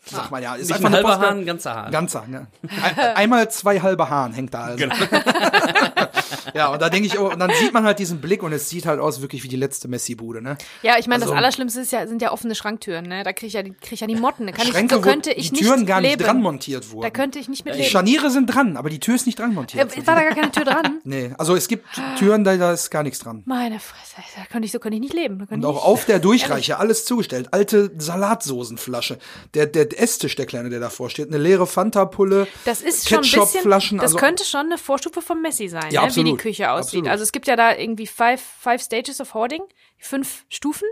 Sag 0.05 0.31
mal, 0.31 0.43
ja, 0.43 0.55
ist 0.55 0.69
Nicht 0.69 0.77
einfach 0.77 0.89
ein 0.89 0.95
halber. 0.95 1.19
Hahn, 1.19 1.39
ein 1.41 1.47
ganzer 1.47 1.75
Hahn. 1.75 1.93
Ganzer, 1.93 2.27
ne? 2.27 2.47
Ein, 2.83 2.99
einmal 3.17 3.51
zwei 3.51 3.81
halbe 3.81 4.09
Hahn 4.09 4.33
hängt 4.33 4.55
da 4.55 4.63
also. 4.65 4.79
Genau. 4.79 4.95
ja, 6.55 6.69
und 6.69 6.81
da 6.83 6.89
denke 6.91 7.07
ich, 7.07 7.19
oh, 7.19 7.29
und 7.31 7.39
dann 7.39 7.51
sieht 7.61 7.73
man 7.73 7.85
halt 7.85 7.99
diesen 7.99 8.21
Blick 8.21 8.43
und 8.43 8.53
es 8.53 8.69
sieht 8.69 8.87
halt 8.87 9.01
aus 9.01 9.21
wirklich 9.21 9.43
wie 9.45 9.49
die 9.49 9.57
letzte 9.57 9.89
Messi-Bude, 9.89 10.43
ne? 10.43 10.57
Ja, 10.83 10.99
ich 10.99 11.07
meine, 11.07 11.23
Also- 11.23 11.35
das 11.35 11.39
Allerschlimmste 11.39 11.81
ist 11.81 11.93
ja, 11.93 12.07
sind 12.07 12.23
ja 12.23 12.33
offene 12.33 12.55
Schranktüren, 12.55 13.07
ne? 13.07 13.23
Da 13.25 13.33
kriege 13.33 13.47
ich 13.49 13.53
ja, 13.55 13.63
die- 13.63 13.73
krieg 13.73 13.93
ich 13.93 14.01
ja 14.01 14.07
die 14.07 14.17
Motten. 14.17 14.47
Da 14.47 14.53
kann 14.53 14.67
Schränke, 14.67 14.97
ich, 14.97 15.03
so 15.03 15.09
könnte 15.09 15.31
wo 15.31 15.35
ich 15.41 15.51
die 15.53 15.61
Türen 15.61 15.81
nicht 15.81 15.89
gar 15.89 16.01
nicht 16.01 16.11
leben. 16.11 16.25
dran 16.25 16.41
montiert 16.43 16.91
wurden. 16.91 17.03
Da 17.03 17.11
könnte 17.11 17.39
ich 17.39 17.49
nicht 17.49 17.65
mit 17.65 17.75
die 17.75 17.79
leben. 17.81 17.91
Scharniere 17.91 18.31
sind 18.31 18.47
dran, 18.47 18.77
aber 18.77 18.91
die 18.91 19.01
Tür 19.01 19.15
ist 19.15 19.27
nicht 19.27 19.39
dran 19.39 19.55
montiert. 19.55 19.95
war 20.07 20.15
da 20.15 20.23
gar 20.23 20.35
keine 20.35 20.51
Tür 20.53 20.65
dran? 20.65 21.01
nee, 21.05 21.33
also 21.39 21.55
es 21.55 21.69
gibt 21.69 21.87
Türen, 22.19 22.45
da, 22.45 22.57
da 22.57 22.73
ist 22.73 22.91
gar 22.91 23.03
nichts 23.03 23.19
dran. 23.21 23.43
Meine 23.47 23.79
Fresse, 23.81 24.23
da 24.37 24.45
könnte 24.51 24.67
ich, 24.67 24.73
so 24.73 24.79
könnte 24.79 24.97
ich 24.97 25.01
nicht 25.03 25.15
leben. 25.15 25.47
Da 25.49 25.55
Und 25.55 25.65
auch 25.65 25.85
auf 25.85 26.05
der 26.05 26.19
Durchreiche, 26.21 26.79
alles 26.79 27.05
zugestellt. 27.05 27.49
Alte 27.53 27.91
Salatsoßenflasche. 27.99 29.19
Der, 29.55 29.67
der 29.67 30.01
Esstisch, 30.01 30.37
der 30.37 30.47
Kleine, 30.47 30.71
der 30.71 30.81
davor 30.81 31.11
steht. 31.11 31.29
Eine 31.29 31.39
leere 31.39 31.67
Fanta-Pulle. 31.67 32.47
Das 32.65 32.83
ist 32.83 33.09
schon 33.09 33.19
ein 33.19 33.23
bisschen, 33.23 33.41
Ketchup-Flaschen. 33.43 33.99
das 33.99 34.05
also, 34.05 34.19
könnte 34.19 34.45
schon 34.45 34.67
eine 34.67 34.79
Vorstufe 34.79 35.23
von 35.23 35.41
Messi 35.43 35.69
sein, 35.69 35.91
Ja, 35.91 36.03
ne? 36.03 36.07
Wie 36.25 36.31
absolut. 36.31 36.41
die 36.41 36.43
Küche 36.43 36.71
aussieht. 36.71 36.99
Absolut. 37.01 37.09
Also 37.09 37.23
es 37.25 37.33
gibt 37.33 37.47
ja 37.47 37.57
da 37.57 37.77
irgendwie 37.77 38.07
five, 38.07 38.41
five 38.41 38.83
Stages 38.83 39.21
of 39.21 39.35
Hoarding, 39.35 39.63
fünf 39.99 40.45
Stufen. 40.49 40.87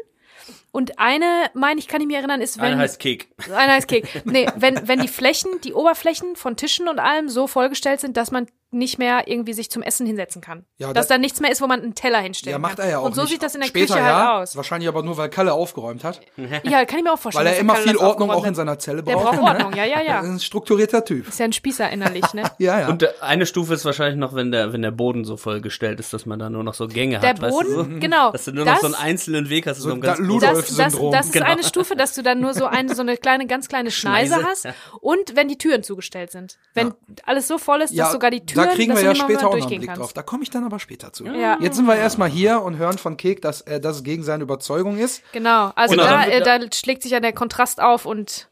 Und 0.71 0.99
eine, 0.99 1.51
meine 1.55 1.79
ich, 1.81 1.89
kann 1.89 2.01
ich 2.01 2.07
mir 2.07 2.19
erinnern, 2.19 2.41
ist, 2.41 2.59
wenn. 2.59 2.67
Einer 2.73 2.79
heißt 2.79 3.01
Kek. 3.01 3.29
Einer 3.55 3.75
heißt 3.75 3.89
Kek. 3.89 4.23
Nee, 4.25 4.47
wenn, 4.57 4.87
wenn 4.87 5.01
die 5.01 5.09
Flächen, 5.09 5.61
die 5.63 5.75
Oberflächen 5.75 6.37
von 6.37 6.57
Tischen 6.57 6.89
und 6.89 6.99
allem 6.99 7.29
so 7.29 7.47
vollgestellt 7.47 8.01
sind, 8.01 8.17
dass 8.17 8.31
man 8.31 8.47
nicht 8.71 8.99
mehr 8.99 9.29
irgendwie 9.29 9.55
sich 9.55 9.71
zum 9.71 9.83
Essen 9.83 10.07
hinsetzen 10.07 10.43
kann. 10.43 10.67
Ja, 10.77 10.93
dass 10.93 11.07
da- 11.09 11.15
da 11.15 11.19
nichts 11.19 11.41
mehr 11.41 11.51
ist, 11.51 11.63
wo 11.63 11.67
man 11.67 11.81
einen 11.81 11.95
Teller 11.95 12.19
hinstellen 12.21 12.53
ja, 12.53 12.59
macht 12.59 12.77
kann. 12.77 12.85
er 12.85 12.91
ja 12.93 12.99
auch 12.99 13.05
Und 13.05 13.15
so 13.15 13.23
nicht. 13.23 13.31
sieht 13.31 13.43
das 13.43 13.55
in 13.55 13.63
der 13.63 13.69
Später, 13.69 13.95
Küche 13.95 14.07
ja, 14.07 14.17
halt 14.33 14.43
aus. 14.43 14.57
Wahrscheinlich 14.57 14.89
aber 14.89 15.03
nur, 15.03 15.17
weil 15.17 15.31
Kalle 15.31 15.53
aufgeräumt 15.55 16.05
hat. 16.05 16.21
Ja, 16.65 16.85
kann 16.85 16.99
ich 16.99 17.05
mir 17.05 17.13
auch 17.13 17.19
vorstellen. 17.19 17.47
Weil 17.47 17.55
er 17.55 17.59
immer 17.61 17.75
Kalle 17.75 17.87
viel 17.89 17.97
Ordnung 17.97 18.31
auch 18.31 18.45
in 18.45 18.55
seiner 18.55 18.79
Zelle 18.79 19.03
Der 19.03 19.15
braucht. 19.15 19.37
braucht 19.39 19.55
Ordnung, 19.55 19.73
ja, 19.75 19.85
ja, 19.85 20.01
ja. 20.03 20.17
Das 20.21 20.27
ist 20.27 20.33
ein 20.35 20.41
strukturierter 20.41 21.05
Typ. 21.05 21.29
Ist 21.29 21.39
ja 21.39 21.47
ein 21.47 21.53
Spießer 21.53 21.89
innerlich, 21.91 22.33
ne? 22.35 22.43
Ja, 22.59 22.81
ja. 22.81 22.89
Und 22.89 23.07
eine 23.23 23.47
Stufe 23.47 23.75
ist 23.75 23.85
wahrscheinlich 23.85 24.19
noch, 24.19 24.35
wenn 24.35 24.51
der, 24.53 24.73
wenn 24.73 24.83
der 24.83 24.91
Boden 24.91 25.25
so 25.25 25.37
vollgestellt 25.37 25.99
ist, 26.01 26.13
dass 26.13 26.27
man 26.27 26.39
da 26.39 26.51
nur 26.51 26.63
noch 26.65 26.75
so 26.75 26.89
Gänge 26.89 27.19
Der 27.21 27.31
hat. 27.31 27.41
weißt 27.41 27.51
Boden, 27.57 27.69
du, 27.69 27.75
so? 27.95 28.01
genau. 28.01 28.33
Dass 28.33 28.45
du 28.45 28.53
nur 28.53 28.65
das, 28.67 28.75
noch 28.83 28.91
so 28.91 28.97
einen 28.97 29.07
einzelnen 29.07 29.49
Weg 29.49 29.67
hast, 29.67 29.79
so, 29.79 29.85
So 29.89 29.93
einen 29.95 30.03
da- 30.03 30.15
ganz 30.15 30.41
das, 30.43 30.77
das, 30.77 30.95
das 31.11 31.27
ist 31.27 31.33
Genau. 31.33 31.47
eine 31.47 31.63
Stufe, 31.65 31.97
dass 31.97 32.15
du 32.15 32.23
dann 32.23 32.41
nur 32.41 32.53
so 32.55 32.67
eine, 32.67 32.95
so 32.95 33.03
eine 33.03 33.17
kleine, 33.17 33.47
ganz 33.47 33.69
kleine 33.69 33.91
Schneise 33.91 34.43
hast 34.45 34.67
und 35.01 35.37
wenn 35.37 35.49
die 35.49 35.57
Türen 35.59 35.83
zugestellt 35.83 36.31
sind. 36.33 36.59
Wenn 36.75 36.93
alles 37.25 37.49
so 37.49 37.57
voll 37.59 37.81
ist, 37.81 37.97
dass 37.99 38.13
sogar 38.13 38.31
die 38.31 38.45
Türen, 38.45 38.58
da 38.67 38.67
kriegen 38.75 38.95
wir 38.95 39.03
ja 39.03 39.15
später 39.15 39.49
auch 39.49 39.57
noch 39.57 39.61
einen 39.67 39.79
Blick 39.79 39.87
kannst. 39.87 40.01
drauf. 40.03 40.13
Da 40.13 40.23
komme 40.23 40.43
ich 40.43 40.51
dann 40.51 40.65
aber 40.65 40.79
später 40.79 41.13
zu. 41.13 41.25
Ja. 41.27 41.59
Jetzt 41.61 41.77
sind 41.77 41.87
wir 41.87 41.97
erstmal 41.97 42.29
hier 42.29 42.63
und 42.63 42.77
hören 42.77 42.99
von 42.99 43.17
Kek, 43.17 43.41
dass, 43.43 43.61
äh, 43.63 43.81
dass 43.81 43.97
es 43.97 44.03
gegen 44.05 44.23
seine 44.23 44.43
Überzeugung 44.43 44.99
ist. 44.99 45.23
Genau, 45.33 45.73
also 45.75 45.95
Genau, 45.95 46.07
da, 46.07 46.25
äh, 46.27 46.43
da 46.43 46.59
schlägt 46.75 47.03
sich 47.03 47.13
ja 47.13 47.21
der 47.21 47.33
Kontrast 47.33 47.81
auf 47.81 48.07
und 48.07 48.49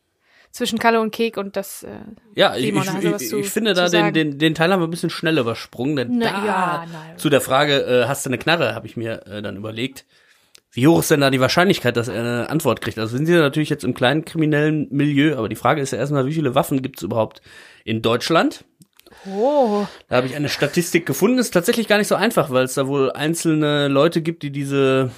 zwischen 0.50 0.78
Kalle 0.78 1.00
und 1.02 1.10
Kek 1.10 1.36
und 1.36 1.54
das. 1.56 1.82
Äh, 1.82 1.90
Ja, 2.34 2.56
ich, 2.56 2.64
Simon, 2.66 2.84
ich, 2.98 3.04
ich, 3.22 3.28
zu- 3.28 3.38
ich 3.40 3.50
finde 3.50 3.75
da 3.75 3.88
den, 3.88 4.14
den, 4.14 4.38
den 4.38 4.54
Teil 4.54 4.72
haben 4.72 4.80
wir 4.80 4.86
ein 4.86 4.90
bisschen 4.90 5.10
schnell 5.10 5.36
übersprungen, 5.38 5.96
denn 5.96 6.18
Na, 6.18 6.25
da 6.30 6.46
ja, 6.46 6.84
nein. 6.90 7.18
zu 7.18 7.28
der 7.28 7.42
Frage, 7.42 7.80
äh, 7.82 8.06
hast 8.08 8.25
du 8.25 8.30
eine 8.30 8.38
Knarre, 8.38 8.75
habe 8.75 8.86
ich 8.86 8.96
mir 8.96 9.26
äh, 9.26 9.42
dann 9.42 9.56
überlegt. 9.56 10.06
Wie 10.72 10.86
hoch 10.88 10.98
ist 11.00 11.10
denn 11.10 11.20
da 11.22 11.30
die 11.30 11.40
Wahrscheinlichkeit, 11.40 11.96
dass 11.96 12.08
er 12.08 12.20
eine 12.20 12.50
Antwort 12.50 12.82
kriegt? 12.82 12.98
Also 12.98 13.16
sind 13.16 13.25
sie 13.26 13.32
natürlich 13.34 13.70
jetzt 13.70 13.82
im 13.84 13.94
kleinen 13.94 14.26
kriminellen 14.26 14.88
Milieu, 14.90 15.36
aber 15.36 15.48
die 15.48 15.56
Frage 15.56 15.80
ist 15.80 15.92
ja 15.92 15.98
erstmal, 15.98 16.26
wie 16.26 16.34
viele 16.34 16.54
Waffen 16.54 16.82
gibt 16.82 16.98
es 16.98 17.02
überhaupt 17.02 17.40
in 17.84 18.02
Deutschland? 18.02 18.64
Oh, 19.30 19.87
Da 20.09 20.16
habe 20.16 20.26
ich 20.26 20.37
eine 20.37 20.49
Statistik 20.49 21.06
gefunden. 21.06 21.38
Ist 21.38 21.52
tatsächlich 21.52 21.88
gar 21.88 21.99
nicht 21.99 22.09
so 22.09 22.14
einfach, 22.14 22.50
weil 22.50 22.64
es 22.64 22.75
da 22.75 22.87
wohl 22.87 23.12
einzelne 23.12 23.88
Leute 23.88 24.23
gibt, 24.23 24.42
die 24.42 24.50
diese, 24.50 25.11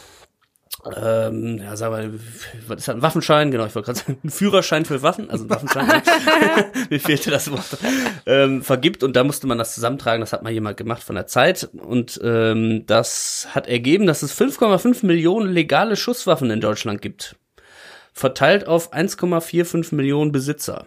ähm, 0.96 1.58
ja, 1.58 1.76
sagen 1.76 2.12
wir, 2.12 2.20
was 2.68 2.78
ist 2.78 2.88
das, 2.88 2.94
ein 2.94 3.02
Waffenschein? 3.02 3.50
Genau, 3.50 3.66
ich 3.66 3.74
wollte 3.74 3.86
gerade 3.86 3.98
sagen, 3.98 4.18
ein 4.22 4.30
Führerschein 4.30 4.84
für 4.84 5.02
Waffen, 5.02 5.30
also 5.30 5.44
ein 5.44 5.50
Waffenschein. 5.50 5.86
Mir 6.90 7.00
fehlte 7.00 7.30
das 7.30 7.50
Wort. 7.50 7.78
Ähm, 8.26 8.62
vergibt 8.62 9.02
und 9.02 9.16
da 9.16 9.24
musste 9.24 9.46
man 9.46 9.58
das 9.58 9.74
zusammentragen. 9.74 10.20
Das 10.20 10.32
hat 10.32 10.42
mal 10.42 10.52
jemand 10.52 10.76
gemacht 10.76 11.02
von 11.02 11.16
der 11.16 11.26
Zeit 11.26 11.68
und 11.72 12.20
ähm, 12.22 12.84
das 12.86 13.48
hat 13.50 13.66
ergeben, 13.66 14.06
dass 14.06 14.22
es 14.22 14.38
5,5 14.38 15.04
Millionen 15.04 15.52
legale 15.52 15.96
Schusswaffen 15.96 16.50
in 16.50 16.60
Deutschland 16.60 17.02
gibt, 17.02 17.36
verteilt 18.12 18.66
auf 18.66 18.92
1,45 18.92 19.94
Millionen 19.94 20.32
Besitzer. 20.32 20.86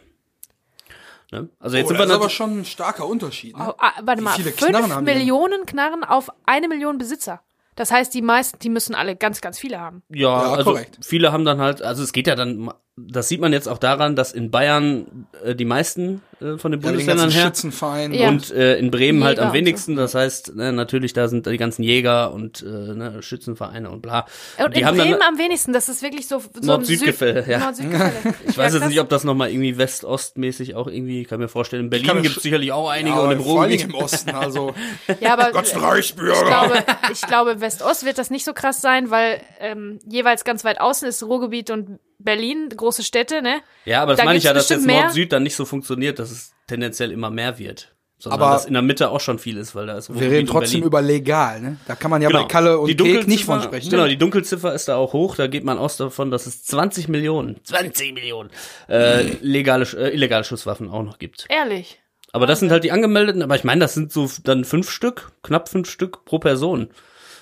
Ne? 1.31 1.49
Also 1.59 1.77
jetzt 1.77 1.85
Oh, 1.85 1.87
sind 1.89 1.99
das 1.99 2.07
wir 2.07 2.13
ist 2.13 2.19
aber 2.19 2.29
schon 2.29 2.59
ein 2.59 2.65
starker 2.65 3.07
Unterschied. 3.07 3.57
Ne? 3.57 3.65
oh 3.69 3.73
ah, 3.77 3.91
warte 4.03 4.19
Wie 4.21 4.25
mal, 4.25 4.33
viele 4.35 4.51
Knarren? 4.51 5.03
Millionen 5.05 5.65
Knarren 5.65 6.03
auf 6.03 6.29
eine 6.45 6.67
Million 6.67 6.97
Besitzer. 6.97 7.41
Das 7.75 7.89
heißt, 7.89 8.13
die 8.13 8.21
meisten, 8.21 8.59
die 8.59 8.69
müssen 8.69 8.95
alle 8.95 9.15
ganz, 9.15 9.39
ganz 9.39 9.57
viele 9.57 9.79
haben. 9.79 10.03
Ja, 10.09 10.43
Ja, 10.43 10.51
also 10.53 10.71
korrekt. 10.71 10.99
viele 11.01 11.31
haben 11.31 11.45
dann 11.45 11.59
halt, 11.61 11.81
also 11.81 12.03
es 12.03 12.11
geht 12.11 12.27
ja 12.27 12.35
dann, 12.35 12.69
das 12.97 13.29
sieht 13.29 13.39
man 13.39 13.53
jetzt 13.53 13.67
auch 13.69 13.77
daran, 13.77 14.15
dass 14.15 14.33
in 14.33 14.51
Bayern 14.51 15.25
äh, 15.43 15.55
die 15.55 15.63
meisten 15.65 16.21
äh, 16.41 16.57
von 16.57 16.71
den 16.71 16.81
Ja, 16.81 16.89
den 16.89 16.97
Bundesländern 16.97 17.25
ganzen 17.25 17.31
her 17.37 17.45
Schützenverein. 17.47 18.13
Ja. 18.13 18.27
und 18.27 18.51
äh, 18.51 18.77
in 18.77 18.91
Bremen 18.91 19.23
halt 19.23 19.37
Jäger 19.37 19.43
am 19.43 19.47
und 19.47 19.53
so. 19.53 19.59
wenigsten. 19.59 19.95
Das 19.95 20.13
heißt, 20.13 20.55
ne, 20.55 20.73
natürlich 20.73 21.13
da 21.13 21.27
sind 21.29 21.45
die 21.45 21.57
ganzen 21.57 21.83
Jäger 21.83 22.33
und 22.33 22.61
äh, 22.61 22.65
ne, 22.65 23.23
Schützenvereine 23.23 23.89
und 23.89 24.01
bla. 24.01 24.25
Und 24.63 24.75
die 24.75 24.81
in 24.81 24.85
haben 24.85 24.97
Bremen 24.97 25.19
dann, 25.19 25.21
am 25.33 25.37
wenigsten, 25.37 25.71
das 25.71 25.87
ist 25.87 26.01
wirklich 26.03 26.27
so, 26.27 26.39
so 26.39 26.49
ein 26.59 26.65
Nord-Süd-Gefälle, 26.65 27.45
ja. 27.47 27.59
Nord-Süd-Gefälle. 27.59 28.13
ich 28.47 28.57
weiß 28.57 28.73
jetzt 28.73 28.87
nicht, 28.87 28.99
ob 28.99 29.07
das 29.09 29.23
nochmal 29.23 29.51
irgendwie 29.51 29.77
West-Ost-mäßig 29.77 30.75
auch 30.75 30.87
irgendwie, 30.87 31.23
kann 31.23 31.39
mir 31.39 31.47
vorstellen, 31.47 31.85
in 31.85 31.89
Berlin 31.89 32.21
gibt 32.21 32.37
es 32.37 32.43
sicherlich 32.43 32.71
auch 32.73 32.89
einige 32.89 33.15
Ja, 33.15 33.21
und 33.23 33.31
im 33.31 33.39
vor 33.41 33.61
allem 33.61 33.71
Ruhrgebiet. 33.71 33.83
im 33.85 33.95
Osten, 33.95 34.29
also 34.35 34.73
Ja, 35.21 35.33
aber 35.33 35.51
ganz 35.51 35.71
ich 35.71 35.81
Reichsbürger. 35.81 36.43
glaube, 36.45 36.83
ich 37.13 37.21
glaube, 37.21 37.61
West-Ost 37.61 38.05
wird 38.05 38.17
das 38.17 38.29
nicht 38.29 38.43
so 38.43 38.53
krass 38.53 38.81
sein, 38.81 39.09
weil 39.09 39.41
ähm, 39.59 39.99
jeweils 40.05 40.43
ganz 40.43 40.65
weit 40.65 40.81
außen 40.81 41.07
ist 41.07 41.23
Ruhrgebiet 41.23 41.69
und 41.71 41.99
Berlin, 42.23 42.69
große 42.75 43.03
Städte, 43.03 43.41
ne? 43.41 43.61
Ja, 43.85 44.01
aber 44.01 44.11
das 44.13 44.19
Da 44.19 44.25
meine 44.25 44.37
ich 44.37 44.43
ja, 44.45 44.53
dass 44.53 44.69
jetzt. 44.69 44.85
Nord-Süd 44.85 45.31
dann 45.31 45.43
nicht 45.43 45.55
so 45.55 45.65
funktioniert, 45.65 46.19
dass 46.19 46.31
es 46.31 46.53
tendenziell 46.67 47.11
immer 47.11 47.29
mehr 47.29 47.57
wird. 47.59 47.93
Sondern 48.17 48.39
Aber 48.41 48.53
dass 48.53 48.65
in 48.65 48.73
der 48.73 48.83
Mitte 48.83 49.09
auch 49.09 49.19
schon 49.19 49.39
viel 49.39 49.57
ist, 49.57 49.73
weil 49.73 49.87
da 49.87 49.97
ist 49.97 50.13
Wir 50.13 50.29
reden 50.29 50.45
trotzdem 50.47 50.83
über 50.83 51.01
legal, 51.01 51.59
ne? 51.59 51.77
Da 51.87 51.95
kann 51.95 52.11
man 52.11 52.21
ja 52.21 52.27
Genau. 52.29 52.43
bei 52.43 52.47
Kalle 52.47 52.77
und 52.77 52.87
Die 52.87 52.95
Kek 52.95 53.27
nicht 53.27 53.43
Dunkelziffer- 53.43 53.45
von 53.45 53.61
sprechen. 53.63 53.89
Genau, 53.89 54.05
die 54.07 54.17
Dunkelziffer 54.17 54.73
ist 54.75 54.87
da 54.87 54.95
auch 54.95 55.13
hoch. 55.13 55.35
Da 55.35 55.47
geht 55.47 55.63
man 55.63 55.79
aus 55.79 55.97
davon, 55.97 56.29
dass 56.29 56.45
es 56.45 56.63
20 56.63 57.07
Millionen, 57.07 57.59
20 57.63 58.13
Millionen 58.13 58.51
äh, 58.87 59.23
legale, 59.41 59.85
äh, 59.97 60.13
illegale 60.13 60.43
Schusswaffen 60.43 60.87
auch 60.89 61.01
noch 61.01 61.17
gibt. 61.17 61.47
Ehrlich. 61.49 61.99
Aber 62.31 62.45
das 62.45 62.59
sind 62.59 62.71
halt 62.71 62.83
die 62.83 62.91
angemeldeten. 62.91 63.41
Aber 63.41 63.55
ich 63.55 63.63
meine, 63.63 63.79
das 63.81 63.95
sind 63.95 64.11
so 64.13 64.29
dann 64.43 64.65
fünf 64.65 64.91
Stück, 64.91 65.31
knapp 65.41 65.67
fünf 65.67 65.89
Stück 65.89 66.23
pro 66.23 66.37
Person. 66.37 66.89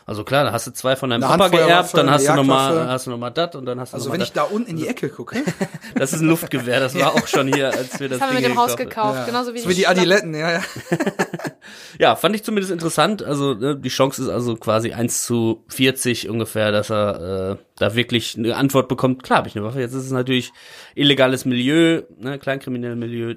Also 0.09 0.23
klar, 0.23 0.43
da 0.43 0.51
hast 0.51 0.65
du 0.65 0.71
zwei 0.71 0.95
von 0.95 1.11
deinem 1.11 1.23
Eine 1.23 1.37
Papa 1.37 1.55
geerbt, 1.55 1.95
dann 1.95 2.09
hast 2.09 2.27
du 2.27 2.33
noch 2.33 2.43
mal, 2.43 2.69
Jagdwaffe. 2.69 2.89
hast 2.89 3.05
du 3.05 3.11
noch 3.11 3.19
mal 3.19 3.29
das 3.29 3.55
und 3.55 3.65
dann 3.67 3.79
hast 3.79 3.93
du 3.93 3.97
Also 3.97 4.07
noch 4.07 4.13
wenn 4.13 4.21
mal 4.21 4.25
ich 4.25 4.31
da 4.31 4.41
unten 4.41 4.71
in 4.71 4.77
die 4.77 4.87
Ecke 4.87 5.07
gucke, 5.09 5.43
das. 5.95 6.13
Ist 6.13 6.21
ein 6.21 6.27
Luftgewehr. 6.27 6.79
Das 6.79 6.99
war 6.99 7.13
auch 7.13 7.27
schon 7.27 7.53
hier, 7.53 7.67
als 7.67 7.99
wir 7.99 8.09
das, 8.09 8.17
Das 8.17 8.27
haben 8.27 8.35
wir 8.35 8.41
Ding 8.41 8.49
mit 8.49 8.57
dem 8.57 8.59
Haus 8.59 8.75
gekauft 8.75 8.89
gekauft, 8.89 9.19
ja. 9.19 9.25
genauso 9.25 9.53
wie 9.53 9.59
so 9.59 9.69
wie 9.69 9.75
die 9.75 9.85
Adiletten, 9.85 10.33
ja, 10.33 10.51
ja. 10.51 10.61
Ja, 11.99 12.15
fand 12.15 12.35
ich 12.35 12.43
zumindest 12.43 12.71
interessant. 12.71 13.21
Also 13.21 13.53
ne, 13.53 13.77
die 13.77 13.89
Chance 13.89 14.23
ist 14.23 14.29
also 14.29 14.55
quasi 14.55 14.93
1 14.93 15.25
zu 15.25 15.63
40 15.67 16.27
ungefähr, 16.27 16.71
dass 16.71 16.89
er 16.89 17.57
äh, 17.59 17.63
da 17.77 17.93
wirklich 17.93 18.35
eine 18.35 18.55
Antwort 18.55 18.87
bekommt. 18.87 19.21
Klar, 19.21 19.37
habe 19.37 19.47
ich 19.47 19.55
eine 19.55 19.63
Waffe. 19.63 19.79
Jetzt 19.79 19.93
ist 19.93 20.05
es 20.05 20.11
natürlich 20.11 20.51
illegales 20.95 21.45
Milieu, 21.45 22.01
ne, 22.17 22.39
kleinkriminelles 22.39 22.97
Milieu. 22.97 23.35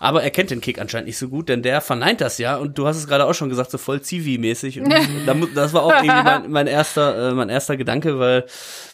Aber 0.00 0.22
er 0.22 0.30
kennt 0.30 0.50
den 0.50 0.60
Kick 0.60 0.80
anscheinend 0.80 1.08
nicht 1.08 1.18
so 1.18 1.28
gut, 1.28 1.48
denn 1.48 1.62
der 1.62 1.80
verneint 1.80 2.20
das 2.20 2.38
ja. 2.38 2.56
Und 2.56 2.78
du 2.78 2.86
hast 2.86 2.96
es 2.96 3.08
gerade 3.08 3.26
auch 3.26 3.34
schon 3.34 3.48
gesagt, 3.48 3.70
so 3.70 3.78
voll 3.78 4.00
Zivi-mäßig. 4.00 4.80
Das 5.54 5.72
war 5.72 5.82
auch 5.82 5.92
irgendwie 5.92 6.22
mein, 6.22 6.50
mein 6.50 6.66
erster, 6.66 7.30
äh, 7.30 7.34
mein 7.34 7.48
erster 7.48 7.76
Gedanke, 7.76 8.18
weil 8.18 8.44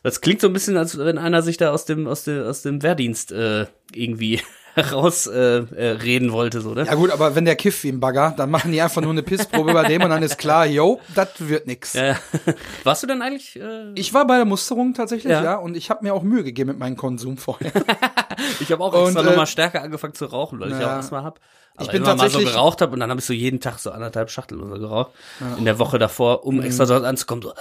das 0.02 0.20
klingt 0.20 0.40
so 0.40 0.46
ein 0.46 0.52
bisschen, 0.52 0.76
als 0.76 0.98
wenn 0.98 1.18
einer 1.18 1.42
sich 1.42 1.56
da 1.56 1.72
aus 1.72 1.84
dem, 1.84 2.06
aus 2.06 2.24
dem, 2.24 2.42
aus 2.44 2.62
dem 2.62 2.82
Wehrdienst 2.82 3.32
äh, 3.32 3.66
irgendwie 3.92 4.40
raus 4.76 5.26
äh, 5.26 5.58
äh, 5.58 5.90
reden 6.02 6.32
wollte, 6.32 6.60
so, 6.60 6.74
ne? 6.74 6.84
Ja 6.84 6.94
gut, 6.94 7.10
aber 7.10 7.34
wenn 7.34 7.44
der 7.44 7.56
kifft 7.56 7.84
wie 7.84 7.90
ein 7.90 8.00
Bagger, 8.00 8.34
dann 8.36 8.50
machen 8.50 8.72
die 8.72 8.80
einfach 8.82 9.02
nur 9.02 9.10
eine 9.12 9.22
Pissprobe 9.22 9.72
bei 9.72 9.84
dem 9.84 10.02
und 10.02 10.10
dann 10.10 10.22
ist 10.22 10.38
klar, 10.38 10.66
yo, 10.66 11.00
das 11.14 11.28
wird 11.38 11.66
nix. 11.66 11.92
Ja. 11.92 12.16
Warst 12.84 13.02
du 13.02 13.06
denn 13.06 13.22
eigentlich? 13.22 13.56
Äh, 13.56 13.92
Ich 13.94 14.12
war 14.14 14.26
bei 14.26 14.36
der 14.36 14.44
Musterung 14.44 14.94
tatsächlich, 14.94 15.32
Ja. 15.32 15.42
ja, 15.44 15.54
und 15.56 15.76
ich 15.76 15.90
habe 15.90 16.04
mir 16.04 16.14
auch 16.14 16.22
Mühe 16.22 16.44
gegeben 16.44 16.70
mit 16.70 16.78
meinem 16.78 16.96
Konsum 16.96 17.36
vorher. 17.38 17.72
ich 18.60 18.70
habe 18.72 18.82
auch 18.82 18.92
Und, 18.92 19.04
extra 19.06 19.20
äh, 19.20 19.24
noch 19.24 19.36
mal 19.36 19.46
stärker 19.46 19.82
angefangen 19.82 20.14
zu 20.14 20.26
rauchen, 20.26 20.58
weil 20.60 20.72
ich 20.72 20.78
ja. 20.78 20.86
auch 20.86 20.98
Asthma 20.98 21.22
hab. 21.22 21.40
Aber 21.76 21.86
Ich 21.86 21.90
bin 21.92 22.02
immer 22.02 22.10
mal 22.14 22.18
so 22.18 22.22
tatsächlich- 22.24 22.52
geraucht 22.52 22.80
habe 22.82 22.92
und 22.92 23.00
dann 23.00 23.10
habe 23.10 23.18
ich 23.18 23.26
so 23.26 23.32
jeden 23.32 23.58
Tag 23.58 23.80
so 23.80 23.90
anderthalb 23.90 24.30
Schachtel 24.30 24.60
oder 24.60 24.76
so 24.76 24.80
geraucht. 24.80 25.10
In 25.58 25.64
der 25.64 25.80
Woche 25.80 25.98
davor, 25.98 26.46
um 26.46 26.62
extra 26.62 26.84
dort 26.86 27.04
anzukommen. 27.04 27.42
So, 27.42 27.52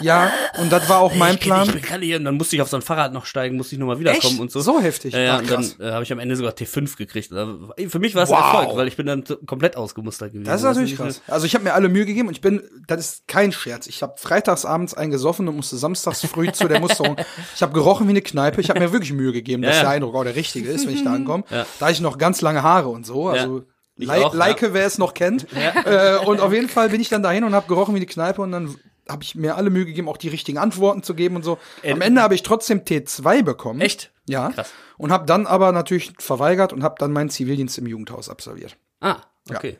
ja, 0.00 0.30
und 0.60 0.70
das 0.70 0.88
war 0.90 0.98
auch 1.00 1.14
mein 1.14 1.34
ich, 1.36 1.40
Plan. 1.40 1.66
ich 1.66 1.72
bin 1.72 1.80
gerade 1.82 2.04
hier 2.04 2.18
und 2.18 2.24
dann 2.26 2.36
musste 2.36 2.54
ich 2.56 2.60
auf 2.60 2.68
so 2.68 2.76
ein 2.76 2.82
Fahrrad 2.82 3.14
noch 3.14 3.24
steigen, 3.24 3.56
musste 3.56 3.74
ich 3.74 3.78
nochmal 3.78 3.98
wiederkommen 3.98 4.40
und 4.40 4.50
so. 4.50 4.60
So 4.60 4.78
heftig. 4.80 5.14
Ja, 5.14 5.20
ja, 5.20 5.34
Ach, 5.36 5.40
und 5.40 5.50
dann 5.50 5.72
äh, 5.80 5.92
habe 5.92 6.02
ich 6.04 6.12
am 6.12 6.18
Ende 6.18 6.36
sogar 6.36 6.52
T5 6.52 6.96
gekriegt. 6.98 7.32
Also, 7.32 7.70
Für 7.88 7.98
mich 7.98 8.14
war 8.14 8.24
es 8.24 8.28
Wow. 8.28 8.36
ein 8.38 8.44
Erfolg, 8.60 8.76
weil 8.76 8.88
ich 8.88 8.96
bin 8.96 9.06
dann 9.06 9.24
komplett 9.46 9.76
ausgemustert 9.76 10.32
gewesen. 10.32 10.44
Das 10.46 10.60
ist 10.60 10.66
natürlich 10.66 10.96
krass. 10.96 11.22
Also 11.28 11.46
ich 11.46 11.54
habe 11.54 11.64
mir 11.64 11.72
alle 11.72 11.88
Mühe 11.88 12.04
gegeben 12.04 12.28
und 12.28 12.34
ich 12.34 12.42
bin, 12.42 12.62
das 12.88 13.00
ist 13.00 13.28
kein 13.28 13.52
Scherz. 13.52 13.86
Ich 13.86 14.02
habe 14.02 14.14
freitagsabends 14.18 14.92
einen 14.92 15.10
gesoffen 15.10 15.48
und 15.48 15.56
musste 15.56 15.76
samstags 15.78 16.26
früh 16.26 16.52
zu 16.52 16.68
der 16.68 16.80
Musterung. 16.80 17.16
Ich 17.56 17.62
habe 17.62 17.72
gerochen 17.72 18.06
wie 18.06 18.10
eine 18.10 18.22
Kneipe. 18.22 18.60
Ich 18.60 18.68
habe 18.70 18.80
mir 18.80 18.92
wirklich 18.92 19.12
Mühe 19.12 19.32
gegeben, 19.32 19.62
dass 19.62 19.72
Ja, 19.72 19.76
ja. 19.76 19.82
der 19.82 19.90
Eindruck 19.92 20.14
auch 20.14 20.24
der 20.24 20.36
richtige 20.36 20.68
ist, 20.68 20.86
wenn 20.86 20.94
ich 20.94 21.04
da 21.04 21.14
ankomme. 21.14 21.44
Ja. 21.50 21.64
Da 21.80 21.90
ich 21.90 22.00
noch 22.00 22.18
ganz 22.18 22.40
lange 22.42 22.62
Haare 22.62 22.88
und 22.88 23.06
so. 23.06 23.28
Also 23.28 23.61
Lei- 24.06 24.24
auch, 24.24 24.34
ja. 24.34 24.56
Wer 24.74 24.86
es 24.86 24.98
noch 24.98 25.14
kennt. 25.14 25.46
Äh, 25.84 26.18
und 26.24 26.40
auf 26.40 26.52
jeden 26.52 26.68
Fall 26.68 26.88
bin 26.90 27.00
ich 27.00 27.08
dann 27.08 27.22
dahin 27.22 27.44
und 27.44 27.54
habe 27.54 27.66
gerochen 27.68 27.94
wie 27.94 27.98
eine 27.98 28.06
Kneipe 28.06 28.42
und 28.42 28.52
dann 28.52 28.74
habe 29.08 29.22
ich 29.24 29.34
mir 29.34 29.56
alle 29.56 29.70
Mühe 29.70 29.84
gegeben, 29.84 30.08
auch 30.08 30.16
die 30.16 30.28
richtigen 30.28 30.58
Antworten 30.58 31.02
zu 31.02 31.14
geben 31.14 31.36
und 31.36 31.42
so. 31.42 31.58
Am 31.84 32.00
Äh, 32.00 32.04
Ende 32.06 32.22
habe 32.22 32.34
ich 32.34 32.42
trotzdem 32.42 32.80
T2 32.84 33.42
bekommen. 33.42 33.80
Echt? 33.80 34.12
Ja. 34.28 34.50
Krass. 34.50 34.72
Und 34.96 35.10
habe 35.10 35.26
dann 35.26 35.46
aber 35.46 35.72
natürlich 35.72 36.12
verweigert 36.18 36.72
und 36.72 36.82
habe 36.84 36.94
dann 36.98 37.12
meinen 37.12 37.28
Zivildienst 37.30 37.76
im 37.78 37.86
Jugendhaus 37.86 38.28
absolviert. 38.28 38.76
Ah, 39.00 39.16
okay. 39.50 39.78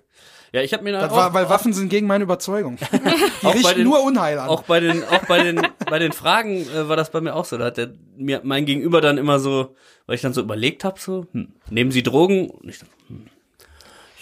Ja, 0.54 0.60
ich 0.60 0.74
habe 0.74 0.82
mir 0.82 0.92
dann 0.92 1.00
Das 1.02 1.12
auch, 1.12 1.16
war, 1.16 1.32
weil 1.34 1.48
Waffen 1.48 1.72
sind 1.72 1.88
gegen 1.88 2.06
meine 2.06 2.24
Überzeugung. 2.24 2.76
Die 3.42 3.46
richten 3.46 3.74
den- 3.76 3.84
nur 3.84 4.02
Unheil 4.02 4.38
an. 4.38 4.48
Auch 4.50 4.64
bei 4.64 4.80
den, 4.80 5.02
auch 5.04 5.24
bei 5.26 5.42
den, 5.42 5.66
bei 5.88 5.98
den 5.98 6.12
Fragen 6.12 6.68
äh, 6.68 6.88
war 6.88 6.96
das 6.96 7.10
bei 7.10 7.22
mir 7.22 7.34
auch 7.34 7.46
so. 7.46 7.56
Da 7.56 7.66
hat 7.66 7.78
der, 7.78 7.92
mir 8.18 8.40
mein 8.44 8.66
Gegenüber 8.66 9.00
dann 9.00 9.16
immer 9.16 9.38
so, 9.38 9.74
weil 10.06 10.16
ich 10.16 10.20
dann 10.20 10.34
so 10.34 10.42
überlegt 10.42 10.84
habe, 10.84 11.00
so, 11.00 11.26
hm, 11.32 11.54
nehmen 11.70 11.90
Sie 11.90 12.02
Drogen? 12.02 12.50
Und 12.50 12.68
ich 12.68 12.80
dachte, 12.80 12.92
hm, 13.08 13.26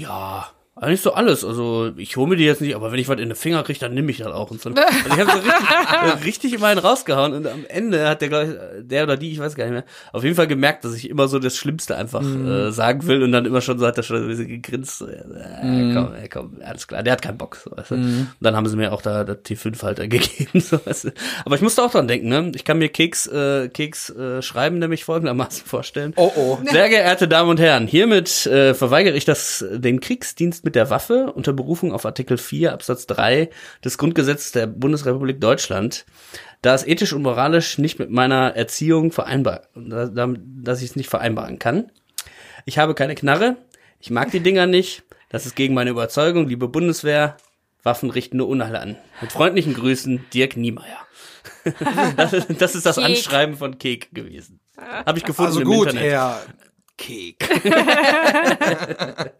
ja, 0.01 0.49
eigentlich 0.81 1.03
so 1.03 1.12
alles. 1.12 1.45
Also 1.45 1.93
ich 1.97 2.16
hole 2.16 2.29
mir 2.29 2.37
die 2.37 2.45
jetzt 2.45 2.61
nicht, 2.61 2.75
aber 2.75 2.90
wenn 2.90 2.99
ich 2.99 3.09
was 3.09 3.21
in 3.21 3.29
den 3.29 3.37
Finger 3.37 3.62
kriege, 3.62 3.79
dann 3.79 3.95
nehme 3.95 4.11
ich 4.11 4.19
das 4.19 4.29
auch. 4.29 4.51
Und 4.51 4.61
so. 4.61 4.71
Also 4.71 4.83
ich 5.07 5.19
habe 5.19 5.31
so 5.31 5.38
richtig, 5.38 5.71
äh, 5.93 6.25
richtig 6.25 6.53
immer 6.55 6.66
einen 6.69 6.81
rausgehauen 6.81 7.35
und 7.35 7.47
am 7.47 7.64
Ende 7.69 8.09
hat 8.09 8.23
der, 8.23 8.29
glaub 8.29 8.45
ich, 8.45 8.55
der 8.81 9.05
oder 9.05 9.16
die, 9.16 9.33
ich 9.33 9.38
weiß 9.38 9.55
gar 9.55 9.64
nicht 9.64 9.75
mehr, 9.75 9.85
auf 10.12 10.25
jeden 10.25 10.37
Fall 10.37 10.47
gemerkt, 10.47 10.85
dass 10.85 10.95
ich 10.95 11.09
immer 11.09 11.29
so 11.29 11.38
das 11.38 11.57
Schlimmste 11.57 11.97
einfach 11.97 12.23
äh, 12.23 12.71
sagen 12.71 13.07
will 13.07 13.23
und 13.23 13.33
dann 13.33 13.45
immer 13.45 13.61
schon 13.61 13.79
so 13.79 13.87
hat 13.87 13.97
er 13.97 14.03
schon 14.03 14.23
ein 14.23 14.29
bisschen 14.29 14.49
gegrinst. 14.49 14.99
So, 14.99 15.07
äh, 15.07 15.23
komm, 15.95 16.14
ey, 16.14 16.29
komm, 16.29 16.57
alles 16.64 16.87
klar, 16.88 17.03
der 17.03 17.12
hat 17.12 17.23
keinen 17.23 17.38
Bock. 17.38 17.57
So, 17.57 17.71
weißt 17.77 17.90
du? 17.90 17.95
Und 17.97 18.29
dann 18.40 18.57
haben 18.57 18.66
sie 18.66 18.77
mir 18.77 18.93
auch 18.93 19.03
da 19.03 19.25
das 19.25 19.38
T5-Halter 19.38 20.09
gegeben. 20.09 20.61
So, 20.61 20.79
weißt 20.85 21.05
du? 21.05 21.12
Aber 21.45 21.55
ich 21.57 21.62
musste 21.62 21.83
auch 21.83 21.90
dran 21.90 22.09
denken, 22.09 22.29
ne? 22.29 22.53
Ich 22.55 22.64
kann 22.64 22.79
mir 22.79 22.88
Keks, 22.88 23.27
äh, 23.27 23.69
Keks 23.69 24.11
äh, 24.11 24.43
schreiben 24.43 24.79
nämlich 24.79 25.05
folgendermaßen 25.05 25.66
vorstellen. 25.66 26.12
Oh, 26.16 26.33
oh. 26.37 26.59
Sehr 26.64 26.88
geehrte 26.88 27.29
Damen 27.29 27.51
und 27.51 27.61
Herren, 27.61 27.87
hiermit 27.87 28.47
äh, 28.47 28.75
verweigere 28.75 29.16
ich 29.16 29.25
das, 29.25 29.64
den 29.71 30.01
Kriegsdienst 30.01 30.64
mit 30.64 30.69
der 30.74 30.90
Waffe 30.90 31.33
unter 31.33 31.52
Berufung 31.52 31.92
auf 31.92 32.04
Artikel 32.06 32.38
4 32.38 32.72
Absatz 32.72 33.06
3 33.06 33.50
des 33.85 33.98
Grundgesetzes 33.98 34.52
der 34.52 34.66
Bundesrepublik 34.66 35.40
Deutschland, 35.40 36.04
da 36.62 36.74
es 36.74 36.87
ethisch 36.87 37.12
und 37.12 37.22
moralisch 37.22 37.78
nicht 37.78 37.98
mit 37.98 38.11
meiner 38.11 38.56
Erziehung 38.56 39.12
vereinbar, 39.12 39.62
da- 39.74 40.06
da- 40.06 40.35
dass 40.37 40.83
ich 40.83 40.90
es 40.90 40.96
nicht 40.96 41.09
vereinbaren 41.11 41.59
kann. 41.59 41.90
Ich 42.66 42.78
habe 42.78 42.94
keine 42.94 43.14
Knarre, 43.14 43.56
ich 43.98 44.11
mag 44.11 44.30
die 44.30 44.40
Dinger 44.40 44.66
nicht, 44.66 45.02
das 45.30 45.46
ist 45.46 45.56
gegen 45.56 45.74
meine 45.74 45.90
Überzeugung, 45.90 46.48
liebe 46.48 46.68
Bundeswehr, 46.68 47.37
Waffen 47.83 48.11
richten 48.11 48.37
nur 48.37 48.48
Unheil 48.48 48.76
an. 48.76 48.96
Mit 49.22 49.33
freundlichen 49.33 49.72
Grüßen, 49.74 50.26
Dirk 50.35 50.56
Niemeyer. 50.56 50.98
das, 52.16 52.33
ist, 52.35 52.61
das 52.61 52.74
ist 52.74 52.85
das 52.85 52.96
Kek. 52.96 53.04
Anschreiben 53.06 53.56
von 53.56 53.78
Kek 53.78 54.09
gewesen. 54.12 54.61
Habe 55.06 55.18
ich 55.18 55.24
gefunden 55.24 55.48
Also 55.48 55.61
im 55.61 55.66
gut, 55.66 55.88
Internet. 55.88 56.11
Herr 56.11 56.40
Kek. 57.01 57.49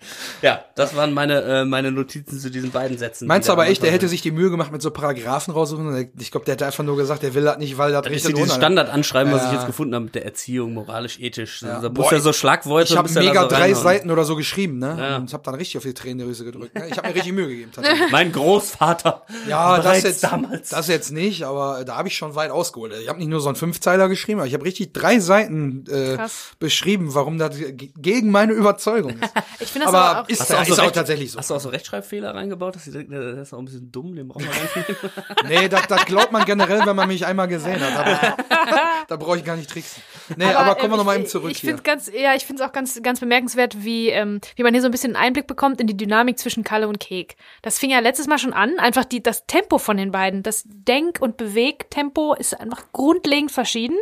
Ja, 0.43 0.65
das 0.75 0.97
waren 0.97 1.13
meine, 1.13 1.43
äh, 1.43 1.65
meine 1.65 1.93
Notizen 1.93 2.39
zu 2.39 2.51
diesen 2.51 2.71
beiden 2.71 2.97
Sätzen. 2.97 3.27
Meinst 3.29 3.49
du 3.49 3.51
da 3.51 3.53
aber 3.55 3.67
echt, 3.69 3.83
der 3.83 3.91
hätte 3.91 4.09
sich 4.09 4.23
die 4.23 4.31
Mühe 4.31 4.51
gemacht 4.51 4.73
mit 4.73 4.81
so 4.81 4.91
Paragraphen 4.91 5.53
raussuchen? 5.53 6.11
Ich 6.19 6.31
glaube, 6.31 6.47
der 6.47 6.55
hätte 6.55 6.65
einfach 6.67 6.83
nur 6.85 6.97
gesagt, 6.97 7.23
der 7.23 7.35
will 7.35 7.45
das 7.45 7.59
nicht, 7.59 7.77
weil 7.77 7.93
das 7.93 8.03
Das 8.03 8.11
ist 8.13 8.17
richtig 8.17 8.37
ja 8.37 8.43
dieses 8.45 8.57
Standardanschreiben, 8.57 9.33
was 9.33 9.43
ich 9.45 9.49
Ja. 9.53 9.55
jetzt 9.59 9.67
gefunden 9.67 9.95
habe 9.95 10.07
mit 10.07 10.15
der 10.15 10.25
Erziehung, 10.25 10.73
moralisch, 10.73 11.21
ethisch. 11.21 11.61
Ja. 11.63 11.81
Da 11.81 11.89
Boah, 11.91 12.03
muss 12.05 12.13
ja 12.13 12.21
so 12.21 12.33
Schlagworte. 12.33 12.93
Ich 12.93 12.97
habe 12.97 13.13
da 13.13 13.21
mega 13.21 13.43
so 13.43 13.49
drei. 13.49 13.75
Seiten 13.75 14.11
oder 14.11 14.25
so 14.25 14.37
geschrieben, 14.37 14.79
ne? 14.79 14.97
Ja. 14.99 15.17
Und 15.17 15.33
habe 15.33 15.43
dann 15.45 15.55
richtig 15.55 15.77
auf 15.79 15.85
die 15.85 15.95
Tränendrüse 15.95 16.45
gedrückt. 16.45 16.75
Ne? 16.75 16.89
Ich 16.89 16.97
habe 16.97 17.09
mir 17.09 17.15
richtig 17.15 17.33
Mühe 17.33 17.49
gegeben. 17.49 17.71
Tatsächlich. 17.75 18.11
Mein 18.11 18.33
Großvater. 18.33 19.23
Ja, 19.49 19.79
das 19.81 20.03
jetzt, 20.03 20.25
damals. 20.25 20.71
das 20.71 20.89
jetzt 20.89 21.13
nicht, 21.13 21.45
aber 21.45 21.85
da 21.85 21.97
habe 21.97 22.09
ich 22.09 22.17
schon 22.17 22.35
weit 22.35 22.51
ausgeholt. 22.51 22.93
Ich 23.01 23.09
habe 23.09 23.19
nicht 23.19 23.29
nur 23.29 23.41
so 23.41 23.49
einen 23.49 23.57
Fünfzeiler 23.57 24.09
geschrieben, 24.09 24.41
aber 24.41 24.49
ich 24.49 24.55
habe 24.55 24.65
richtig 24.65 24.93
drei 24.93 25.19
Seiten 25.21 25.85
äh, 25.89 26.17
Krass. 26.17 26.51
beschrieben, 26.59 27.15
warum 27.15 27.39
das 27.39 27.50
gegen 27.51 28.31
meine 28.31 28.53
Überzeugung 28.53 29.19
ist. 29.21 29.33
Ich 29.63 29.69
finde 29.73 29.87
das 29.87 29.95
aber 29.95 30.05
aber, 30.11 30.23
auch. 30.23 30.29
ist, 30.29 30.41
Hast 30.41 30.51
du 30.51 30.55
auch 30.57 30.63
ist 30.63 30.69
so 30.69 30.75
auch 30.75 30.85
recht- 30.87 30.95
tatsächlich 30.95 31.33
so. 31.33 31.39
Hast 31.39 31.51
du 31.51 31.55
auch 31.55 31.61
so 31.61 31.69
Rechtschreibfehler 31.69 32.35
reingebaut? 32.35 32.77
Das 32.77 32.87
ist, 32.87 32.95
das 32.97 33.37
ist 33.49 33.53
auch 33.53 33.59
ein 33.59 33.67
bisschen 33.67 33.93
dumm, 33.93 34.17
den 34.17 34.29
brauchen 34.29 34.45
wir 34.45 34.51
gar 34.51 34.63
nicht. 34.89 35.01
Nee, 35.63 35.69
das, 35.69 35.87
das 35.87 36.07
glaubt 36.07 36.33
man 36.33 36.45
generell, 36.47 36.85
wenn 36.87 36.97
man 36.97 37.09
mich 37.09 37.27
einmal 37.27 37.47
gesehen 37.47 37.79
hat. 37.81 37.95
Aber, 38.07 38.37
da 39.09 39.17
brauche 39.17 39.37
ich 39.39 39.45
gar 39.45 39.57
nicht 39.57 39.69
tricksen. 39.71 40.03
Nee, 40.37 40.47
aber, 40.47 40.75
kommen 40.77 40.91
wir 40.91 40.95
ähm, 40.95 40.99
noch 40.99 41.05
mal 41.05 41.13
ich- 41.17 41.21
eben 41.21 41.29
zurück 41.29 41.51
Ich 41.51 41.61
finde 41.61 41.83
ganz, 41.83 42.11
ja, 42.13 42.35
ich 42.35 42.47
finde 42.47 42.63
es 42.63 42.69
auch 42.69 42.73
ganz, 42.73 43.01
ganz 43.03 43.21
bemerkenswert, 43.21 43.85
wie, 43.85 44.09
ähm, 44.09 44.41
wie 44.57 44.63
man 44.63 44.73
hier 44.73 44.81
so 44.83 44.89
ein 44.89 44.93
bisschen 44.93 45.15
einen 45.15 45.25
Einblick 45.27 45.47
bekommt 45.47 45.81
in 45.81 45.87
die 45.87 45.97
Dynamik 45.97 46.39
zwischen 46.39 46.65
Kalle 46.65 46.89
und 46.89 47.01
Kek. 47.01 47.37
Das 47.63 47.79
fing 47.79 47.91
ja 47.91 47.99
letztes 47.99 48.27
Mal 48.29 48.39
schon 48.39 48.53
an. 48.55 48.79
Einfach 48.79 49.05
die, 49.05 49.23
das 49.23 49.47
Tempo 49.47 49.77
von 49.79 49.97
den 49.99 50.11
beiden, 50.11 50.43
das 50.43 50.65
Denk- 50.67 51.21
und 51.21 51.37
Bewegtempo 51.37 52.35
ist 52.35 52.59
einfach 52.59 52.85
grundlegend 52.93 53.53
verschieden. 53.53 53.97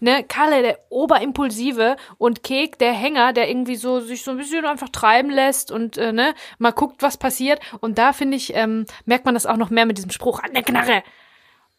Ne, 0.00 0.24
Kalle, 0.26 0.62
der 0.62 0.78
Oberimpulsive 0.90 1.96
und 2.18 2.42
Kek, 2.42 2.78
der 2.78 2.85
Hänger, 2.92 3.32
der 3.32 3.48
irgendwie 3.48 3.76
so 3.76 4.00
sich 4.00 4.22
so 4.22 4.30
ein 4.32 4.36
bisschen 4.38 4.64
einfach 4.66 4.88
treiben 4.88 5.30
lässt 5.30 5.70
und 5.72 5.96
äh, 5.98 6.12
ne, 6.12 6.34
mal 6.58 6.72
guckt, 6.72 7.02
was 7.02 7.16
passiert. 7.16 7.60
Und 7.80 7.98
da 7.98 8.12
finde 8.12 8.36
ich, 8.36 8.54
ähm, 8.54 8.86
merkt 9.04 9.24
man 9.24 9.34
das 9.34 9.46
auch 9.46 9.56
noch 9.56 9.70
mehr 9.70 9.86
mit 9.86 9.98
diesem 9.98 10.10
Spruch, 10.10 10.42
an 10.42 10.52
der 10.52 10.62
Knarre. 10.62 11.02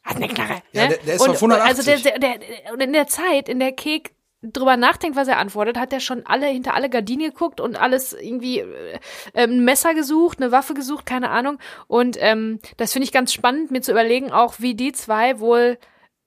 Hat 0.03 0.15
eine 0.17 0.27
Knarre. 0.27 0.61
Ja, 0.71 0.83
ne? 0.83 0.89
der- 0.89 0.97
der 0.99 1.15
ist 1.15 1.21
und, 1.21 1.29
auf 1.31 1.35
180. 1.37 1.67
Also 1.93 2.09
der, 2.09 2.19
der, 2.19 2.37
der, 2.39 2.73
und 2.73 2.81
in 2.81 2.93
der 2.93 3.07
Zeit, 3.07 3.49
in 3.49 3.59
der 3.59 3.71
Kek 3.73 4.13
drüber 4.43 4.77
nachdenkt, 4.77 5.17
was 5.17 5.27
er 5.27 5.39
antwortet, 5.39 5.77
hat 5.77 5.91
er 5.91 5.99
schon 5.99 6.25
alle 6.25 6.45
hinter 6.45 6.75
alle 6.75 6.89
Gardinen 6.89 7.31
geguckt 7.31 7.59
und 7.59 7.75
alles 7.75 8.13
irgendwie 8.13 8.59
äh, 8.59 8.99
ein 9.33 9.65
Messer 9.65 9.93
gesucht, 9.95 10.39
eine 10.39 10.51
Waffe 10.51 10.75
gesucht, 10.75 11.05
keine 11.05 11.29
Ahnung. 11.31 11.57
Und 11.87 12.17
ähm, 12.21 12.59
das 12.77 12.93
finde 12.93 13.05
ich 13.05 13.11
ganz 13.11 13.33
spannend, 13.33 13.71
mir 13.71 13.81
zu 13.81 13.91
überlegen, 13.91 14.31
auch 14.31 14.55
wie 14.59 14.75
die 14.75 14.91
zwei 14.93 15.39
wohl 15.39 15.77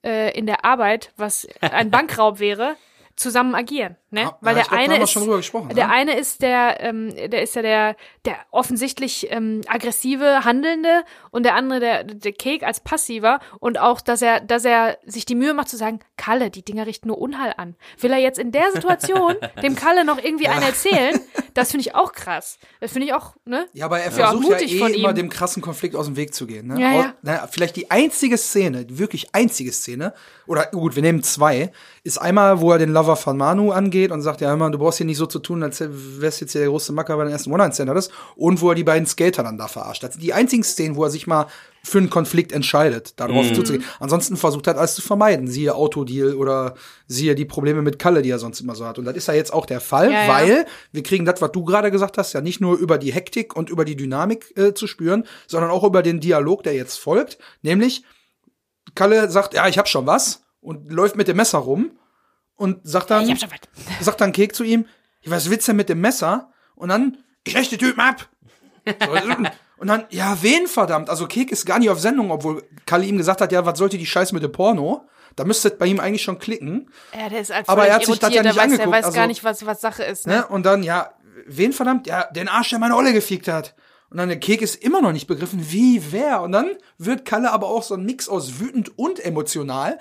äh, 0.05 0.37
in 0.37 0.47
der 0.47 0.65
Arbeit, 0.65 1.13
was 1.17 1.47
ein 1.61 1.91
Bankraub 1.91 2.41
wäre, 2.41 2.75
zusammen 3.21 3.55
agieren, 3.55 3.97
ne? 4.11 4.23
Ja, 4.23 4.39
Weil 4.41 4.57
ja, 4.57 4.63
der 4.63 4.71
glaub, 4.71 4.81
eine 4.81 5.03
ist 5.03 5.15
der 5.15 5.87
ne? 5.87 5.89
eine 5.93 6.19
ist 6.19 6.43
der 6.43 6.81
ähm, 6.81 7.15
der 7.15 7.43
ist 7.43 7.55
ja 7.55 7.63
der 7.63 7.97
der 8.25 8.37
offensichtlich 8.51 9.31
ähm, 9.31 9.61
aggressive 9.67 10.45
Handelnde 10.45 11.05
und 11.31 11.45
der 11.45 11.55
andere 11.55 11.81
der 11.81 12.05
der 12.05 12.33
Kek 12.33 12.63
als 12.63 12.81
passiver 12.81 13.41
und 13.59 13.79
auch 13.79 14.01
dass 14.01 14.23
er 14.23 14.41
dass 14.41 14.65
er 14.65 14.99
sich 15.05 15.27
die 15.27 15.35
Mühe 15.35 15.53
macht 15.53 15.69
zu 15.69 15.77
sagen 15.77 16.01
Kalle 16.17 16.51
die 16.51 16.65
Dinger 16.65 16.87
richten 16.87 17.09
nur 17.09 17.19
Unheil 17.19 17.53
an 17.59 17.77
will 17.99 18.11
er 18.11 18.19
jetzt 18.19 18.39
in 18.39 18.53
der 18.53 18.73
Situation 18.73 19.37
dem 19.63 19.77
Kalle 19.77 20.07
noch 20.07 20.19
irgendwie 20.19 20.49
einen 20.49 20.63
erzählen 20.63 21.21
das 21.55 21.71
finde 21.71 21.87
ich 21.87 21.95
auch 21.95 22.13
krass 22.13 22.59
das 22.81 22.93
finde 22.93 23.07
ich 23.07 23.15
auch 23.15 23.35
ne 23.45 23.67
Ja, 23.73 23.87
aber 23.87 24.01
er 24.01 24.11
Ja, 24.11 24.27
versucht 24.27 24.45
ja, 24.45 24.51
mutig 24.51 24.75
eh 24.75 24.79
von 24.79 24.95
immer 24.95 25.13
dem 25.13 25.29
krassen 25.29 25.63
Konflikt 25.63 25.97
aus 25.97 26.07
dem 26.07 26.17
Weg 26.17 26.35
zu 26.35 26.47
gehen. 26.47 26.69
Ne? 26.69 26.81
Ja, 26.81 26.93
ja. 26.93 27.15
Na, 27.23 27.47
vielleicht 27.47 27.77
die 27.77 27.91
einzige 27.91 28.37
Szene, 28.37 28.85
die 28.85 28.99
wirklich 28.99 29.35
einzige 29.35 29.73
Szene, 29.73 30.15
oder 30.47 30.67
gut, 30.67 30.97
wir 30.97 31.03
nehmen 31.03 31.23
zwei, 31.23 31.73
ist 32.03 32.19
einmal, 32.19 32.61
wo 32.61 32.73
er 32.73 32.79
den 32.79 32.93
Lover 32.93 33.17
von 33.17 33.37
Manu 33.37 33.73
angeht 33.73 34.11
und 34.11 34.23
sagt, 34.23 34.41
ja, 34.41 34.49
hör 34.49 34.57
mal, 34.57 34.71
du 34.71 34.79
brauchst 34.79 34.99
hier 34.99 35.07
nicht 35.07 35.19
so 35.19 35.27
zu 35.27 35.39
tun, 35.39 35.63
als 35.63 35.83
wärst 35.87 36.41
jetzt 36.41 36.53
hier 36.53 36.63
der 36.63 36.71
große 36.71 36.93
Macker 36.93 37.17
bei 37.17 37.25
den 37.25 37.33
ersten 37.33 37.53
One-Night-Stand 37.53 37.91
hattest. 37.91 38.11
Und 38.37 38.61
wo 38.61 38.71
er 38.71 38.75
die 38.75 38.85
beiden 38.85 39.07
Skater 39.07 39.43
dann 39.43 39.59
da 39.59 39.69
verarscht. 39.69 40.03
Das 40.03 40.13
sind 40.13 40.23
die 40.23 40.33
einzigen 40.33 40.65
Szenen, 40.65 40.97
wo 40.97 41.05
er 41.05 41.11
sich 41.11 41.27
mal 41.27 41.47
für 41.83 41.99
einen 41.99 42.11
Konflikt 42.11 42.53
entscheidet, 42.53 43.19
darauf 43.19 43.49
Mhm. 43.51 43.55
zuzugehen. 43.55 43.85
Ansonsten 44.01 44.37
versucht 44.37 44.67
er 44.67 44.73
halt 44.73 44.79
alles 44.79 44.95
zu 44.95 45.03
vermeiden. 45.03 45.49
Siehe 45.49 45.75
Autodeal 45.75 46.35
oder 46.35 46.75
siehe 47.07 47.35
die 47.35 47.45
Probleme 47.47 47.81
mit 47.83 47.99
Kalle, 47.99 48.21
die 48.23 48.31
er 48.31 48.39
sonst 48.39 48.61
immer 48.61 48.75
so 48.75 48.85
hat. 48.87 48.99
Und 48.99 49.07
das 49.07 49.17
ist 49.17 49.29
ja 49.29 49.35
jetzt 49.35 49.53
auch 49.53 49.65
der 49.67 49.81
Fall, 49.81 50.13
Ja, 50.13 50.25
ja. 50.25 50.29
weil 50.29 50.67
wir 50.93 51.03
kriegen 51.03 51.25
das, 51.25 51.41
was 51.41 51.53
du 51.53 51.65
gerade 51.65 51.91
gesagt 51.91 52.19
hast, 52.19 52.33
ja 52.35 52.41
nicht 52.41 52.61
nur 52.61 52.77
über 52.77 52.99
die 52.99 53.13
Hektik 53.13 53.57
und 53.57 53.71
über 53.71 53.85
die 53.85 53.97
Dynamik 53.97 54.53
äh, 54.57 54.75
zu 54.75 54.87
spüren, 54.87 55.25
sondern 55.47 55.71
auch 55.71 55.85
über 55.85 56.03
den 56.03 56.21
Dialog, 56.21 56.63
der 56.65 56.75
jetzt 56.75 56.99
folgt. 56.99 57.39
Nämlich, 57.63 58.05
Kalle 58.95 59.31
sagt, 59.31 59.55
ja, 59.55 59.67
ich 59.69 59.79
hab 59.79 59.89
schon 59.89 60.07
was 60.07 60.43
und 60.61 60.93
läuft 60.93 61.17
mit 61.17 61.29
dem 61.29 61.37
Messer 61.37 61.59
rum 61.59 61.93
und 62.57 62.81
sagt 62.87 63.11
dann, 63.11 63.25
ich 63.25 63.31
hab 63.31 63.39
schon 63.39 63.49
was 63.99 64.05
sagt 64.05 64.21
dann 64.21 64.33
Kek 64.33 64.55
zu 64.55 64.65
ihm, 64.65 64.87
"Ja, 65.23 65.31
was 65.33 65.49
willst 65.49 65.67
du 65.67 65.73
denn 65.73 65.77
mit 65.79 65.89
dem 65.89 66.01
Messer? 66.01 66.53
Und 66.75 66.89
dann, 66.91 67.19
ich 67.45 67.57
räche 67.57 67.71
die 67.71 67.79
Typen 67.79 68.01
ab. 68.01 68.29
So, 68.87 69.15
und 69.81 69.87
dann, 69.87 70.05
ja, 70.11 70.37
wen 70.43 70.67
verdammt? 70.67 71.09
Also 71.09 71.27
Kek 71.27 71.51
ist 71.51 71.65
gar 71.65 71.79
nicht 71.79 71.91
auf 71.91 71.99
Sendung, 71.99 72.31
obwohl 72.31 72.63
Kalle 72.87 73.07
ihm 73.07 73.17
gesagt 73.17 73.41
hat, 73.41 73.51
ja, 73.51 73.65
was 73.65 73.79
sollte 73.79 73.97
die 73.97 74.07
Scheiße 74.07 74.35
mit 74.35 74.43
dem 74.43 74.53
Porno? 74.53 75.09
Da 75.37 75.45
müsste 75.45 75.69
es 75.69 75.79
bei 75.79 75.87
ihm 75.87 76.01
eigentlich 76.01 76.23
schon 76.23 76.39
klicken. 76.39 76.91
ja 77.19 77.29
der 77.29 77.41
ist 77.41 77.55
halt 77.55 77.69
Aber 77.69 77.87
er 77.87 77.95
hat 77.95 78.05
sich 78.05 78.19
das 78.19 78.35
ja 78.35 78.43
nicht 78.43 78.57
weiß, 78.57 78.65
angeguckt, 78.65 78.91
weiß 78.91 79.05
also- 79.07 79.17
gar 79.17 79.27
nicht 79.27 79.43
was 79.43 79.65
was 79.65 79.81
Sache 79.81 80.03
ist 80.05 80.27
ne? 80.27 80.37
Ne? 80.37 80.47
Und 80.47 80.67
dann, 80.67 80.83
ja, 80.83 81.15
wen 81.47 81.73
verdammt? 81.73 82.07
Ja, 82.07 82.25
den 82.25 82.49
Arsch, 82.49 82.71
der 82.71 82.79
meine 82.79 82.95
Olle 82.97 83.13
gefickt 83.13 83.49
hat. 83.49 83.75
Und 84.11 84.19
dann 84.19 84.29
der 84.29 84.41
Kek 84.41 84.61
ist 84.61 84.75
immer 84.83 85.01
noch 85.01 85.13
nicht 85.13 85.29
begriffen, 85.29 85.71
wie, 85.71 86.03
wer. 86.11 86.43
Und 86.43 86.53
dann 86.53 86.73
wird 86.99 87.25
Kalle 87.25 87.53
aber 87.53 87.69
auch 87.69 87.85
so 87.85 87.95
ein 87.95 88.05
Mix 88.05 88.29
aus 88.29 88.59
wütend 88.59 88.99
und 88.99 89.25
emotional. 89.25 89.99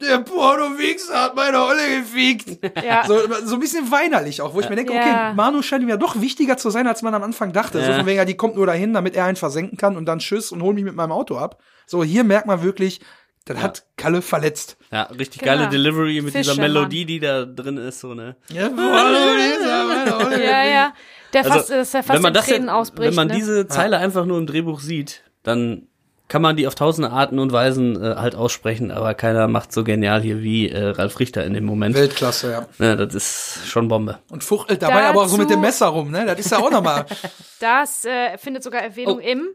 Der 0.00 0.18
Porno-Wichser 0.18 1.22
hat 1.22 1.36
meine 1.36 1.58
Olle 1.64 2.00
gefickt. 2.00 2.58
Ja. 2.84 3.04
So, 3.06 3.18
so 3.44 3.54
ein 3.54 3.60
bisschen 3.60 3.90
weinerlich 3.90 4.42
auch, 4.42 4.52
wo 4.52 4.60
ich 4.60 4.68
mir 4.68 4.76
denke, 4.76 4.92
Ja. 4.92 5.00
okay, 5.00 5.34
Manu 5.34 5.62
scheint 5.62 5.82
ihm 5.82 5.88
ja 5.88 5.96
doch 5.96 6.20
wichtiger 6.20 6.58
zu 6.58 6.68
sein, 6.70 6.86
als 6.86 7.00
man 7.02 7.14
am 7.14 7.22
Anfang 7.22 7.52
dachte. 7.52 7.80
So 7.82 7.90
Ja. 7.90 7.96
von 7.96 8.06
wegen, 8.06 8.18
ja, 8.18 8.24
die 8.26 8.36
kommt 8.36 8.56
nur 8.56 8.66
dahin, 8.66 8.92
damit 8.92 9.16
er 9.16 9.24
einen 9.24 9.36
versenken 9.36 9.78
kann 9.78 9.96
und 9.96 10.04
dann 10.06 10.18
tschüss 10.18 10.52
und 10.52 10.62
hol 10.62 10.74
mich 10.74 10.84
mit 10.84 10.94
meinem 10.94 11.12
Auto 11.12 11.38
ab. 11.38 11.62
So, 11.86 12.04
hier 12.04 12.24
merkt 12.24 12.46
man 12.46 12.62
wirklich, 12.62 13.00
das 13.46 13.58
hat 13.58 13.84
Kalle 13.96 14.20
verletzt. 14.22 14.76
Ja, 14.90 15.04
richtig 15.04 15.40
Genau. 15.40 15.52
geile 15.56 15.68
Delivery 15.70 16.20
mit 16.20 16.34
dieser 16.34 16.52
Fischermann. 16.52 16.72
Melodie, 16.72 17.04
die 17.06 17.20
da 17.20 17.44
drin 17.46 17.76
ist, 17.78 18.00
so, 18.00 18.12
ne? 18.12 18.36
Ja, 18.50 18.68
Porno-Wichser, 18.68 19.84
meine 19.86 20.16
Olle 20.18 20.44
ja 20.44 20.64
ja 20.64 20.92
der 21.32 21.44
fast 21.44 21.70
dass 21.70 21.94
er 21.94 22.02
fast 22.02 22.10
Also, 22.10 22.18
wenn 22.18 22.22
man 22.22 22.30
in 22.32 22.34
das 22.34 22.46
Tränen 22.46 22.68
ja, 22.68 22.74
ausbricht 22.74 23.08
wenn 23.08 23.14
man 23.14 23.28
ne? 23.28 23.34
diese 23.34 23.66
Zeile 23.68 23.98
einfach 23.98 24.26
nur 24.26 24.38
im 24.38 24.46
Drehbuch 24.46 24.80
sieht, 24.80 25.22
dann 25.42 25.86
kann 26.28 26.42
man 26.42 26.56
die 26.56 26.66
auf 26.66 26.74
tausende 26.74 27.10
Arten 27.10 27.38
und 27.38 27.52
Weisen 27.52 28.02
äh, 28.02 28.16
halt 28.16 28.34
aussprechen, 28.34 28.90
aber 28.90 29.14
keiner 29.14 29.46
macht 29.48 29.72
so 29.72 29.84
genial 29.84 30.20
hier 30.22 30.42
wie 30.42 30.68
äh, 30.68 30.88
Ralf 30.88 31.18
Richter 31.20 31.44
in 31.44 31.54
dem 31.54 31.64
Moment. 31.64 31.94
Weltklasse, 31.94 32.50
ja. 32.50 32.66
Ja, 32.84 32.96
das 32.96 33.14
ist 33.14 33.60
schon 33.66 33.88
Bombe. 33.88 34.18
Und 34.30 34.42
fuchtelt 34.44 34.82
dabei 34.82 35.04
aber 35.06 35.22
auch 35.22 35.28
so 35.28 35.36
mit 35.36 35.46
Dazu- 35.46 35.54
dem 35.54 35.60
Messer 35.60 35.86
rum, 35.86 36.10
ne? 36.10 36.26
Das 36.26 36.38
ist 36.38 36.50
ja 36.50 36.58
auch 36.58 36.70
nochmal. 36.70 37.06
Das 37.60 38.04
äh, 38.04 38.36
findet 38.38 38.62
sogar 38.62 38.82
Erwähnung 38.82 39.16
Oh. 39.18 39.20
im 39.20 39.48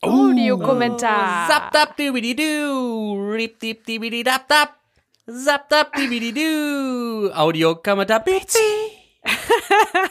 Audiokommentar. 0.00 1.48
Zap 1.48 1.72
dap 1.72 1.96
dibidi 1.96 2.36
du, 2.36 3.30
rip 3.32 3.58
dip 3.58 3.84
dibidi 3.84 4.22
dap 4.22 4.46
dap. 4.48 4.74
Zap 5.26 5.68
dap 5.68 5.92
dibidi 5.96 6.32
du. 6.32 7.32
Audio 7.34 7.74
Kamada 7.76 8.18
Bizi. 8.18 8.58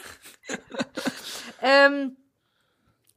Ähm, 1.62 2.15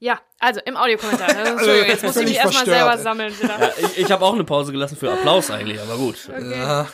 ja, 0.02 0.18
also 0.38 0.60
im 0.64 0.78
Audiokommentar. 0.78 1.28
Also, 1.36 1.52
Entschuldigung, 1.52 1.88
jetzt 1.88 2.02
muss 2.02 2.16
ich 2.16 2.28
mich 2.28 2.36
erstmal 2.36 2.64
selber 2.64 2.98
sammeln. 2.98 3.34
Ja, 3.42 3.70
ich 3.78 3.98
ich 3.98 4.10
habe 4.10 4.24
auch 4.24 4.32
eine 4.32 4.44
Pause 4.44 4.72
gelassen 4.72 4.96
für 4.96 5.12
Applaus 5.12 5.50
eigentlich, 5.50 5.80
aber 5.80 5.96
gut. 5.96 6.28
Ja. 6.50 6.88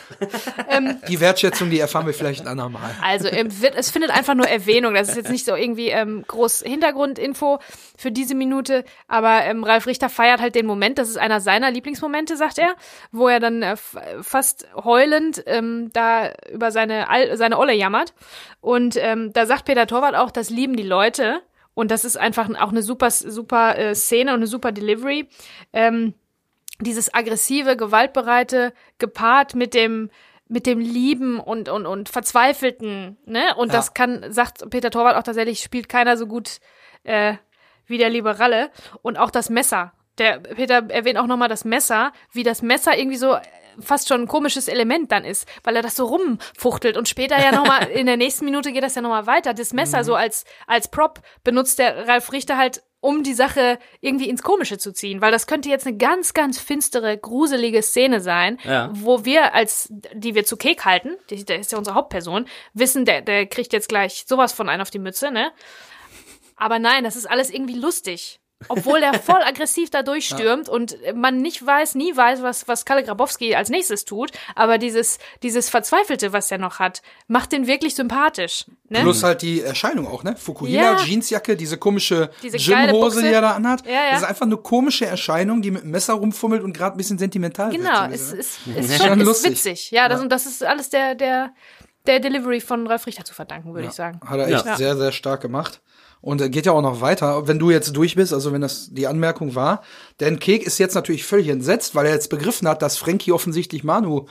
Die 1.09 1.21
Wertschätzung, 1.21 1.71
die 1.71 1.79
erfahren 1.79 2.07
wir 2.07 2.15
vielleicht 2.15 2.43
ein 2.43 2.49
andermal. 2.49 2.91
Also 3.03 3.29
im, 3.29 3.63
wird, 3.63 3.77
es 3.77 3.91
findet 3.91 4.11
einfach 4.11 4.35
nur 4.35 4.47
Erwähnung. 4.47 4.95
Das 4.95 5.09
ist 5.09 5.17
jetzt 5.17 5.31
nicht 5.31 5.45
so 5.45 5.55
irgendwie 5.55 5.89
ähm, 5.89 6.25
groß 6.27 6.63
Hintergrundinfo 6.63 7.61
für 7.97 8.11
diese 8.11 8.35
Minute. 8.35 8.85
Aber 9.07 9.45
ähm, 9.45 9.63
Ralf 9.63 9.87
Richter 9.87 10.09
feiert 10.09 10.41
halt 10.41 10.57
den 10.57 10.67
Moment. 10.67 10.99
Das 10.99 11.09
ist 11.09 11.17
einer 11.17 11.41
seiner 11.41 11.71
Lieblingsmomente, 11.71 12.37
sagt 12.37 12.59
er, 12.59 12.75
wo 13.13 13.29
er 13.29 13.39
dann 13.39 13.63
äh, 13.63 13.77
fast 14.21 14.67
heulend 14.75 15.45
ähm, 15.47 15.91
da 15.93 16.33
über 16.53 16.73
seine 16.73 17.09
Al 17.09 17.37
seine 17.37 17.59
Olle 17.59 17.75
jammert. 17.75 18.15
Und 18.61 18.97
ähm, 18.97 19.33
da 19.33 19.47
sagt 19.47 19.65
Peter 19.65 19.87
Torwart 19.87 20.17
auch, 20.17 20.33
das 20.33 20.51
lieben 20.51 20.77
die 20.77 20.83
Leute. 20.83 21.43
Und 21.77 21.91
das 21.91 22.07
ist 22.07 22.17
einfach 22.17 22.49
auch 22.59 22.71
eine 22.71 22.83
super 22.83 23.11
super 23.11 23.77
äh, 23.79 23.95
Szene 23.95 24.31
und 24.31 24.37
eine 24.39 24.47
super 24.47 24.73
Delivery. 24.73 25.29
Ähm, 25.75 26.15
dieses 26.81 27.13
aggressive, 27.13 27.77
gewaltbereite 27.77 28.73
gepaart 28.99 29.55
mit 29.55 29.75
dem 29.75 30.11
mit 30.49 30.65
dem 30.65 30.81
Lieben 30.81 31.39
und 31.39 31.69
und 31.69 31.85
und 31.85 32.09
verzweifelten, 32.09 33.19
ne? 33.27 33.55
Und 33.57 33.69
Ja. 33.73 33.79
das 33.79 33.93
kann 33.93 34.33
sagt 34.33 34.69
Peter 34.71 34.91
Torwart 34.91 35.17
auch 35.17 35.23
tatsächlich 35.23 35.61
spielt 35.61 35.89
keiner 35.91 36.17
so 36.17 36.27
gut 36.27 36.61
äh, 37.05 37.35
wie 37.87 37.99
der 37.99 38.09
liebe 38.09 38.39
Ralle 38.39 38.71
und 39.03 39.19
auch 39.19 39.31
das 39.31 39.51
Messer. 39.51 39.93
Der 40.17 40.39
Peter 40.39 40.89
erwähnt 40.89 41.19
auch 41.19 41.27
noch 41.27 41.37
mal 41.37 41.49
das 41.49 41.67
Messer, 41.67 42.13
wie 42.33 42.43
das 42.43 42.63
Messer 42.63 42.97
irgendwie 42.97 43.19
so 43.19 43.37
fast 43.81 44.09
schon 44.09 44.23
ein 44.23 44.29
komisches 44.29 44.69
Element 44.69 45.13
dann 45.13 45.25
ist, 45.25 45.47
weil 45.65 45.77
er 45.77 45.83
das 45.83 45.97
so 45.97 46.07
rumfuchtelt 46.07 46.97
und 46.97 47.09
später 47.09 47.39
ja 47.39 47.53
noch 47.53 47.67
mal 47.67 47.85
in 47.89 48.07
der 48.07 48.17
nächsten 48.17 48.45
Minute 48.45 48.73
geht 48.73 48.83
das 48.83 48.95
ja 48.95 49.03
noch 49.03 49.11
mal 49.11 49.27
weiter. 49.27 49.55
Das 49.55 49.73
Messer 49.73 50.05
so 50.05 50.15
als 50.15 50.45
als 50.67 50.89
Prop 50.89 51.21
benutzt 51.45 51.79
der 51.79 52.09
Ralf 52.09 52.33
Richter 52.33 52.57
halt 52.57 52.83
um 53.01 53.23
die 53.23 53.35
Sache 53.35 53.79
irgendwie 54.01 54.29
ins 54.29 54.43
Komische 54.43 54.79
zu 54.79 54.93
ziehen, 54.93 55.21
weil 55.21 55.31
das 55.31 55.47
könnte 55.47 55.69
jetzt 55.69 55.87
eine 55.87 55.97
ganz, 55.97 56.35
ganz 56.35 56.59
finstere, 56.59 57.17
gruselige 57.17 57.83
Szene 57.83 58.21
sein, 58.21 58.59
Ja. 58.65 58.91
wo 58.95 59.25
wir 59.25 59.55
als, 59.55 59.89
die 60.13 60.35
wir 60.35 60.45
zu 60.45 60.57
Kek 60.57 60.85
halten, 60.85 61.11
der 61.31 61.61
ist 61.61 61.71
ja 61.71 61.79
unsere 61.79 61.95
Hauptperson, 61.95 62.47
wissen, 62.73 63.05
der, 63.05 63.21
der 63.21 63.47
kriegt 63.47 63.73
jetzt 63.73 63.89
gleich 63.89 64.25
sowas 64.27 64.53
von 64.53 64.69
einen 64.69 64.83
auf 64.83 64.91
die 64.91 64.99
Mütze, 64.99 65.31
ne? 65.31 65.53
Aber 66.57 66.79
nein, 66.79 67.05
das 67.05 67.17
ist 67.17 67.27
alles 67.31 67.51
irgendwie 67.51 67.79
lustig. 67.79 68.41
Obwohl 68.69 69.01
der 69.01 69.13
voll 69.15 69.43
aggressiv 69.45 69.91
da 69.91 70.03
durchstürmt 70.03 70.69
und 70.71 70.97
man 71.15 71.37
nicht 71.43 71.65
weiß, 71.65 71.95
nie 71.95 72.17
weiß, 72.17 72.43
was, 72.43 72.67
was 72.67 72.87
Kalle 72.87 73.05
Grabowski 73.05 73.55
als 73.55 73.69
nächstes 73.69 74.07
tut. 74.07 74.31
Aber 74.55 74.79
dieses, 74.79 75.19
dieses 75.43 75.69
Verzweifelte, 75.69 76.33
was 76.33 76.51
er 76.51 76.57
noch 76.57 76.79
hat, 76.79 77.03
macht 77.29 77.53
den 77.53 77.67
wirklich 77.67 77.95
sympathisch. 77.95 78.65
Ne? 78.89 79.01
Plus 79.03 79.23
halt 79.23 79.43
die 79.43 79.61
Erscheinung 79.61 80.07
auch, 80.07 80.25
ne? 80.25 80.37
Fukuhila, 80.37 80.83
Ja. 80.83 80.97
Jeansjacke, 81.05 81.55
diese 81.57 81.77
komische 81.77 82.31
Diese 82.43 82.57
Gymhose, 82.57 83.21
die 83.21 83.29
er 83.29 83.43
da 83.43 83.51
anhat. 83.53 83.85
Ja, 83.85 83.93
ja. 83.93 84.11
Das 84.13 84.23
ist 84.23 84.29
einfach 84.29 84.47
eine 84.47 84.57
komische 84.57 85.05
Erscheinung, 85.05 85.61
die 85.61 85.71
mit 85.71 85.83
dem 85.83 85.91
Messer 85.91 86.15
rumfummelt 86.15 86.63
und 86.63 86.73
gerade 86.73 86.95
ein 86.95 86.99
bisschen 86.99 87.19
sentimental 87.19 87.71
Genau, 87.71 88.03
wird. 88.09 88.13
es 88.15 88.33
ne? 88.33 88.39
ist, 88.39 88.59
Ja, 88.67 88.75
ist 88.81 89.03
schon 89.05 89.21
ist 89.21 89.27
lustig. 89.27 89.51
witzig. 89.53 89.91
Ja, 89.91 90.09
das, 90.09 90.21
und 90.23 90.31
das 90.31 90.47
ist 90.47 90.65
alles 90.65 90.89
der, 90.89 91.15
der, 91.15 91.53
der 92.07 92.21
Delivery 92.21 92.61
von 92.61 92.87
Ralf 92.87 93.07
Richter 93.07 93.25
zu 93.25 93.35
verdanken, 93.35 93.75
würde 93.75 93.89
ich 93.89 93.93
sagen. 93.95 94.19
Hat 94.25 94.39
er 94.39 94.49
echt 94.49 94.65
Ja. 94.65 94.77
sehr, 94.77 94.97
sehr 94.97 95.13
stark 95.13 95.43
gemacht. 95.43 95.83
Und 96.21 96.41
äh, 96.41 96.49
geht 96.51 96.67
ja 96.67 96.73
auch 96.73 96.83
noch 96.83 97.01
weiter, 97.01 97.47
wenn 97.47 97.59
du 97.59 97.71
jetzt 97.71 97.97
durch 97.97 98.17
bist, 98.17 98.33
also 98.33 98.53
wenn 98.53 98.61
das 98.61 98.89
die 98.91 99.07
Anmerkung 99.07 99.55
war. 99.55 99.83
Denn 100.21 100.39
Kek 100.41 100.65
ist 100.67 100.79
jetzt 100.79 100.95
natürlich 100.95 101.25
völlig 101.25 101.49
entsetzt, 101.49 101.95
weil 101.95 102.07
er 102.07 102.13
jetzt 102.13 102.31
begriffen 102.31 102.67
hat, 102.69 102.83
dass 102.83 102.97
Frankie 102.97 103.33
offensichtlich 103.33 103.85
Manu 103.85 104.27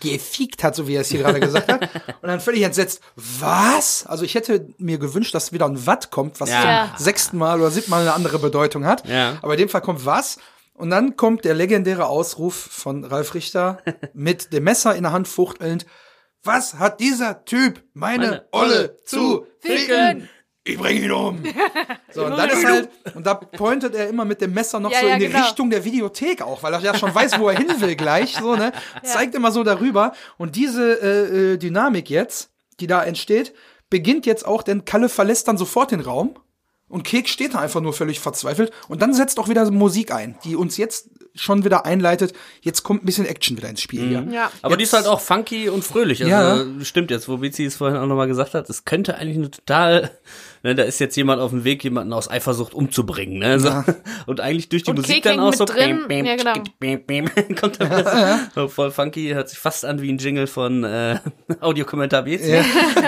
gefiekt 0.00 0.62
hat, 0.64 0.74
so 0.74 0.88
wie 0.88 0.94
er 0.94 1.02
es 1.02 1.08
hier 1.10 1.20
gerade 1.20 1.40
gesagt 1.40 1.70
hat. 1.70 1.82
Und 2.22 2.28
dann 2.28 2.40
völlig 2.40 2.62
entsetzt, 2.62 3.00
was? 3.16 4.06
Also 4.06 4.24
ich 4.24 4.34
hätte 4.34 4.66
mir 4.78 4.98
gewünscht, 4.98 5.34
dass 5.34 5.52
wieder 5.52 5.66
ein 5.66 5.86
Watt 5.86 6.10
kommt, 6.10 6.40
was 6.40 6.48
Ja. 6.50 6.92
zum 6.96 7.04
sechsten 7.04 7.36
Mal 7.38 7.60
oder 7.60 7.70
siebten 7.70 7.90
Mal 7.90 8.00
eine 8.02 8.14
andere 8.14 8.38
Bedeutung 8.38 8.86
hat. 8.86 9.06
Ja. 9.06 9.38
Aber 9.42 9.54
in 9.54 9.58
dem 9.58 9.68
Fall 9.68 9.82
kommt 9.82 10.06
was. 10.06 10.38
Und 10.72 10.88
dann 10.88 11.16
kommt 11.16 11.44
der 11.44 11.52
legendäre 11.54 12.06
Ausruf 12.06 12.54
von 12.54 13.04
Ralf 13.04 13.34
Richter 13.34 13.78
mit 14.14 14.52
dem 14.54 14.64
Messer 14.64 14.94
in 14.94 15.02
der 15.02 15.12
Hand 15.12 15.28
fuchtelnd. 15.28 15.84
Was 16.42 16.74
hat 16.78 17.00
dieser 17.00 17.44
Typ 17.44 17.82
meine, 17.92 18.26
Meine 18.26 18.44
Olle 18.52 18.66
Olle 18.72 18.96
zu 19.04 19.46
ficken? 19.58 19.76
ficken? 19.86 20.28
Ich 20.70 20.78
bring 20.78 21.02
ihn 21.02 21.12
um. 21.12 21.42
So, 22.12 22.24
und 22.24 22.36
dann 22.36 22.50
ist 22.50 22.64
halt, 22.64 22.88
und 23.14 23.24
da 23.24 23.34
pointet 23.34 23.94
er 23.94 24.08
immer 24.08 24.24
mit 24.24 24.40
dem 24.40 24.52
Messer 24.52 24.80
noch 24.80 24.90
Ja, 24.90 25.00
so 25.00 25.06
ja, 25.06 25.14
in 25.14 25.20
die 25.20 25.28
genau. 25.28 25.44
Richtung 25.44 25.70
der 25.70 25.84
Videothek 25.84 26.42
auch, 26.42 26.60
weil 26.64 26.74
er 26.74 26.80
ja 26.80 26.96
schon 26.96 27.14
weiß, 27.14 27.38
wo 27.38 27.48
er 27.48 27.56
hin 27.56 27.68
will 27.78 27.94
gleich, 27.94 28.34
so, 28.36 28.56
ne? 28.56 28.72
Zeigt 29.04 29.36
immer 29.36 29.52
so 29.52 29.62
darüber. 29.62 30.12
Und 30.36 30.56
diese 30.56 31.00
äh, 31.00 31.52
äh, 31.52 31.56
Dynamik 31.56 32.10
jetzt, 32.10 32.50
die 32.80 32.88
da 32.88 33.04
entsteht, 33.04 33.54
beginnt 33.90 34.26
jetzt 34.26 34.44
auch, 34.44 34.64
denn 34.64 34.84
Kalle 34.84 35.08
verlässt 35.08 35.46
dann 35.46 35.56
sofort 35.56 35.92
den 35.92 36.00
Raum. 36.00 36.34
Und 36.88 37.04
Kek 37.04 37.28
steht 37.28 37.54
da 37.54 37.60
einfach 37.60 37.80
nur 37.80 37.92
völlig 37.92 38.18
verzweifelt. 38.18 38.72
Und 38.88 39.00
dann 39.00 39.14
setzt 39.14 39.38
auch 39.38 39.48
wieder 39.48 39.70
Musik 39.70 40.12
ein, 40.12 40.36
die 40.42 40.56
uns 40.56 40.76
jetzt 40.76 41.10
schon 41.36 41.64
wieder 41.64 41.86
einleitet. 41.86 42.32
Jetzt 42.62 42.82
kommt 42.82 43.04
ein 43.04 43.06
bisschen 43.06 43.26
Action 43.26 43.56
wieder 43.56 43.68
ins 43.68 43.80
Spiel 43.80 44.08
hier. 44.08 44.26
Ja. 44.32 44.50
Aber 44.62 44.76
die 44.76 44.82
ist 44.82 44.92
halt 44.92 45.06
auch 45.06 45.20
funky 45.20 45.68
und 45.68 45.84
fröhlich. 45.84 46.24
Also, 46.24 46.64
Ja. 46.64 46.84
Stimmt 46.84 47.12
jetzt, 47.12 47.28
wo 47.28 47.36
Bizi 47.36 47.64
es 47.64 47.76
vorhin 47.76 47.96
auch 47.96 48.06
nochmal 48.06 48.26
gesagt 48.26 48.54
hat. 48.54 48.68
Es 48.68 48.84
könnte 48.84 49.16
eigentlich 49.16 49.36
eine 49.36 49.50
total, 49.52 50.10
ne, 50.62 50.74
da 50.74 50.82
ist 50.82 50.98
jetzt 51.00 51.16
jemand 51.16 51.40
auf 51.40 51.50
dem 51.50 51.64
Weg, 51.64 51.82
jemanden 51.84 52.12
aus 52.12 52.30
Eifersucht 52.30 52.74
umzubringen, 52.74 53.38
ne, 53.38 53.58
so. 53.60 53.70
Und 54.26 54.40
eigentlich 54.40 54.68
durch 54.68 54.82
die 54.84 54.90
Und 54.90 54.98
Musik 54.98 55.22
dann 55.22 55.40
auch 55.40 55.52
so, 55.54 55.64
drin. 55.64 56.04
bäm, 56.06 56.24
bäm, 56.24 56.26
Ja, 56.26 56.36
genau. 56.36 56.52
bäm, 56.78 57.04
bäm, 57.04 57.30
kommt 57.60 57.80
da 57.80 57.90
was. 57.90 58.54
so 58.54 58.68
voll 58.68 58.90
funky, 58.90 59.30
hört 59.30 59.48
sich 59.48 59.58
fast 59.58 59.84
an 59.84 60.00
wie 60.02 60.12
ein 60.12 60.18
Jingle 60.18 60.46
von, 60.46 60.84
äh, 60.84 61.18
Audiokommentar 61.60 62.22
Bizi. 62.22 62.58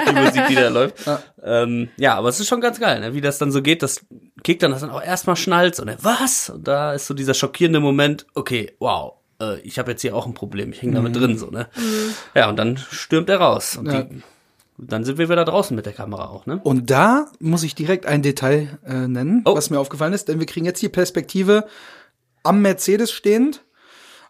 Die 0.09 0.13
Musik, 0.15 0.47
die 0.49 0.55
da 0.55 0.69
läuft. 0.69 1.07
Ja. 1.07 1.23
Ähm, 1.45 1.89
ja, 1.97 2.15
aber 2.15 2.29
es 2.29 2.41
ist 2.41 2.49
schon 2.49 2.61
ganz 2.61 2.79
geil, 2.81 3.01
ne, 3.01 3.15
wie 3.15 3.21
das 3.21 3.39
dann 3.39 3.51
so 3.53 3.63
geht, 3.63 3.83
dass 3.83 4.05
Kek 4.43 4.59
dann 4.61 4.71
das 4.73 4.81
dann 4.81 4.91
auch 4.91 5.03
erstmal 5.03 5.37
schnallt 5.37 5.79
und 5.81 5.89
er, 5.89 5.97
was? 6.03 6.51
Und 6.51 6.67
da 6.69 6.93
ist 6.95 7.07
so 7.07 7.15
dieser 7.15 7.35
schockierende 7.35 7.81
Moment, 7.81 8.27
okay, 8.35 8.75
wow, 8.79 9.15
äh, 9.41 9.59
ich 9.61 9.79
habe 9.79 9.91
jetzt 9.93 10.03
hier 10.03 10.15
auch 10.17 10.27
ein 10.27 10.35
Problem, 10.35 10.73
ich 10.73 10.83
hänge 10.83 10.95
damit 10.95 11.15
drin, 11.17 11.39
so, 11.39 11.51
ne? 11.51 11.69
Ja, 12.35 12.49
und 12.49 12.57
dann 12.57 12.77
stürmt 12.77 13.29
er 13.29 13.39
raus. 13.39 13.77
Und 13.77 13.87
Ja. 13.93 14.03
die, 14.03 14.23
dann 14.79 15.05
sind 15.05 15.19
wir 15.19 15.29
wieder 15.29 15.45
draußen 15.45 15.75
mit 15.77 15.87
der 15.87 15.93
Kamera 15.93 16.29
auch, 16.29 16.47
ne? 16.47 16.61
Und 16.65 16.91
da 16.91 17.27
muss 17.41 17.63
ich 17.63 17.75
direkt 17.75 18.07
ein 18.07 18.23
Detail 18.23 18.79
äh, 18.87 19.07
nennen, 19.09 19.43
Oh. 19.45 19.55
was 19.55 19.71
mir 19.71 19.79
aufgefallen 19.79 20.13
ist, 20.13 20.29
denn 20.29 20.39
wir 20.39 20.47
kriegen 20.47 20.67
jetzt 20.67 20.83
die 20.83 20.89
Perspektive 20.89 21.67
am 22.43 22.63
Mercedes 22.63 23.13
stehend. 23.13 23.63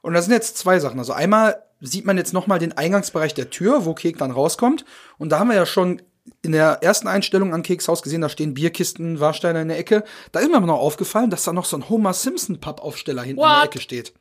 Und 0.03 0.15
da 0.15 0.23
sind 0.23 0.33
jetzt 0.33 0.59
zwei 0.59 0.79
Sachen. 0.81 0.99
Also 0.99 1.13
einmal 1.13 1.63
sieht 1.81 2.05
man 2.05 2.17
jetzt 2.17 2.33
noch 2.33 2.47
mal 2.47 2.59
den 2.59 2.77
Eingangsbereich 2.77 3.35
der 3.35 3.51
Tür, 3.51 3.85
wo 3.85 3.95
Kek 3.95 4.19
dann 4.19 4.31
rauskommt. 4.31 4.85
Und 5.19 5.31
da 5.31 5.39
haben 5.39 5.49
wir 5.49 5.57
ja 5.57 5.67
schon 5.67 6.03
in 6.43 6.53
der 6.53 6.83
ersten 6.83 7.09
Einstellung 7.09 7.53
an 7.55 7.63
Keks 7.63 7.89
Haus 7.89 8.03
gesehen, 8.03 8.21
da 8.21 8.29
stehen 8.29 8.55
Bierkisten, 8.55 9.19
Warsteine 9.21 9.63
in 9.63 9.69
der 9.69 9.79
Ecke. 9.79 10.05
Da 10.31 10.41
ist 10.41 10.49
mir 10.51 10.57
aber 10.57 10.67
noch 10.67 10.79
aufgefallen, 10.79 11.31
dass 11.31 11.45
da 11.45 11.53
noch 11.53 11.65
so 11.65 11.77
ein 11.77 11.89
Homer 11.89 12.13
Simpson 12.13 12.61
Pappaufsteller 12.61 13.23
hinten 13.23 13.41
in 13.43 13.49
der 13.49 13.59
What? 13.59 13.65
Ecke 13.67 13.81
steht. 13.81 14.13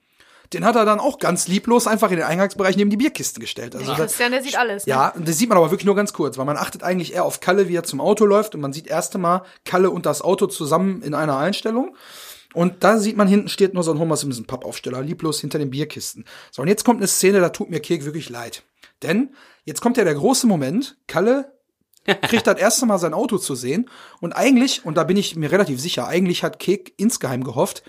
Den 0.54 0.66
hat 0.66 0.76
er 0.76 0.84
dann 0.84 1.00
auch 1.00 1.18
ganz 1.18 1.48
lieblos 1.48 1.88
einfach 1.88 2.12
in 2.12 2.18
den 2.18 2.26
Eingangsbereich 2.26 2.76
neben 2.76 2.90
die 2.90 2.98
Bierkisten 2.98 3.40
gestellt. 3.40 3.74
Also 3.76 3.88
das, 3.88 3.98
Christian, 3.98 4.32
der 4.32 4.44
sieht 4.44 4.58
alles. 4.58 4.86
Ne? 4.86 4.92
ja, 4.92 5.14
das 5.18 5.38
sieht 5.38 5.48
man 5.48 5.58
aber 5.58 5.72
wirklich 5.72 5.86
nur 5.86 5.96
ganz 5.96 6.12
kurz, 6.12 6.38
weil 6.38 6.46
man 6.46 6.58
achtet 6.58 6.84
eigentlich 6.84 7.14
eher 7.14 7.24
auf 7.24 7.40
Kalle, 7.40 7.70
wie 7.70 7.76
er 7.76 7.84
zum 7.84 8.02
Auto 8.02 8.26
läuft 8.26 8.54
und 8.54 8.62
man 8.62 8.74
sieht 8.74 8.88
erst 8.88 9.16
einmal 9.16 9.44
Kalle 9.64 9.90
und 9.90 10.06
das 10.06 10.22
Auto 10.22 10.48
zusammen 10.48 11.02
in 11.02 11.14
einer 11.14 11.38
Einstellung. 11.38 11.96
Und 12.54 12.84
da 12.84 12.98
sieht 12.98 13.16
man 13.16 13.30
hinten 13.30 13.48
steht 13.48 13.74
nur 13.74 13.84
so 13.84 13.92
ein 13.92 14.00
Homer 14.00 14.18
Simpson 14.18 14.46
Pappaufsteller, 14.46 15.02
lieblos 15.02 15.40
hinter 15.40 15.58
den 15.58 15.70
Bierkisten. 15.70 16.26
So, 16.52 16.62
und 16.62 16.68
jetzt 16.68 16.84
kommt 16.84 17.00
eine 17.00 17.08
Szene, 17.08 17.40
da 17.40 17.50
tut 17.50 17.70
mir 17.70 17.80
Kek 17.80 18.04
wirklich 18.04 18.30
leid. 18.30 18.64
Denn 19.04 19.34
jetzt 19.64 19.82
kommt 19.82 19.96
ja 19.96 20.04
der 20.04 20.16
große 20.16 20.48
Moment, 20.48 20.98
Kalle 21.08 21.54
kriegt 22.24 22.48
das 22.48 22.60
erste 22.60 22.86
Mal 22.86 22.98
sein 22.98 23.14
Auto 23.14 23.38
zu 23.38 23.56
sehen 23.56 23.90
und 24.20 24.34
eigentlich, 24.34 24.86
und 24.86 24.96
da 24.96 25.04
bin 25.04 25.18
ich 25.18 25.36
mir 25.36 25.52
relativ 25.52 25.80
sicher, 25.80 26.08
eigentlich 26.08 26.44
hat 26.44 26.60
Kek 26.60 26.94
insgeheim 26.98 27.44
gehofft, 27.44 27.84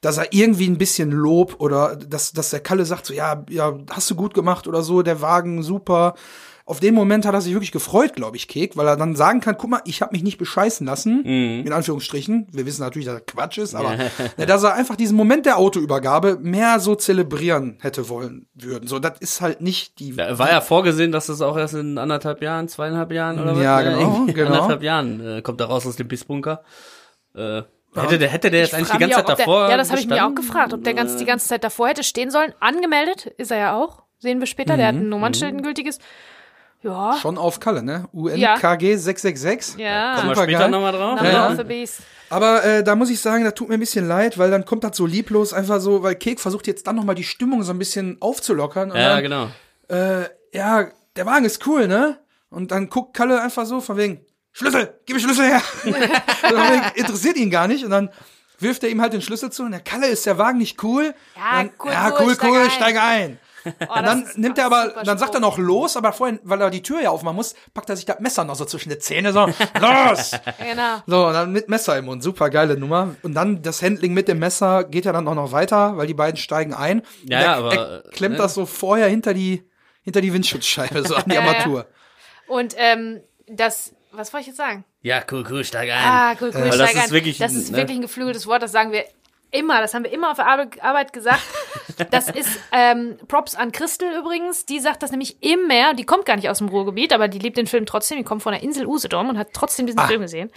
dass 0.00 0.18
er 0.18 0.32
irgendwie 0.32 0.68
ein 0.68 0.78
bisschen 0.78 1.10
Lob 1.10 1.56
oder 1.58 1.96
dass, 1.96 2.32
dass 2.32 2.50
der 2.50 2.60
Kalle 2.60 2.84
sagt 2.84 3.06
so, 3.06 3.14
ja, 3.14 3.44
ja, 3.50 3.76
hast 3.90 4.10
du 4.10 4.14
gut 4.14 4.34
gemacht 4.34 4.66
oder 4.68 4.82
so, 4.82 5.02
der 5.02 5.20
Wagen 5.20 5.62
super. 5.62 6.14
Auf 6.68 6.80
den 6.80 6.94
Moment 6.94 7.24
hat 7.24 7.32
er 7.32 7.40
sich 7.40 7.54
wirklich 7.54 7.72
gefreut, 7.72 8.14
glaube 8.14 8.36
ich, 8.36 8.46
Kek, 8.46 8.76
weil 8.76 8.86
er 8.86 8.98
dann 8.98 9.16
sagen 9.16 9.40
kann, 9.40 9.56
guck 9.56 9.70
mal, 9.70 9.80
ich 9.86 10.02
habe 10.02 10.12
mich 10.12 10.22
nicht 10.22 10.36
bescheißen 10.36 10.86
lassen, 10.86 11.24
in 11.24 11.72
Anführungsstrichen. 11.72 12.46
Wir 12.52 12.66
wissen 12.66 12.82
natürlich, 12.82 13.06
dass 13.06 13.22
das 13.24 13.34
Quatsch 13.34 13.56
ist, 13.56 13.74
aber 13.74 13.94
ja, 14.36 14.44
dass 14.44 14.64
er 14.64 14.74
einfach 14.74 14.94
diesen 14.94 15.16
Moment 15.16 15.46
der 15.46 15.56
Autoübergabe 15.56 16.36
mehr 16.42 16.78
so 16.78 16.94
zelebrieren 16.94 17.78
hätte 17.80 18.10
wollen 18.10 18.48
würden. 18.52 18.86
So, 18.86 18.98
das 18.98 19.18
ist 19.20 19.40
halt 19.40 19.62
nicht 19.62 19.98
die. 19.98 20.14
Da 20.14 20.38
war 20.38 20.50
ja 20.50 20.60
vorgesehen, 20.60 21.10
dass 21.10 21.28
das 21.28 21.40
auch 21.40 21.56
erst 21.56 21.72
in 21.72 21.96
anderthalb 21.96 22.42
Jahren, 22.42 22.68
zweieinhalb 22.68 23.12
Jahren 23.12 23.40
oder 23.40 23.56
was? 23.56 23.62
Ja, 23.62 23.80
genau, 23.80 24.00
Irgendwie 24.00 24.34
genau. 24.34 24.48
Anderthalb 24.48 24.82
Jahren 24.82 25.26
äh, 25.26 25.40
kommt 25.40 25.62
er 25.62 25.68
raus 25.68 25.86
aus 25.86 25.96
dem 25.96 26.06
Bissbunker. 26.06 26.62
Äh, 27.34 27.62
hätte, 28.02 28.18
der, 28.18 28.28
hätte 28.28 28.50
der 28.50 28.60
jetzt 28.60 28.68
Ich 28.70 28.74
eigentlich 28.74 28.90
die 28.90 28.98
ganze 28.98 29.06
mich 29.06 29.16
Zeit 29.16 29.24
auch, 29.24 29.36
davor 29.38 29.60
Der, 29.62 29.70
ja, 29.70 29.76
das 29.76 29.90
habe 29.90 30.00
ich 30.00 30.06
mir 30.06 30.26
auch 30.26 30.34
gefragt, 30.34 30.72
ob 30.72 30.84
der 30.84 30.94
ganz, 30.94 31.16
die 31.16 31.24
ganze 31.24 31.48
Zeit 31.48 31.64
davor 31.64 31.88
hätte 31.88 32.02
stehen 32.04 32.30
sollen. 32.30 32.54
Angemeldet 32.60 33.26
ist 33.38 33.50
er 33.50 33.58
ja 33.58 33.76
auch. 33.76 34.02
Sehen 34.18 34.40
wir 34.40 34.46
später. 34.46 34.76
Der 34.76 34.88
hat 34.88 34.94
ein 34.94 35.08
Nummernschild, 35.08 35.54
ein 35.54 35.62
gültiges. 35.62 35.98
Ja. 36.82 37.16
Schon 37.20 37.38
auf 37.38 37.58
Kalle, 37.60 37.82
ne? 37.82 38.08
UNKG 38.12 38.96
666. 38.96 39.78
Ja. 39.78 40.16
Kommen 40.16 40.28
wir 40.28 40.42
später 40.42 40.68
nochmal 40.68 40.92
drauf. 40.92 41.20
Ja. 41.22 41.56
Aber 42.30 42.64
äh, 42.64 42.84
da 42.84 42.94
muss 42.94 43.10
ich 43.10 43.20
sagen, 43.20 43.44
da 43.44 43.50
tut 43.50 43.68
mir 43.68 43.74
ein 43.74 43.80
bisschen 43.80 44.06
leid, 44.06 44.38
weil 44.38 44.50
dann 44.50 44.64
kommt 44.64 44.84
das 44.84 44.96
so 44.96 45.06
lieblos 45.06 45.52
einfach 45.52 45.80
so, 45.80 46.02
weil 46.02 46.14
Kek 46.14 46.40
versucht 46.40 46.66
jetzt 46.66 46.86
dann 46.86 46.96
noch 46.96 47.04
mal 47.04 47.14
die 47.14 47.24
Stimmung 47.24 47.62
so 47.62 47.72
ein 47.72 47.78
bisschen 47.78 48.18
aufzulockern. 48.20 48.90
Und 48.90 48.98
Ja, 48.98 49.14
dann, 49.14 49.22
genau. 49.22 49.48
äh, 49.88 50.24
ja, 50.52 50.88
der 51.16 51.26
Wagen 51.26 51.44
ist 51.46 51.66
cool, 51.66 51.88
ne? 51.88 52.18
Und 52.50 52.70
dann 52.70 52.88
guckt 52.90 53.14
Kalle 53.14 53.42
einfach 53.42 53.66
so 53.66 53.80
von 53.80 53.96
wegen, 53.96 54.24
Schlüssel, 54.52 54.98
gib 55.06 55.16
mir 55.16 55.22
Schlüssel 55.22 55.44
her. 55.46 55.62
Interessiert 56.94 57.36
ihn 57.36 57.50
gar 57.50 57.68
nicht. 57.68 57.84
Und 57.84 57.90
dann 57.90 58.10
wirft 58.58 58.82
er 58.82 58.90
ihm 58.90 59.00
halt 59.00 59.12
den 59.12 59.22
Schlüssel 59.22 59.50
zu 59.50 59.62
und 59.64 59.70
der 59.72 59.80
Kalle, 59.80 60.08
ist 60.08 60.26
der 60.26 60.38
Wagen 60.38 60.58
nicht 60.58 60.82
cool? 60.82 61.14
Ja, 61.36 61.58
dann, 61.58 61.70
cool, 61.84 61.92
ja, 61.92 62.12
cool, 62.18 62.26
cool, 62.26 62.34
steig 62.34 62.50
cool, 62.50 62.58
ein. 62.58 62.70
steig 62.70 62.96
ein. 63.00 63.38
Oh, 63.64 63.98
Und 63.98 64.06
dann 64.06 64.22
ist- 64.22 64.38
nimmt 64.38 64.56
er 64.56 64.66
aber, 64.66 65.02
dann 65.04 65.18
sagt 65.18 65.34
er 65.34 65.40
noch 65.40 65.58
los, 65.58 65.96
aber 65.96 66.12
vorhin, 66.12 66.38
weil 66.42 66.60
er 66.60 66.70
die 66.70 66.82
Tür 66.82 67.00
ja 67.02 67.10
aufmachen 67.10 67.36
muss, 67.36 67.54
packt 67.74 67.90
er 67.90 67.96
sich 67.96 68.06
das 68.06 68.18
Messer 68.20 68.44
noch 68.44 68.54
so 68.54 68.64
zwischen 68.64 68.88
die 68.88 68.98
Zähne 68.98 69.32
so, 69.32 69.46
los! 69.46 70.30
Genau. 70.58 71.02
So, 71.06 71.26
und 71.26 71.34
dann 71.34 71.52
mit 71.52 71.68
Messer 71.68 71.98
im 71.98 72.06
Mund, 72.06 72.22
super 72.22 72.50
geile 72.50 72.76
Nummer. 72.78 73.14
Und 73.22 73.34
dann 73.34 73.60
das 73.62 73.82
Handling 73.82 74.14
mit 74.14 74.26
dem 74.28 74.38
Messer 74.38 74.84
geht 74.84 75.04
ja 75.04 75.12
dann 75.12 75.28
auch 75.28 75.34
noch 75.34 75.52
weiter, 75.52 75.96
weil 75.96 76.06
die 76.06 76.14
beiden 76.14 76.36
steigen 76.38 76.72
ein. 76.72 77.02
Ja, 77.28 77.38
er, 77.38 77.44
ja, 77.44 77.56
aber, 77.56 77.74
er 77.74 78.02
klemmt 78.12 78.36
ne? 78.36 78.42
das 78.42 78.54
so 78.54 78.64
vorher 78.64 79.08
hinter 79.08 79.34
die, 79.34 79.68
hinter 80.02 80.20
die 80.20 80.32
Windschutzscheibe, 80.32 81.02
so 81.06 81.16
an 81.16 81.24
die 81.26 81.34
Ja, 81.34 81.42
ja. 81.42 81.48
Armatur. 81.48 81.86
Und 82.46 82.74
ähm, 82.78 83.20
das, 83.48 83.92
was 84.12 84.32
wollte 84.32 84.42
ich 84.42 84.46
jetzt 84.48 84.56
sagen? 84.56 84.84
Ja, 85.02 85.22
cool, 85.30 85.44
cool, 85.50 85.64
steig 85.64 85.90
ein. 85.90 85.96
Ah, 85.98 86.32
cool, 86.40 86.50
cool, 86.54 86.62
Weil 86.62 86.72
steig 86.72 86.86
das 86.94 86.94
ist 86.94 87.02
ein. 87.04 87.10
wirklich 87.12 87.38
das 87.38 87.52
ein- 87.52 87.58
ist 87.58 87.70
ne? 87.72 87.76
wirklich 87.78 87.98
ein 87.98 88.02
geflügeltes 88.02 88.46
Wort, 88.46 88.62
das 88.62 88.72
sagen 88.72 88.92
wir 88.92 89.04
immer, 89.50 89.80
das 89.80 89.94
haben 89.94 90.04
wir 90.04 90.12
immer 90.12 90.30
auf 90.30 90.36
der 90.36 90.46
Arbe- 90.46 90.82
Arbeit 90.82 91.12
gesagt. 91.12 91.40
Das 92.12 92.28
ist 92.28 92.60
ähm, 92.70 93.18
Props 93.26 93.56
an 93.56 93.72
Christel 93.72 94.08
übrigens, 94.16 94.64
die 94.64 94.78
sagt 94.78 95.02
das 95.02 95.10
nämlich 95.10 95.42
immer, 95.42 95.94
die 95.94 96.04
kommt 96.04 96.26
gar 96.26 96.36
nicht 96.36 96.48
aus 96.48 96.58
dem 96.58 96.68
Ruhrgebiet, 96.68 97.12
aber 97.12 97.26
die 97.26 97.40
liebt 97.40 97.56
den 97.56 97.66
Film 97.66 97.86
trotzdem, 97.86 98.18
die 98.18 98.22
kommt 98.24 98.40
von 98.40 98.52
der 98.52 98.62
Insel 98.62 98.86
Usedom 98.86 99.28
und 99.30 99.36
hat 99.36 99.48
trotzdem 99.52 99.86
diesen 99.86 99.98
Film 100.06 100.20
gesehen. 100.20 100.52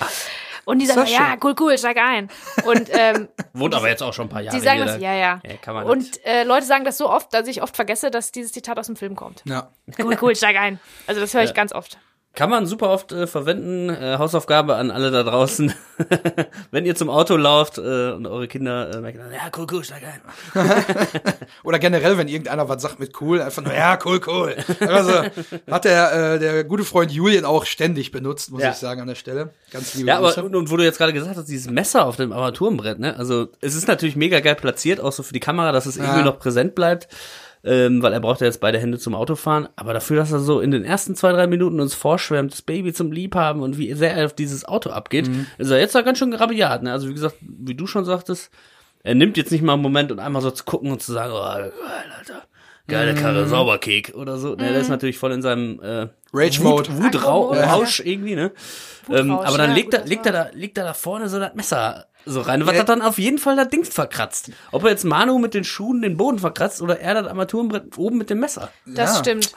Und 0.65 0.77
die 0.77 0.85
sagt, 0.85 0.99
das 0.99 1.11
ja, 1.11 1.35
cool, 1.43 1.55
cool, 1.59 1.75
steig 1.79 1.97
ein. 1.97 2.29
Und 2.65 2.89
ähm, 2.91 3.27
Wohnt 3.53 3.73
aber 3.73 3.89
jetzt 3.89 4.03
auch 4.03 4.13
schon 4.13 4.27
ein 4.27 4.29
paar 4.29 4.41
Jahre 4.41 4.55
die 4.55 4.63
sagen 4.63 4.77
hier. 4.77 4.85
das, 4.85 4.95
da- 4.97 5.01
ja, 5.01 5.13
ja. 5.15 5.39
Ja, 5.43 5.57
kann 5.59 5.73
man 5.73 5.85
Und 5.87 6.23
äh, 6.23 6.43
Leute 6.43 6.67
sagen 6.67 6.85
das 6.85 6.99
so 6.99 7.09
oft, 7.09 7.33
dass 7.33 7.47
ich 7.47 7.63
oft 7.63 7.75
vergesse, 7.75 8.11
dass 8.11 8.31
dieses 8.31 8.51
Zitat 8.51 8.77
aus 8.77 8.85
dem 8.85 8.95
Film 8.95 9.15
kommt. 9.15 9.41
Ja. 9.45 9.71
Cool, 9.97 10.15
cool, 10.21 10.35
steig 10.35 10.57
ein. 10.57 10.79
Also 11.07 11.21
das 11.21 11.33
höre 11.33 11.41
ich 11.43 11.55
ganz 11.55 11.73
oft. 11.73 11.97
Kann 12.33 12.49
man 12.49 12.65
super 12.65 12.89
oft 12.91 13.11
äh, 13.11 13.27
verwenden. 13.27 13.89
Äh, 13.89 14.15
Hausaufgabe 14.17 14.75
an 14.75 14.89
alle 14.89 15.11
da 15.11 15.23
draußen. 15.23 15.73
Wenn 16.71 16.85
ihr 16.85 16.95
zum 16.95 17.09
Auto 17.09 17.35
lauft 17.35 17.77
äh, 17.77 18.11
und 18.11 18.25
eure 18.25 18.47
Kinder 18.47 18.89
äh, 18.95 19.01
merken, 19.01 19.19
ja, 19.33 19.51
cool, 19.57 19.67
cool, 19.69 19.83
steig 19.83 20.01
ein. 20.03 20.21
Oder 21.65 21.77
generell, 21.79 22.17
wenn 22.17 22.29
irgendeiner 22.29 22.69
was 22.69 22.81
sagt 22.81 22.99
mit 23.01 23.19
cool, 23.19 23.41
einfach 23.41 23.61
nur, 23.63 23.73
ja, 23.73 23.99
cool, 24.05 24.21
cool. 24.27 24.55
Also, 24.79 25.23
hat 25.69 25.83
der, 25.85 26.13
äh, 26.35 26.39
der 26.39 26.63
gute 26.63 26.85
Freund 26.85 27.11
Julian 27.11 27.43
auch 27.43 27.65
ständig 27.65 28.11
benutzt, 28.11 28.49
muss 28.49 28.61
Ja. 28.61 28.69
ich 28.71 28.77
sagen, 28.77 29.01
an 29.01 29.07
der 29.07 29.15
Stelle. 29.15 29.49
Ganz 29.71 29.93
liebe 29.95 30.07
Ja, 30.07 30.17
aber 30.19 30.35
und, 30.37 30.55
und 30.55 30.71
wo 30.71 30.77
du 30.77 30.83
jetzt 30.85 30.97
gerade 30.99 31.11
gesagt 31.13 31.35
hast, 31.35 31.49
dieses 31.49 31.69
Messer 31.69 32.05
auf 32.05 32.15
dem 32.15 32.31
Armaturenbrett, 32.31 32.97
ne? 32.99 33.15
Also 33.17 33.49
es 33.59 33.75
ist 33.75 33.89
natürlich 33.89 34.15
mega 34.15 34.39
geil 34.39 34.55
platziert, 34.55 35.01
auch 35.01 35.11
so 35.11 35.21
für 35.21 35.33
die 35.33 35.39
Kamera, 35.41 35.73
dass 35.73 35.85
es 35.85 35.97
irgendwie 35.97 36.23
noch 36.23 36.39
präsent 36.39 36.75
bleibt. 36.75 37.09
Ähm, 37.63 38.01
weil 38.01 38.11
er 38.11 38.19
braucht 38.19 38.41
ja 38.41 38.47
jetzt 38.47 38.59
beide 38.59 38.79
Hände 38.79 38.97
zum 38.97 39.13
Autofahren. 39.13 39.69
Aber 39.75 39.93
dafür, 39.93 40.17
dass 40.17 40.31
er 40.31 40.39
so 40.39 40.61
in 40.61 40.71
den 40.71 40.83
ersten 40.83 41.15
zwei, 41.15 41.31
drei 41.31 41.45
Minuten 41.45 41.79
uns 41.79 41.93
vorschwärmt, 41.93 42.51
das 42.51 42.63
Baby 42.63 42.91
zum 42.91 43.11
Liebhaben 43.11 43.61
und 43.61 43.77
wie 43.77 43.93
sehr 43.93 44.15
er 44.15 44.25
auf 44.25 44.33
dieses 44.33 44.65
Auto 44.65 44.89
abgeht, 44.89 45.29
ist 45.57 45.69
er 45.69 45.79
jetzt 45.79 45.93
da 45.93 46.01
ganz 46.01 46.17
schön 46.17 46.33
rabiat. 46.33 46.81
Ne? 46.83 46.91
Also 46.91 47.07
wie 47.07 47.13
gesagt, 47.13 47.35
wie 47.41 47.75
du 47.75 47.85
schon 47.85 48.05
sagtest, 48.05 48.49
er 49.03 49.15
nimmt 49.15 49.37
jetzt 49.37 49.51
nicht 49.51 49.63
mal 49.63 49.73
einen 49.73 49.81
Moment 49.81 50.11
und 50.11 50.19
einmal 50.19 50.41
so 50.41 50.51
zu 50.51 50.63
gucken 50.63 50.91
und 50.91 51.01
zu 51.01 51.13
sagen, 51.13 51.33
oh, 51.33 51.41
geil, 51.41 51.73
Alter. 52.17 52.43
Geile 52.87 53.15
Karre, 53.15 53.47
Sauberkek 53.47 54.13
oder 54.15 54.37
so. 54.37 54.49
Ne, 54.49 54.69
der 54.69 54.81
ist 54.81 54.89
natürlich 54.89 55.17
voll 55.17 55.31
in 55.31 55.41
seinem 55.41 55.79
äh, 55.81 56.07
Rage-Mode. 56.33 56.89
Wut, 56.97 57.13
Wutrausch 57.13 57.99
Ja. 57.99 58.05
Irgendwie, 58.05 58.35
ne? 58.35 58.51
Ähm, 59.09 59.29
Wutrausch, 59.29 59.47
aber 59.47 59.57
dann 59.57 59.69
ja, 59.69 59.75
legt 59.75 59.93
er, 59.93 60.05
legt 60.05 60.25
er 60.25 60.31
da, 60.31 60.47
legt 60.53 60.77
er 60.77 60.83
da 60.83 60.93
vorne 60.93 61.29
so 61.29 61.39
das 61.39 61.53
Messer 61.53 62.07
so 62.25 62.41
rein, 62.41 62.65
was 62.65 62.73
Ja. 62.75 62.81
hat 62.81 62.89
dann 62.89 63.01
auf 63.01 63.17
jeden 63.17 63.37
Fall 63.37 63.55
das 63.55 63.69
Ding 63.69 63.83
verkratzt. 63.85 64.51
Ob 64.71 64.83
er 64.83 64.89
jetzt 64.91 65.03
Manu 65.05 65.39
mit 65.39 65.53
den 65.53 65.63
Schuhen 65.63 66.01
den 66.01 66.17
Boden 66.17 66.39
verkratzt 66.39 66.81
oder 66.81 66.99
er 66.99 67.13
das 67.15 67.27
Armaturenbrett 67.27 67.97
oben 67.97 68.17
mit 68.17 68.29
dem 68.29 68.39
Messer. 68.39 68.71
Das 68.85 69.15
Ja. 69.15 69.19
stimmt. 69.19 69.51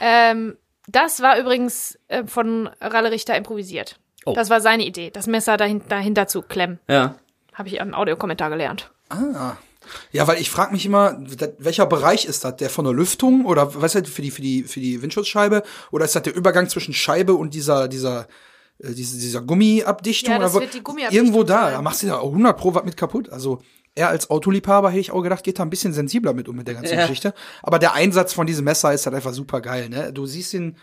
Ähm, 0.00 0.56
das 0.86 1.20
war 1.22 1.38
übrigens 1.38 1.98
äh, 2.08 2.24
von 2.26 2.68
Ralle 2.80 3.10
Richter 3.10 3.36
improvisiert. 3.36 3.98
Oh. 4.24 4.32
Das 4.34 4.50
war 4.50 4.60
seine 4.60 4.84
Idee, 4.84 5.10
das 5.10 5.26
Messer 5.26 5.56
dahin, 5.56 5.82
dahinter 5.88 6.26
zu 6.26 6.42
klemmen. 6.42 6.78
Ja. 6.88 7.14
Habe 7.54 7.68
ich 7.68 7.80
am 7.80 7.94
Audiokommentar 7.94 8.50
gelernt. 8.50 8.90
Ja, 10.12 10.26
weil 10.26 10.40
ich 10.40 10.50
frage 10.50 10.72
mich 10.72 10.84
immer, 10.84 11.18
welcher 11.58 11.86
Bereich 11.86 12.26
ist 12.26 12.44
das? 12.44 12.56
Der 12.56 12.68
von 12.68 12.84
der 12.84 12.92
Lüftung 12.92 13.46
oder 13.46 13.74
was 13.80 13.94
ist 13.94 14.06
das 14.06 14.12
für 14.12 14.20
die 14.22 14.30
für 14.30 14.42
die 14.42 14.62
für 14.64 14.80
die 14.80 15.00
Windschutzscheibe 15.00 15.62
oder 15.90 16.04
ist 16.04 16.14
das 16.14 16.22
der 16.24 16.34
Übergang 16.36 16.68
zwischen 16.68 16.92
Scheibe 16.92 17.34
und 17.34 17.54
dieser 17.54 17.88
dieser 17.88 18.26
äh, 18.78 18.92
diese, 18.92 19.18
dieser 19.18 19.42
Gummiabdichtung 19.42 20.32
Ja, 20.34 20.38
das 20.38 20.54
wird 20.54 20.74
die 20.74 20.82
Gummiabdichtung 20.82 21.26
irgendwo 21.26 21.44
da, 21.44 21.70
da 21.70 21.82
machst 21.82 22.02
du 22.02 22.08
ja 22.08 22.18
auch 22.18 22.30
100 22.30 22.56
pro 22.56 22.74
was 22.74 22.84
mit 22.84 22.96
kaputt. 22.96 23.30
Also 23.30 23.60
er 23.94 24.08
als 24.08 24.30
Autoliebhaber 24.30 24.90
hätte 24.90 25.00
ich 25.00 25.10
auch 25.10 25.22
gedacht, 25.22 25.44
geht 25.44 25.58
da 25.58 25.64
ein 25.64 25.70
bisschen 25.70 25.92
sensibler 25.92 26.32
mit 26.32 26.48
um 26.48 26.56
mit 26.56 26.68
der 26.68 26.74
ganzen 26.74 26.94
Ja. 26.94 27.02
Geschichte. 27.02 27.34
Aber 27.62 27.78
der 27.78 27.94
Einsatz 27.94 28.32
von 28.32 28.46
diesem 28.46 28.64
Messer 28.64 28.92
ist 28.92 29.06
halt 29.06 29.16
einfach 29.16 29.32
super 29.32 29.60
geil, 29.60 29.88
ne? 29.88 30.12
Du 30.12 30.26
siehst 30.26 30.54
ihn, 30.54 30.76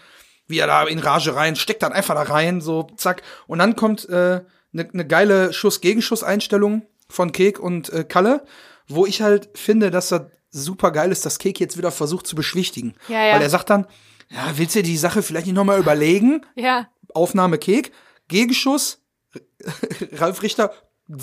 wie 0.47 0.59
er 0.59 0.67
da 0.67 0.83
in 0.83 0.99
Rage 0.99 1.35
rein, 1.35 1.55
steckt 1.55 1.83
dann 1.83 1.93
einfach 1.93 2.15
da 2.15 2.23
rein, 2.23 2.61
so 2.61 2.87
zack. 2.97 3.23
Und 3.47 3.59
dann 3.59 3.75
kommt 3.75 4.09
eine 4.09 4.45
äh, 4.73 4.85
ne 4.91 5.07
geile 5.07 5.53
Schuss-Gegenschuss-Einstellung 5.53 6.83
von 7.09 7.31
Kek 7.31 7.59
und 7.59 7.89
äh, 7.93 8.03
Kalle, 8.03 8.43
wo 8.87 9.05
ich 9.05 9.21
halt 9.21 9.49
finde, 9.55 9.91
dass 9.91 10.09
das 10.09 10.23
super 10.51 10.91
geil 10.91 11.11
ist, 11.11 11.25
dass 11.25 11.39
Kek 11.39 11.59
jetzt 11.59 11.77
wieder 11.77 11.91
versucht 11.91 12.27
zu 12.27 12.35
beschwichtigen. 12.35 12.95
Ja, 13.07 13.25
ja. 13.25 13.33
Weil 13.35 13.41
er 13.41 13.49
sagt 13.49 13.69
dann, 13.69 13.87
ja, 14.29 14.53
willst 14.55 14.75
du 14.75 14.83
die 14.83 14.97
Sache 14.97 15.21
vielleicht 15.21 15.45
nicht 15.45 15.55
nochmal 15.55 15.79
überlegen? 15.79 16.41
Ja, 16.55 16.87
Aufnahme 17.15 17.57
Kek, 17.57 17.91
Gegenschuss, 18.27 18.99
Ralf 20.13 20.41
Richter 20.41 20.71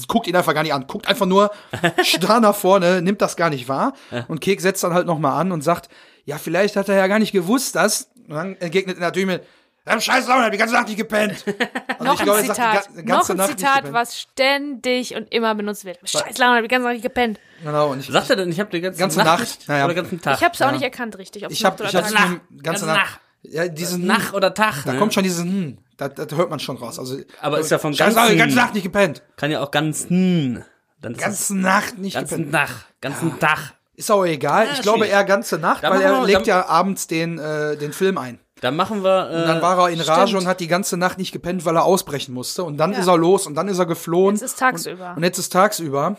guckt 0.06 0.28
ihn 0.28 0.36
einfach 0.36 0.54
gar 0.54 0.62
nicht 0.62 0.72
an, 0.74 0.86
guckt 0.86 1.08
einfach 1.08 1.26
nur 1.26 1.50
starr 2.02 2.40
nach 2.40 2.54
vorne, 2.54 3.02
nimmt 3.02 3.20
das 3.20 3.36
gar 3.36 3.50
nicht 3.50 3.68
wahr. 3.68 3.94
Und 4.28 4.40
Kek 4.40 4.60
setzt 4.60 4.84
dann 4.84 4.94
halt 4.94 5.06
nochmal 5.06 5.40
an 5.40 5.50
und 5.50 5.62
sagt, 5.62 5.88
ja, 6.24 6.38
vielleicht 6.38 6.76
hat 6.76 6.88
er 6.88 6.96
ja 6.96 7.06
gar 7.08 7.18
nicht 7.18 7.32
gewusst, 7.32 7.74
dass. 7.74 8.08
Und 8.28 8.34
dann 8.34 8.56
entgegnet 8.58 8.98
er 8.98 9.00
natürlich 9.00 9.26
mit, 9.26 9.42
ja, 9.84 10.00
scheiß 10.00 10.28
Laune, 10.28 10.44
hab 10.44 10.52
die 10.52 10.58
ganze 10.58 10.74
Nacht 10.74 10.86
nicht 10.86 10.96
gepennt. 10.98 11.44
Also 11.98 12.04
noch 12.04 12.14
ich 12.14 12.22
glaube, 12.24 12.38
ein 12.40 12.48
er 12.48 12.54
sagt 12.54 12.58
die 12.58 12.78
Zitat. 12.78 12.94
ga- 12.94 13.00
noch 13.02 13.06
ganze 13.08 13.32
ein 13.32 13.36
Nacht 13.36 13.58
Zitat, 13.58 13.92
was 13.92 14.20
ständig 14.20 15.14
und 15.16 15.32
immer 15.32 15.54
benutzt 15.56 15.84
wird. 15.84 15.98
Scheiß 16.04 16.38
Laune, 16.38 16.56
hab 16.56 16.62
die 16.62 16.68
ganze 16.68 16.84
Nacht 16.84 16.94
nicht 16.94 17.02
gepennt. 17.02 17.40
Genau, 17.64 17.90
und 17.90 18.00
ich, 18.00 18.06
Sagt 18.06 18.30
er 18.30 18.36
denn, 18.36 18.50
ich 18.50 18.60
habe 18.60 18.70
die 18.70 18.80
ganze, 18.80 18.98
Ganze 19.00 19.18
Nacht, 19.18 19.40
Nacht, 19.40 19.68
naja. 19.68 19.84
oder 19.84 19.94
ganzen 19.94 20.20
Tag? 20.20 20.36
Ich 20.38 20.44
habe 20.44 20.54
es 20.54 20.62
auch 20.62 20.70
nicht 20.70 20.82
erkannt 20.82 21.18
richtig, 21.18 21.44
ob 21.44 21.50
ich 21.52 21.64
hab, 21.64 21.78
Nacht 21.80 21.90
ich 21.92 21.96
hab's 21.96 22.12
ganze 22.12 22.40
Ganze 22.62 22.86
Nacht. 22.86 23.20
Nacht. 23.42 23.54
Ja, 23.54 23.68
diesen, 23.68 24.06
Nach 24.06 24.32
oder 24.32 24.54
Tag? 24.54 24.84
da 24.84 24.92
ne? 24.92 24.98
kommt 24.98 25.14
schon 25.14 25.22
dieses, 25.24 25.42
hm, 25.42 25.78
das, 25.96 26.14
das 26.14 26.32
hört 26.36 26.50
man 26.50 26.60
schon 26.60 26.76
raus. 26.76 26.98
Also, 26.98 27.18
Aber 27.40 27.58
ist 27.58 27.70
ja 27.70 27.78
Laune, 27.78 27.92
die 27.94 27.98
ganzen- 27.98 28.38
ganze 28.38 28.56
Nacht 28.56 28.74
nicht 28.74 28.82
gepennt. 28.84 29.22
Kann 29.36 29.50
ja 29.50 29.60
auch 29.62 29.70
ganz, 29.70 30.06
hm, 30.08 30.62
dann 31.00 31.14
Ganze 31.14 31.56
Nacht 31.56 31.98
nicht 31.98 32.14
ganzen 32.14 32.44
gepennt. 32.46 32.54
Tag, 32.54 32.70
ganzen 33.00 33.38
Tag. 33.40 33.74
Ist 33.94 34.10
auch 34.10 34.24
egal. 34.24 34.66
Ja, 34.66 34.72
ich 34.74 34.82
glaube 34.82 34.98
schwierig. 35.00 35.12
eher 35.12 35.24
ganze 35.24 35.58
Nacht, 35.58 35.82
Da 35.84 35.90
weil 35.90 36.00
er 36.00 36.20
wir- 36.20 36.26
legt 36.26 36.42
da- 36.46 36.50
ja 36.60 36.66
abends 36.68 37.06
den, 37.08 37.38
äh, 37.38 37.76
den 37.76 37.92
Film 37.92 38.16
ein. 38.18 38.38
Dann 38.60 38.76
machen 38.76 39.02
wir. 39.02 39.28
Äh, 39.30 39.40
Und 39.42 39.48
dann 39.48 39.60
war 39.62 39.76
er 39.78 39.88
in 39.90 40.00
Rage 40.00 40.28
stimmt. 40.28 40.42
und 40.42 40.48
hat 40.48 40.60
die 40.60 40.68
ganze 40.68 40.96
Nacht 40.96 41.18
nicht 41.18 41.32
gepennt, 41.32 41.64
weil 41.64 41.74
er 41.76 41.84
ausbrechen 41.84 42.32
musste. 42.32 42.62
Und 42.62 42.76
dann 42.76 42.92
ist 42.92 43.08
er 43.08 43.18
los 43.18 43.46
und 43.48 43.56
dann 43.56 43.66
ist 43.66 43.78
er 43.80 43.86
geflohen. 43.86 44.36
Jetzt 44.36 44.42
ist 44.42 44.58
tagsüber. 44.60 45.10
Und, 45.10 45.16
und 45.16 45.22
jetzt 45.24 45.38
ist 45.38 45.52
tagsüber. 45.52 46.16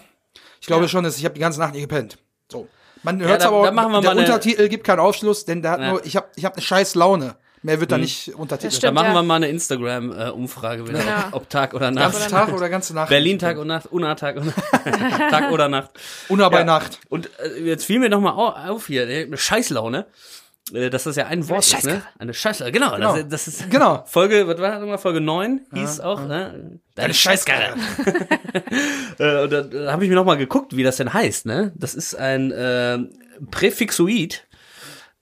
Ich 0.60 0.68
glaube 0.68 0.90
schon, 0.90 1.06
dass 1.06 1.18
ich 1.18 1.24
habe 1.24 1.34
die 1.36 1.40
ganze 1.42 1.60
Nacht 1.62 1.72
nicht 1.74 1.84
gepennt. 1.84 2.18
So. 2.52 2.68
Man 3.04 3.22
hört 3.22 3.42
da- 3.42 3.48
aber 3.50 3.72
machen 3.72 3.92
wir 3.92 4.02
der 4.02 4.10
mal 4.10 4.18
eine- 4.18 4.22
Untertitel 4.22 4.68
gibt 4.70 4.86
keinen 4.86 5.00
Aufschluss, 5.00 5.46
denn 5.46 5.62
der 5.62 5.72
hat 5.72 5.80
Ja. 5.82 5.90
nur, 5.92 6.06
ich 6.06 6.16
habe 6.16 6.28
ich 6.36 6.46
hab 6.46 6.54
eine 6.54 6.62
scheiß 6.62 6.96
Laune. 6.96 7.36
Mehr 7.66 7.80
wird 7.80 7.94
da 7.94 7.98
nicht 7.98 8.28
untertitelt. 8.36 8.74
Das 8.74 8.80
da 8.82 8.88
stimmt. 8.88 8.96
machen 8.96 9.08
ja. 9.08 9.14
wir 9.14 9.24
mal 9.24 9.36
eine 9.36 9.48
Instagram-Umfrage 9.48 10.86
wieder, 10.88 11.00
Genau. 11.00 11.12
ob, 11.32 11.34
ob 11.44 11.50
Tag 11.50 11.74
oder 11.74 11.92
Nacht. 11.92 12.12
Ganzen 12.14 12.30
Tag 12.32 12.52
oder 12.54 12.68
ganze 12.70 12.94
Nacht. 12.94 13.08
Berlin 13.10 13.40
Tag 13.40 13.58
und 13.58 13.68
Nacht, 13.68 13.86
Unna 13.90 14.16
Tag 14.16 14.36
und 14.36 14.54
Tag 15.30 15.50
oder 15.52 15.70
Nacht. 15.70 15.92
Una 16.28 16.50
bei 16.50 16.60
Ja. 16.60 16.64
Nacht. 16.66 17.00
Und 17.08 17.30
äh, 17.40 17.62
jetzt 17.64 17.86
fiel 17.86 18.00
mir 18.00 18.10
noch 18.10 18.20
mal 18.20 18.32
au- 18.34 18.70
auf 18.74 18.88
hier, 18.88 19.08
äh, 19.08 19.24
eine 19.24 19.38
Scheißlaune. 19.38 20.06
Äh, 20.72 20.90
dass 20.90 21.04
das 21.04 21.16
ja 21.18 21.28
ein 21.28 21.48
Wort 21.50 21.66
ist, 21.66 21.74
ne? 21.74 21.80
Scheißkarre. 21.80 22.02
Eine 22.20 22.34
Scheißlaune. 22.34 22.72
Genau, 22.72 22.96
Genau. 22.96 23.16
Das, 23.18 23.28
das 23.28 23.48
ist 23.48 23.70
Genau. 23.70 24.04
Folge, 24.08 24.48
was 24.48 24.58
war 24.60 24.72
das 24.72 24.80
nochmal? 24.80 24.98
Folge 24.98 25.20
9 25.20 25.62
hieß 25.74 26.00
auch, 26.00 26.26
ne? 26.26 26.80
Deine 26.96 27.14
Scheißkarre. 27.14 27.76
äh, 29.20 29.44
und 29.44 29.52
da, 29.52 29.62
da 29.62 29.92
habe 29.92 30.04
ich 30.04 30.10
mir 30.10 30.16
noch 30.16 30.26
mal 30.26 30.38
geguckt, 30.38 30.76
wie 30.76 30.84
das 30.84 30.98
denn 30.98 31.14
heißt, 31.14 31.46
ne? 31.46 31.74
Das 31.76 31.96
ist 31.96 32.16
ein 32.16 32.52
äh, 32.52 33.00
Präfixoid, 33.52 34.46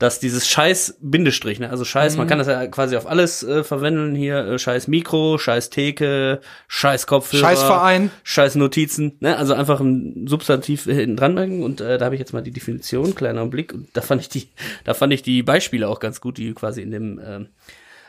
das 0.02 0.20
dieses 0.20 0.48
Scheiß 0.48 0.98
Bindestrich, 1.00 1.60
ne? 1.60 1.70
Also 1.70 1.86
Scheiß, 1.86 2.18
man 2.18 2.28
kann 2.28 2.40
das 2.40 2.48
ja 2.48 2.66
quasi 2.68 2.98
auf 2.98 3.08
alles 3.08 3.44
äh, 3.44 3.64
verwenden 3.64 4.16
hier, 4.16 4.38
äh, 4.38 4.60
Scheiß 4.60 4.88
Mikro, 4.88 5.38
Scheiß 5.38 5.70
Theke, 5.70 6.42
Scheiß 6.68 7.06
Kopfhörer, 7.06 7.42
Scheißverein. 7.42 8.10
Scheiß 8.24 8.56
Notizen, 8.56 9.18
ne? 9.20 9.38
Also 9.38 9.54
einfach 9.54 9.80
ein 9.80 10.26
Substantiv 10.28 10.86
hinten 10.86 11.18
dran 11.18 11.36
merken 11.36 11.64
und 11.64 11.82
äh, 11.82 12.00
da 12.00 12.06
habe 12.06 12.16
ich 12.16 12.20
jetzt 12.20 12.34
mal 12.34 12.42
die 12.42 12.52
Definition, 12.52 13.14
kleiner 13.14 13.46
Blick 13.46 13.74
und 13.74 13.90
da 13.94 14.02
fand 14.02 14.22
ich 14.22 14.30
die, 14.30 14.50
da 14.86 14.96
fand 14.96 15.14
ich 15.14 15.22
die 15.22 15.44
Beispiele 15.44 15.88
auch 15.88 16.00
ganz 16.00 16.20
gut, 16.20 16.40
die 16.40 16.54
quasi 16.54 16.82
in 16.82 16.90
dem 16.90 17.22
ähm, 17.24 17.48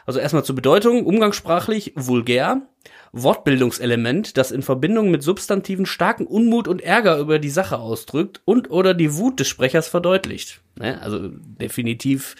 also 0.06 0.18
erstmal 0.18 0.44
zur 0.44 0.56
Bedeutung, 0.56 1.06
umgangssprachlich 1.06 1.92
vulgär, 1.96 2.62
Wortbildungselement, 3.12 4.36
das 4.36 4.50
in 4.50 4.62
Verbindung 4.62 5.10
mit 5.10 5.22
Substantiven 5.22 5.84
starken 5.84 6.26
Unmut 6.26 6.66
und 6.66 6.80
Ärger 6.80 7.18
über 7.18 7.38
die 7.38 7.50
Sache 7.50 7.78
ausdrückt 7.78 8.40
und 8.44 8.70
oder 8.70 8.94
die 8.94 9.16
Wut 9.16 9.38
des 9.38 9.48
Sprechers 9.48 9.88
verdeutlicht. 9.88 10.62
Ne? 10.76 11.00
Also 11.00 11.28
definitiv 11.28 12.36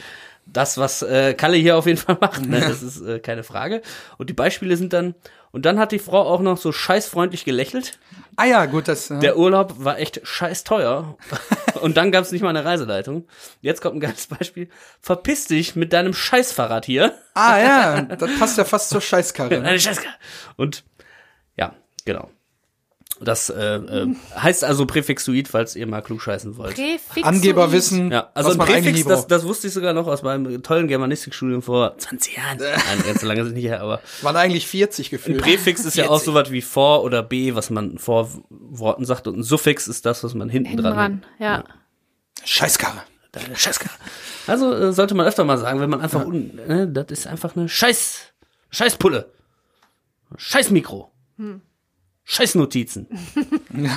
das, 0.46 0.78
was 0.78 1.02
äh, 1.02 1.34
Kalle 1.34 1.56
hier 1.56 1.76
auf 1.76 1.86
jeden 1.86 1.98
Fall 1.98 2.18
macht. 2.20 2.46
Ne? 2.46 2.60
Das 2.60 2.82
ist 2.82 3.00
äh, 3.00 3.18
keine 3.20 3.42
Frage. 3.44 3.82
Und 4.18 4.28
die 4.30 4.34
Beispiele 4.34 4.76
sind 4.76 4.92
dann, 4.92 5.14
und 5.50 5.64
dann 5.66 5.78
hat 5.78 5.92
die 5.92 5.98
Frau 5.98 6.22
auch 6.22 6.40
noch 6.40 6.56
so 6.58 6.72
scheißfreundlich 6.72 7.44
gelächelt. 7.44 7.98
Ah 8.36 8.44
ja, 8.46 8.64
gut, 8.66 8.88
das. 8.88 9.10
äh, 9.10 9.18
Der 9.20 9.36
Urlaub 9.38 9.74
war 9.84 9.98
echt 9.98 10.20
scheiß 10.26 10.64
teuer. 10.64 11.16
Und 11.82 11.96
dann 11.96 12.12
gab 12.12 12.22
es 12.24 12.30
nicht 12.32 12.42
mal 12.42 12.48
eine 12.50 12.64
Reiseleitung. 12.64 13.26
Jetzt 13.60 13.82
kommt 13.82 13.96
ein 13.96 14.00
geiles 14.00 14.28
Beispiel. 14.28 14.68
Verpiss 15.00 15.46
dich 15.48 15.74
mit 15.76 15.92
deinem 15.92 16.14
Scheißfahrrad 16.14 16.86
hier. 16.86 17.14
ah 17.34 17.58
ja, 17.58 18.02
das 18.02 18.30
passt 18.38 18.56
ja 18.56 18.64
fast 18.64 18.88
zur 18.90 19.00
Scheißkarre. 19.00 19.58
Ne? 19.58 19.68
Eine 19.68 19.80
Scheißkarre. 19.80 20.14
Und 20.56 20.84
ja, 21.56 21.74
genau. 22.04 22.30
Das 23.24 23.50
äh, 23.50 23.76
äh, 23.76 24.14
heißt 24.34 24.64
also 24.64 24.86
Präfixuid, 24.86 25.48
falls 25.48 25.76
ihr 25.76 25.86
mal 25.86 26.00
klugscheißen 26.00 26.56
wollt. 26.56 26.74
Präfixoid. 26.74 27.24
Angeberwissen, 27.24 28.10
Ja, 28.10 28.30
also 28.34 28.50
was 28.50 28.58
ein 28.58 28.66
Präfix, 28.66 29.04
das, 29.04 29.26
das 29.26 29.44
wusste 29.44 29.68
ich 29.68 29.72
sogar 29.72 29.92
noch 29.92 30.06
aus 30.06 30.22
meinem 30.22 30.62
tollen 30.62 30.88
Germanistikstudium 30.88 31.62
vor 31.62 31.96
20 31.98 32.36
Jahren. 32.36 32.58
Nein, 32.58 33.02
ganz 33.06 33.20
so 33.20 33.26
lange 33.26 33.44
sind 33.44 33.54
nicht 33.54 33.64
her, 33.64 33.80
aber 33.80 34.00
waren 34.22 34.36
eigentlich 34.36 34.66
40 34.66 35.06
ein 35.06 35.10
gefühlt. 35.10 35.42
Präfix 35.42 35.84
ist 35.84 35.96
ja 35.96 36.04
auch 36.04 36.20
40. 36.20 36.26
sowas 36.26 36.50
wie 36.50 36.62
vor 36.62 37.02
oder 37.04 37.22
b, 37.22 37.54
was 37.54 37.70
man 37.70 37.98
vor 37.98 38.30
Worten 38.50 39.04
sagt 39.04 39.26
und 39.26 39.38
ein 39.38 39.42
Suffix 39.42 39.88
ist 39.88 40.06
das, 40.06 40.24
was 40.24 40.34
man 40.34 40.48
hinten, 40.48 40.68
Hinten 40.68 40.82
dran 40.84 40.94
dran, 40.94 41.24
ja. 41.38 41.64
Scheißkarre. 42.44 43.02
Deine 43.32 43.56
Scheißkarre. 43.56 43.94
Also 44.46 44.74
äh, 44.74 44.92
sollte 44.92 45.14
man 45.14 45.26
öfter 45.26 45.44
mal 45.44 45.58
sagen, 45.58 45.80
wenn 45.80 45.88
man 45.88 46.00
einfach 46.00 46.24
un, 46.26 46.54
ne, 46.66 46.86
das 46.88 47.06
ist 47.10 47.26
einfach 47.26 47.56
eine 47.56 47.68
Scheiß 47.68 48.32
Scheißpulle. 48.70 49.30
Scheißmikro. 50.36 51.12
Scheißnotizen. 52.24 53.06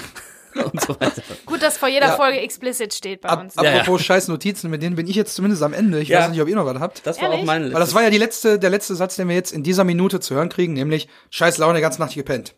und 0.71 0.81
so 0.81 0.99
weiter. 0.99 1.21
Gut, 1.45 1.61
dass 1.61 1.77
vor 1.77 1.89
jeder 1.89 2.07
Ja. 2.07 2.15
Folge 2.15 2.39
explicit 2.39 2.93
steht 2.93 3.21
bei 3.21 3.29
Ab, 3.29 3.41
uns. 3.41 3.55
Ja, 3.55 3.73
apropos 3.79 4.01
Scheißnotizen, 4.03 4.69
mit 4.69 4.81
denen 4.81 4.95
bin 4.95 5.05
ich 5.07 5.15
jetzt 5.15 5.35
zumindest 5.35 5.61
am 5.63 5.73
Ende. 5.73 5.99
Ich 5.99 6.07
Ja. 6.09 6.21
weiß 6.21 6.29
nicht, 6.31 6.41
ob 6.41 6.47
ihr 6.47 6.55
noch 6.55 6.65
was 6.65 6.79
habt. 6.79 7.05
Das 7.05 7.21
war 7.21 7.29
auch 7.31 7.43
meine 7.43 7.73
Weil 7.73 7.79
das 7.79 7.93
war 7.93 8.03
ja 8.03 8.09
die 8.09 8.17
letzte, 8.17 8.57
der 8.57 8.69
letzte 8.69 8.95
Satz, 8.95 9.15
den 9.17 9.27
wir 9.27 9.35
jetzt 9.35 9.51
in 9.51 9.63
dieser 9.63 9.83
Minute 9.83 10.19
zu 10.19 10.33
hören 10.35 10.49
kriegen, 10.49 10.73
nämlich 10.73 11.07
Scheiß 11.29 11.57
Laune, 11.57 11.81
ganz 11.81 11.99
Nacht 11.99 12.13
gepennt. 12.15 12.55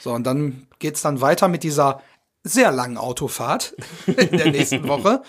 So, 0.00 0.12
und 0.12 0.24
dann 0.26 0.66
geht's 0.78 1.02
dann 1.02 1.20
weiter 1.20 1.48
mit 1.48 1.62
dieser 1.62 2.02
sehr 2.42 2.70
langen 2.70 2.96
Autofahrt 2.96 3.74
in 4.06 4.36
der 4.38 4.50
nächsten 4.50 4.88
Woche. 4.88 5.22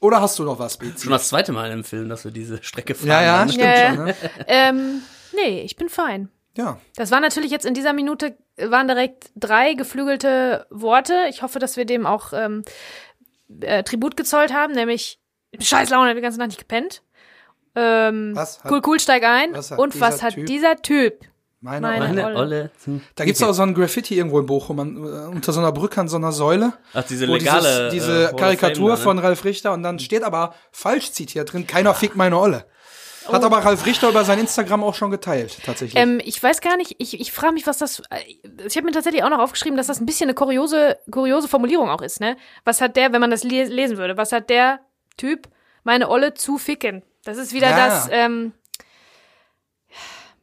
Oder 0.00 0.20
hast 0.20 0.38
du 0.38 0.42
noch 0.44 0.58
was, 0.58 0.76
Bezi? 0.76 1.04
Schon 1.04 1.12
das 1.12 1.28
zweite 1.28 1.52
Mal 1.52 1.70
im 1.70 1.84
Film, 1.84 2.10
dass 2.10 2.24
wir 2.24 2.30
diese 2.32 2.62
Strecke 2.62 2.94
fahren. 2.94 3.08
Ja, 3.08 3.22
ja, 3.22 3.38
dann. 3.38 3.48
stimmt 3.48 3.64
Ja, 3.64 3.94
schon. 3.94 4.04
Ne? 4.04 4.14
Ähm, 4.48 5.02
nee, 5.34 5.62
ich 5.62 5.76
bin 5.76 5.88
fein. 5.88 6.28
Ja. 6.56 6.78
Das 6.96 7.10
war 7.10 7.20
natürlich 7.20 7.50
jetzt 7.50 7.66
in 7.66 7.74
dieser 7.74 7.92
Minute, 7.92 8.36
äh, 8.56 8.70
waren 8.70 8.86
direkt 8.88 9.30
drei 9.34 9.74
geflügelte 9.74 10.66
Worte. 10.70 11.14
Ich 11.30 11.42
hoffe, 11.42 11.58
dass 11.58 11.76
wir 11.76 11.84
dem 11.84 12.06
auch 12.06 12.32
ähm, 12.32 12.62
äh, 13.60 13.82
Tribut 13.82 14.16
gezollt 14.16 14.52
haben, 14.52 14.72
nämlich 14.72 15.18
Scheiß 15.58 15.90
Laune, 15.90 16.08
hab 16.10 16.16
die 16.16 16.22
ganze 16.22 16.38
Nacht 16.38 16.48
nicht 16.48 16.58
gepennt. 16.60 17.02
Ähm, 17.76 18.32
Was 18.36 18.62
hat- 18.62 18.70
cool, 18.70 18.82
cool, 18.86 19.00
steig 19.00 19.24
ein. 19.24 19.52
was 19.52 19.70
hat 19.72 19.78
Und 19.78 20.00
was 20.00 20.22
hat 20.22 20.34
Typ- 20.34 20.46
dieser 20.46 20.76
Typ? 20.76 21.20
Meine, 21.60 21.80
Meine- 21.86 22.04
Olle. 22.04 22.14
Meine 22.14 22.26
Olle. 22.36 22.70
Olle. 22.86 23.00
Da 23.16 23.24
gibt's 23.24 23.42
auch 23.42 23.52
so 23.54 23.62
ein 23.62 23.72
Graffiti 23.74 24.16
irgendwo 24.16 24.38
in 24.38 24.46
Bochum, 24.46 24.78
an, 24.80 24.96
äh, 24.96 25.00
unter 25.34 25.50
so 25.52 25.60
einer 25.60 25.72
Brücke 25.72 25.98
an 26.00 26.08
so 26.08 26.16
einer 26.16 26.30
Säule. 26.30 26.74
Ach, 26.92 27.02
diese 27.04 27.24
legale. 27.24 27.90
dieses, 27.90 28.06
diese 28.06 28.30
äh, 28.30 28.36
Karikatur 28.36 28.90
Fame 28.90 28.96
da, 28.98 29.02
von 29.02 29.16
ne? 29.16 29.22
Ralf 29.22 29.44
Richter 29.44 29.72
und 29.72 29.82
dann 29.82 29.98
steht 29.98 30.22
aber 30.24 30.54
falsch 30.72 31.12
zitiert 31.12 31.52
drin, 31.52 31.66
keiner 31.66 31.94
fickt 31.94 32.16
meine 32.16 32.38
Olle. 32.38 32.66
Hat 33.32 33.42
aber 33.44 33.58
Ralf 33.58 33.86
Richter 33.86 34.08
über 34.10 34.24
sein 34.24 34.38
Instagram 34.38 34.84
auch 34.84 34.94
schon 34.94 35.10
geteilt, 35.10 35.58
tatsächlich. 35.64 36.00
Ähm, 36.00 36.20
ich 36.24 36.42
weiß 36.42 36.60
gar 36.60 36.76
nicht, 36.76 36.96
ich, 36.98 37.18
ich 37.20 37.32
frage 37.32 37.54
mich, 37.54 37.66
was 37.66 37.78
das. 37.78 38.00
äh, 38.10 38.20
Ich 38.66 38.76
habe 38.76 38.84
mir 38.86 38.92
tatsächlich 38.92 39.22
auch 39.24 39.30
noch 39.30 39.38
aufgeschrieben, 39.38 39.76
dass 39.76 39.86
das 39.86 40.00
ein 40.00 40.06
bisschen 40.06 40.26
eine 40.28 40.34
kuriose, 40.34 40.98
kuriose 41.10 41.48
Formulierung 41.48 41.88
auch 41.88 42.02
ist, 42.02 42.20
ne? 42.20 42.36
Was 42.64 42.80
hat 42.80 42.96
der, 42.96 43.12
wenn 43.12 43.20
man 43.20 43.30
das 43.30 43.42
le 43.44 43.64
lesen 43.64 43.96
würde, 43.96 44.16
was 44.16 44.32
hat 44.32 44.50
der 44.50 44.80
Typ, 45.16 45.48
meine 45.84 46.08
Olle 46.10 46.34
zu 46.34 46.58
ficken? 46.58 47.02
Das 47.24 47.38
ist 47.38 47.52
wieder 47.54 47.70
Ja. 47.70 47.86
das, 47.88 48.08
ähm, 48.10 48.52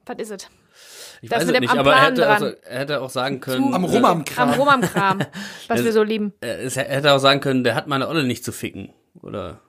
was 0.05 0.17
ist 0.17 0.31
es? 0.31 0.47
Ich 1.21 1.29
Das 1.29 1.41
weiß 1.41 1.45
mit 1.47 1.55
es 1.55 1.59
dem 1.59 1.61
nicht, 1.61 1.71
am 1.71 1.79
aber 1.79 1.91
er 1.91 1.97
Plan 1.97 2.05
hätte, 2.13 2.21
dran. 2.21 2.31
also, 2.31 2.45
er 2.63 2.79
hätte 2.79 3.01
auch 3.01 3.09
sagen 3.11 3.39
können. 3.41 3.73
Am 3.75 3.83
äh, 3.83 3.87
Rum 3.87 4.05
am 4.05 4.25
Kram. 4.25 4.49
Am 4.49 4.59
Rum 4.59 4.67
am 4.69 4.81
Kram, 4.81 5.19
was 5.67 5.83
wir 5.83 5.93
so 5.93 6.01
lieben. 6.01 6.33
es- 6.41 6.77
Er 6.77 6.85
hätte 6.85 7.13
auch 7.13 7.19
sagen 7.19 7.41
können, 7.41 7.63
der 7.63 7.75
hat 7.75 7.85
meine 7.87 8.07
Olle 8.07 8.23
nicht 8.23 8.43
zu 8.43 8.51
ficken. 8.51 8.91
Oder. 9.21 9.61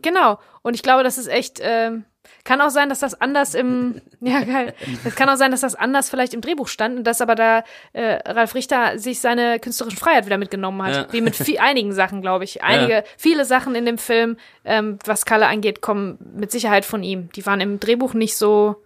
Genau. 0.00 0.38
Und 0.62 0.72
ich 0.74 0.82
glaube, 0.82 1.04
das 1.04 1.18
ist 1.18 1.26
echt, 1.26 1.58
ähm, 1.60 2.06
kann 2.44 2.60
auch 2.60 2.70
sein, 2.70 2.88
dass 2.88 3.00
das 3.00 3.20
anders 3.20 3.54
im, 3.54 4.00
ja 4.20 4.42
geil, 4.44 4.74
es 5.04 5.14
kann 5.14 5.28
auch 5.28 5.36
sein, 5.36 5.50
dass 5.50 5.60
das 5.60 5.74
anders 5.74 6.10
vielleicht 6.10 6.34
im 6.34 6.40
Drehbuch 6.40 6.68
stand 6.68 6.98
und 6.98 7.04
dass 7.04 7.20
aber 7.20 7.34
da 7.34 7.64
äh, 7.92 8.18
Ralf 8.26 8.54
Richter 8.54 8.98
sich 8.98 9.20
seine 9.20 9.58
künstlerische 9.58 9.96
Freiheit 9.96 10.26
wieder 10.26 10.38
mitgenommen 10.38 10.82
hat. 10.82 10.94
Ja. 10.94 11.12
Wie 11.12 11.20
mit 11.20 11.36
viel, 11.36 11.58
einigen 11.60 11.92
Sachen, 11.92 12.22
glaube 12.22 12.44
ich. 12.44 12.62
Einige, 12.62 13.04
viele 13.16 13.44
Sachen 13.44 13.74
in 13.74 13.86
dem 13.86 13.98
Film, 13.98 14.36
ähm, 14.64 14.98
was 15.04 15.24
Kalle 15.24 15.46
angeht, 15.46 15.80
kommen 15.80 16.18
mit 16.36 16.50
Sicherheit 16.50 16.84
von 16.84 17.02
ihm. 17.02 17.30
Die 17.32 17.46
waren 17.46 17.60
im 17.60 17.80
Drehbuch 17.80 18.14
nicht 18.14 18.36
so, 18.36 18.76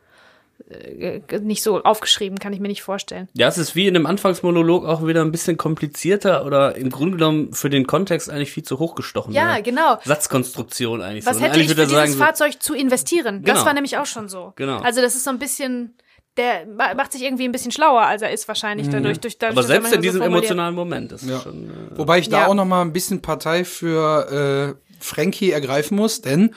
nicht 1.40 1.62
so 1.62 1.82
aufgeschrieben, 1.82 2.38
kann 2.38 2.52
ich 2.52 2.60
mir 2.60 2.68
nicht 2.68 2.82
vorstellen. 2.82 3.28
Ja, 3.34 3.48
es 3.48 3.58
ist 3.58 3.74
wie 3.74 3.86
in 3.86 3.94
dem 3.94 4.06
Anfangsmonolog 4.06 4.84
auch 4.84 5.06
wieder 5.06 5.22
ein 5.22 5.30
bisschen 5.32 5.56
komplizierter 5.56 6.44
oder 6.44 6.76
im 6.76 6.90
Grunde 6.90 7.16
genommen 7.16 7.52
für 7.52 7.70
den 7.70 7.86
Kontext 7.86 8.28
eigentlich 8.30 8.50
viel 8.52 8.64
zu 8.64 8.78
hochgestochen. 8.78 9.32
Ja, 9.32 9.54
ne? 9.56 9.62
genau. 9.62 9.98
Satzkonstruktion 10.04 11.00
eigentlich 11.02 11.24
Was 11.26 11.36
so. 11.38 11.42
Hätte 11.42 11.54
eigentlich 11.54 11.66
ich 11.70 11.74
für 11.76 11.82
dieses 11.82 11.92
sagen, 11.92 12.12
so, 12.12 12.18
Fahrzeug 12.18 12.62
zu 12.62 12.74
investieren? 12.74 13.42
Das 13.44 13.54
Genau. 13.54 13.66
war 13.66 13.74
nämlich 13.74 13.96
auch 13.98 14.06
schon 14.06 14.28
so. 14.28 14.52
Genau. 14.56 14.78
Also 14.78 15.00
das 15.00 15.14
ist 15.14 15.24
so 15.24 15.30
ein 15.30 15.38
bisschen, 15.38 15.94
der 16.36 16.66
ma- 16.66 16.94
macht 16.94 17.12
sich 17.12 17.22
irgendwie 17.22 17.44
ein 17.44 17.52
bisschen 17.52 17.72
schlauer, 17.72 18.02
als 18.02 18.22
er 18.22 18.30
ist 18.32 18.46
wahrscheinlich 18.48 18.88
dadurch. 18.88 19.20
Durch, 19.20 19.38
dadurch 19.38 19.54
Mhm. 19.54 19.58
aber 19.58 19.64
er 19.66 19.80
selbst 19.80 19.92
in 19.94 20.02
diesem 20.02 20.18
so 20.20 20.26
emotionalen 20.26 20.74
Moment 20.74 21.12
ist 21.12 21.24
Ja. 21.28 21.40
schon. 21.40 21.70
Äh, 21.70 21.98
Wobei 21.98 22.18
ich 22.18 22.28
da 22.28 22.40
Ja. 22.40 22.46
auch 22.48 22.54
noch 22.54 22.66
mal 22.66 22.82
ein 22.82 22.92
bisschen 22.92 23.22
Partei 23.22 23.64
für 23.64 24.76
äh, 24.76 24.94
Frankie 25.00 25.52
ergreifen 25.52 25.96
muss, 25.96 26.20
denn 26.20 26.54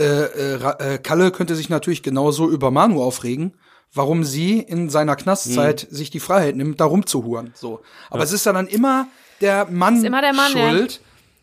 äh, 0.00 0.04
äh, 0.04 0.94
äh, 0.94 0.98
Kalle 0.98 1.30
könnte 1.30 1.54
sich 1.54 1.68
natürlich 1.68 2.02
genauso 2.02 2.48
über 2.48 2.70
Manu 2.70 3.02
aufregen, 3.02 3.54
warum 3.92 4.22
sie 4.24 4.60
in 4.60 4.90
seiner 4.90 5.16
Knastzeit 5.16 5.86
Mhm. 5.90 5.94
sich 5.96 6.10
die 6.10 6.20
Freiheit 6.20 6.56
nimmt, 6.56 6.80
da 6.80 6.84
rumzuhuren. 6.84 7.52
So. 7.54 7.80
Aber 8.10 8.22
es 8.22 8.32
ist 8.32 8.46
dann, 8.46 8.54
dann 8.54 8.66
immer 8.68 9.08
der 9.40 9.66
Mann, 9.70 9.96
Ist 9.96 10.04
immer 10.04 10.20
der 10.20 10.34
Mann, 10.34 10.52
ja. 10.56 10.70
schuld, 10.70 11.00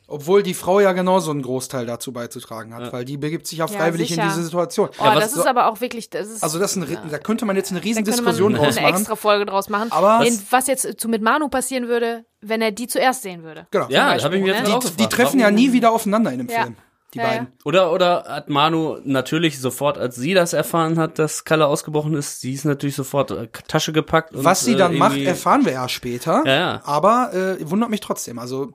obwohl 0.08 0.44
die 0.44 0.54
Frau 0.54 0.80
ja 0.80 0.92
genauso 0.92 1.32
einen 1.32 1.42
Großteil 1.42 1.88
dazu 1.88 2.14
beizutragen 2.14 2.76
hat, 2.76 2.94
weil 2.94 3.04
die 3.06 3.18
begibt 3.18 3.48
sich 3.48 3.58
ja 3.58 3.68
freiwillig 3.68 4.16
in 4.16 4.22
diese 4.22 4.44
Situation. 4.44 4.90
Oh, 5.00 5.04
Ja, 5.04 5.16
was 5.16 5.24
das 5.24 5.34
so- 5.34 5.40
ist 5.42 5.48
aber 5.48 5.68
auch 5.68 5.82
wirklich, 5.82 6.12
das 6.12 6.28
ist, 6.28 6.44
Also 6.44 6.60
das 6.60 6.76
ist 6.78 6.84
ein, 6.84 6.98
da 7.10 7.18
könnte 7.18 7.46
man 7.46 7.56
jetzt 7.56 7.72
eine 7.72 7.80
da 7.80 7.84
riesen 7.86 8.04
könnte 8.04 8.22
man 8.22 8.26
Diskussion 8.26 8.56
eine 8.56 8.64
draus 8.64 8.76
machen. 8.80 8.96
extra 8.96 9.16
Folge 9.16 9.46
draus 9.48 9.68
machen. 9.70 9.92
Aber- 9.92 10.24
in, 10.26 10.40
was 10.52 10.68
jetzt 10.68 11.00
zu 11.00 11.10
mit 11.10 11.24
Manu 11.24 11.50
passieren 11.50 11.88
würde, 11.88 12.26
wenn 12.42 12.62
er 12.62 12.72
die 12.72 12.86
zuerst 12.86 13.24
sehen 13.24 13.42
würde. 13.42 13.66
Genau. 13.72 13.88
ja, 13.90 14.22
habe 14.24 14.38
ich 14.38 14.44
mir 14.44 14.54
jetzt 14.54 14.68
ne? 14.70 14.76
auch 14.76 14.84
Die, 14.84 14.96
die 14.98 15.08
treffen 15.08 15.40
ja 15.40 15.50
nie 15.50 15.74
wieder 15.74 15.92
aufeinander 15.92 16.32
in 16.32 16.38
dem 16.38 16.50
Ja. 16.50 16.62
Film, 16.64 16.76
die 17.16 17.20
Ja, 17.20 17.24
ja. 17.24 17.30
beiden. 17.32 17.48
Oder, 17.64 17.92
oder 17.92 18.26
hat 18.28 18.50
Manu 18.50 18.98
natürlich 19.04 19.60
sofort, 19.60 19.98
als 19.98 20.16
sie 20.16 20.34
das 20.34 20.54
erfahren 20.54 21.00
hat, 21.00 21.18
dass 21.18 21.44
Kalle 21.46 21.66
ausgebrochen 21.68 22.14
ist, 22.14 22.42
sie 22.42 22.54
ist 22.54 22.66
natürlich 22.66 22.96
sofort 22.96 23.32
äh, 23.32 23.48
Tasche 23.68 23.92
gepackt. 23.94 24.34
Und, 24.36 24.44
Was 24.44 24.64
sie 24.66 24.74
äh, 24.74 24.78
dann 24.78 24.96
macht, 24.98 25.14
irgendwie- 25.14 25.26
erfahren 25.30 25.66
wir 25.66 25.72
ja 25.74 25.90
später. 25.90 26.44
Ja, 26.46 26.54
ja. 26.54 26.82
Aber 26.84 27.32
äh, 27.34 27.70
wundert 27.70 27.90
mich 27.90 28.02
trotzdem. 28.02 28.38
Also 28.38 28.74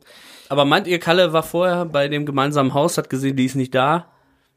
Aber 0.48 0.64
meint 0.64 0.86
ihr, 0.88 0.98
Kalle 0.98 1.32
war 1.32 1.42
vorher 1.44 1.84
bei 1.84 2.08
dem 2.08 2.26
gemeinsamen 2.26 2.74
Haus, 2.74 2.98
hat 2.98 3.08
gesehen, 3.10 3.36
die 3.36 3.44
ist 3.44 3.54
nicht 3.54 3.74
da? 3.74 4.06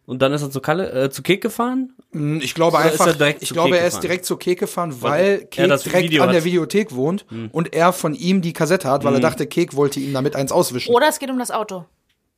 Und 0.06 0.22
dann 0.22 0.34
ist 0.34 0.42
er 0.42 0.52
zu 0.52 0.60
Kalle, 0.60 0.92
äh, 1.06 1.10
zu 1.12 1.24
Kek 1.24 1.42
gefahren? 1.42 1.94
mh, 2.12 2.44
ich 2.44 2.54
glaube 2.56 2.76
Oder 2.76 2.88
einfach, 2.88 3.18
er 3.20 3.42
ich 3.42 3.50
glaube, 3.54 3.70
Kek 3.72 3.80
er 3.80 3.88
ist 3.88 4.02
direkt 4.02 4.26
zu 4.26 4.36
Kek 4.36 4.60
gefahren, 4.60 4.94
Weil 5.02 5.12
weil 5.12 5.26
er 5.26 5.46
Kek 5.46 5.70
das 5.70 5.84
direkt 5.84 6.04
Video 6.04 6.24
an 6.24 6.28
hat. 6.30 6.36
der 6.36 6.44
Videothek 6.44 6.94
wohnt 6.94 7.26
und 7.54 7.74
er 7.74 7.94
von 7.94 8.14
ihm 8.14 8.42
die 8.42 8.52
Kassette 8.52 8.90
hat, 8.90 9.06
weil 9.06 9.14
er 9.14 9.22
dachte, 9.22 9.48
Kek 9.48 9.76
wollte 9.78 10.02
ihm 10.02 10.12
damit 10.14 10.36
eins 10.36 10.52
auswischen. 10.52 10.94
Oder 10.94 11.08
es 11.08 11.20
geht 11.20 11.30
um 11.30 11.40
das 11.40 11.52
Auto. 11.52 11.86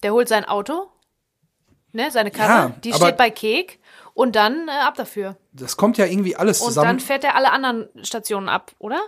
Der 0.04 0.14
holt 0.14 0.28
sein 0.28 0.46
Auto, 0.46 0.90
ne, 1.96 2.12
seine 2.12 2.32
Karre, 2.32 2.50
Ja, 2.70 2.72
die 2.84 2.94
steht 2.94 3.18
bei 3.18 3.30
Kek 3.32 3.80
und 4.14 4.36
dann 4.36 4.68
äh, 4.68 4.72
ab 4.72 4.96
dafür. 4.96 5.38
Das 5.54 5.78
kommt 5.78 5.98
ja 5.98 6.06
irgendwie 6.06 6.36
alles 6.36 6.62
Und 6.62 6.68
zusammen. 6.68 6.88
dann 6.88 7.00
fährt 7.00 7.24
er 7.24 7.36
alle 7.36 7.52
anderen 7.52 7.88
Stationen 8.04 8.50
ab, 8.50 8.72
oder? 8.80 9.02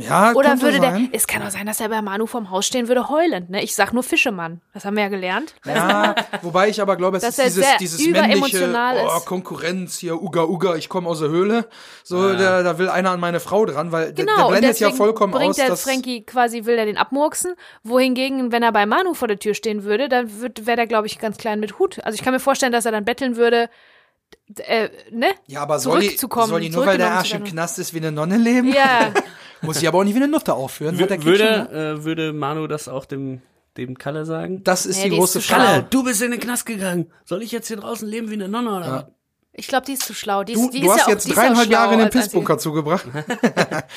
Ja, 0.00 0.32
Oder 0.32 0.60
würde 0.60 0.78
sein. 0.78 1.08
der, 1.10 1.16
es 1.16 1.26
kann 1.26 1.42
auch 1.42 1.50
sein, 1.50 1.66
dass 1.66 1.80
er 1.80 1.88
bei 1.88 2.02
Manu 2.02 2.26
vorm 2.26 2.50
Haus 2.50 2.66
stehen 2.66 2.88
würde, 2.88 3.08
heulend, 3.08 3.50
ne? 3.50 3.62
Ich 3.62 3.74
sag 3.74 3.92
nur 3.92 4.02
Fischemann. 4.02 4.60
Das 4.74 4.84
haben 4.84 4.96
wir 4.96 5.04
ja 5.04 5.08
gelernt. 5.08 5.54
Ja, 5.64 6.14
wobei 6.42 6.68
ich 6.68 6.80
aber 6.80 6.96
glaube, 6.96 7.18
es 7.18 7.22
Dass 7.22 7.38
ist 7.38 7.56
dieses, 7.56 7.76
dieses 7.78 8.06
männliche 8.08 8.72
oh. 8.72 9.20
Konkurrenz 9.20 9.98
hier, 9.98 10.20
Uga 10.20 10.44
Uga, 10.44 10.76
ich 10.76 10.88
komme 10.88 11.08
aus 11.08 11.20
der 11.20 11.28
Höhle. 11.28 11.68
So, 12.04 12.34
der, 12.34 12.62
da 12.62 12.78
will 12.78 12.88
einer 12.88 13.10
an 13.10 13.20
meine 13.20 13.40
Frau 13.40 13.66
dran, 13.66 13.92
weil 13.92 14.12
der, 14.12 14.24
Genau, 14.24 14.36
der 14.36 14.46
und 14.46 14.52
blendet 14.52 14.80
ja 14.80 14.90
vollkommen 14.90 15.32
bringt 15.32 15.50
aus, 15.50 15.56
der 15.56 15.68
dass 15.68 15.82
Frankie 15.82 16.22
quasi, 16.24 16.64
will 16.64 16.78
er 16.78 16.86
den 16.86 16.96
abmurksen, 16.96 17.54
wohingegen, 17.82 18.52
wenn 18.52 18.62
er 18.62 18.72
bei 18.72 18.86
Manu 18.86 19.14
vor 19.14 19.28
der 19.28 19.38
Tür 19.38 19.54
stehen 19.54 19.84
würde, 19.84 20.08
dann 20.08 20.30
wäre 20.40 20.76
der, 20.76 20.86
glaube 20.86 21.06
ich, 21.06 21.18
ganz 21.18 21.36
klein 21.38 21.60
mit 21.60 21.78
Hut. 21.78 22.02
Also 22.04 22.14
ich 22.16 22.22
kann 22.22 22.32
mir 22.32 22.40
vorstellen, 22.40 22.72
dass 22.72 22.86
er 22.86 22.92
dann 22.92 23.04
betteln 23.04 23.36
würde, 23.36 23.68
äh, 24.58 24.88
ne? 25.10 25.28
ja, 25.46 25.62
aber 25.62 25.78
soll 25.78 26.00
die, 26.00 26.16
soll 26.16 26.60
die 26.60 26.70
nur, 26.70 26.86
weil 26.86 26.98
der 26.98 27.12
Arsch 27.12 27.32
im. 27.34 27.44
Knast 27.44 27.78
ist, 27.78 27.94
wie 27.94 27.98
eine 27.98 28.12
Nonne 28.12 28.36
leben? 28.36 28.72
Ja, 28.72 29.12
Muss 29.62 29.80
ich 29.82 29.86
aber 29.88 29.98
auch 29.98 30.04
nicht 30.04 30.14
wie 30.14 30.18
eine 30.22 30.28
Nutte 30.28 30.54
aufführen. 30.54 30.98
schon- 30.98 31.24
Würde, 31.24 31.44
äh, 31.98 32.04
würde 32.04 32.32
Manu 32.32 32.66
das 32.66 32.88
auch 32.88 33.04
dem, 33.04 33.42
dem 33.76 33.98
Kalle 33.98 34.24
sagen? 34.24 34.64
Das 34.64 34.86
ist 34.86 34.96
Nee, 34.96 35.04
die 35.04 35.10
die 35.10 35.16
große. 35.18 35.40
Frage. 35.42 35.62
Kalle, 35.64 35.86
du 35.90 36.02
bist 36.02 36.22
in 36.22 36.30
den 36.30 36.40
Knast 36.40 36.64
gegangen. 36.66 37.12
Soll 37.24 37.42
ich 37.42 37.52
jetzt 37.52 37.68
hier 37.68 37.76
draußen 37.76 38.08
leben 38.08 38.30
wie 38.30 38.34
eine 38.34 38.48
Nonne 38.48 38.70
oder 38.76 38.92
was? 38.92 39.04
ich 39.52 39.66
glaube, 39.68 39.84
die 39.84 39.92
ist 39.92 40.04
zu 40.04 40.14
schlau. 40.14 40.42
Die 40.44 40.54
ist, 40.54 40.58
Du, 40.62 40.70
die 40.70 40.80
du 40.80 40.86
ist 40.86 40.92
hast 41.00 41.06
ja 41.08 41.12
jetzt 41.12 41.28
auch 41.30 41.34
dreieinhalb 41.34 41.66
schlau 41.66 41.72
Jahre 41.78 41.92
in 41.94 41.98
den. 42.00 42.08
Pissbunker 42.10 42.56
zugebracht. 42.56 43.04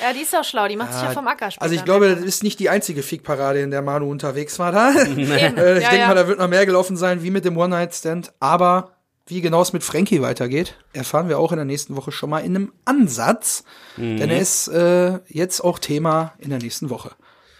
Ja, 0.01 0.11
die 0.13 0.21
ist 0.21 0.35
auch 0.35 0.43
schlau. 0.43 0.67
Die 0.67 0.75
macht 0.75 0.91
sich 0.93 1.01
ja 1.03 1.11
vom 1.11 1.27
Acker 1.27 1.49
später. 1.51 1.61
Also 1.63 1.75
ich 1.75 1.85
glaube, 1.85 2.09
das 2.13 2.19
ist 2.25 2.43
nicht 2.43 2.59
die 2.59 2.69
einzige 2.69 3.01
Fickparade, 3.03 3.61
in 3.61 3.71
der 3.71 3.81
Manu 3.81 4.09
unterwegs 4.09 4.59
war 4.59 4.71
da. 4.73 4.91
Äh, 5.05 5.07
ich 5.13 5.29
ja, 5.29 5.37
denke 5.49 5.97
ja. 5.97 6.07
mal, 6.07 6.15
da 6.15 6.27
wird 6.27 6.39
noch 6.39 6.49
mehr 6.49 6.65
gelaufen 6.65 6.97
sein, 6.97 7.23
wie 7.23 7.29
mit 7.31 7.45
dem 7.45 7.55
One-Night-Stand. 7.55 8.33
Aber 8.41 8.91
wie 9.27 9.41
genau 9.41 9.61
es 9.61 9.71
mit 9.73 9.83
Frankie 9.83 10.21
weitergeht, 10.21 10.75
erfahren 10.91 11.29
wir 11.29 11.39
auch 11.39 11.51
in 11.51 11.57
der 11.57 11.65
nächsten 11.65 11.95
Woche 11.95 12.11
schon 12.11 12.29
mal 12.29 12.39
in 12.39 12.55
einem 12.55 12.73
Ansatz. 12.85 13.63
Denn 13.97 14.19
er 14.29 14.39
ist 14.39 14.67
äh, 14.67 15.19
jetzt 15.27 15.61
auch 15.61 15.79
Thema 15.79 16.33
in 16.39 16.49
der 16.49 16.59
nächsten 16.59 16.89
Woche. 16.89 17.11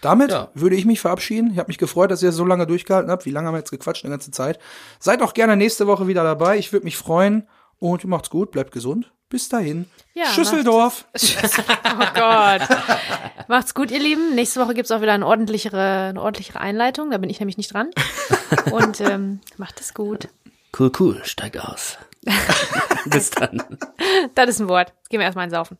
Damit 0.02 0.30
Ja. 0.30 0.48
würde 0.52 0.76
ich 0.76 0.84
mich 0.84 1.00
verabschieden. 1.00 1.50
Ich 1.52 1.58
habe 1.58 1.68
mich 1.68 1.78
gefreut, 1.78 2.10
dass 2.10 2.22
ihr 2.22 2.32
so 2.32 2.44
lange 2.44 2.66
durchgehalten 2.66 3.10
habt. 3.10 3.24
Wie 3.24 3.30
lange 3.30 3.46
haben 3.46 3.54
wir 3.54 3.58
jetzt 3.60 3.70
gequatscht? 3.70 4.04
Eine 4.04 4.12
ganze 4.12 4.30
Zeit. 4.30 4.58
Seid 5.00 5.22
auch 5.22 5.32
gerne 5.32 5.56
nächste 5.56 5.86
Woche 5.86 6.06
wieder 6.06 6.22
dabei. 6.22 6.58
Ich 6.58 6.72
würde 6.72 6.84
mich 6.84 6.98
freuen. 6.98 7.48
Und 7.78 8.04
macht's 8.04 8.28
gut, 8.30 8.50
bleibt 8.50 8.70
gesund. 8.72 9.10
Bis 9.30 9.48
dahin. 9.48 9.86
Ja, 10.12 10.26
Schüsseldorf. 10.26 11.06
Oh 11.96 12.06
Gott. 12.14 12.68
Macht's 13.48 13.72
gut, 13.74 13.90
ihr 13.90 13.98
Lieben. 14.00 14.34
Nächste 14.34 14.60
Woche 14.60 14.74
gibt's 14.74 14.90
auch 14.90 15.00
wieder 15.00 15.12
eine 15.12 15.26
ordentlichere, 15.26 16.08
eine 16.10 16.20
ordentlichere 16.20 16.60
Einleitung. 16.60 17.10
Da 17.10 17.18
bin 17.18 17.30
ich 17.30 17.40
nämlich 17.40 17.56
nicht 17.56 17.72
dran. 17.72 17.90
Und 18.72 19.00
ähm, 19.00 19.40
macht 19.56 19.80
es 19.80 19.94
gut. 19.94 20.28
Cool, 20.76 20.90
cool, 20.98 21.20
steig 21.24 21.56
aus. 21.58 21.98
Bis 23.06 23.30
dann. 23.30 23.62
Das 24.34 24.48
ist 24.48 24.60
ein 24.60 24.68
Wort. 24.68 24.92
Gehen 25.08 25.20
wir 25.20 25.26
erstmal 25.26 25.44
ins 25.44 25.54
Saufen. 25.54 25.78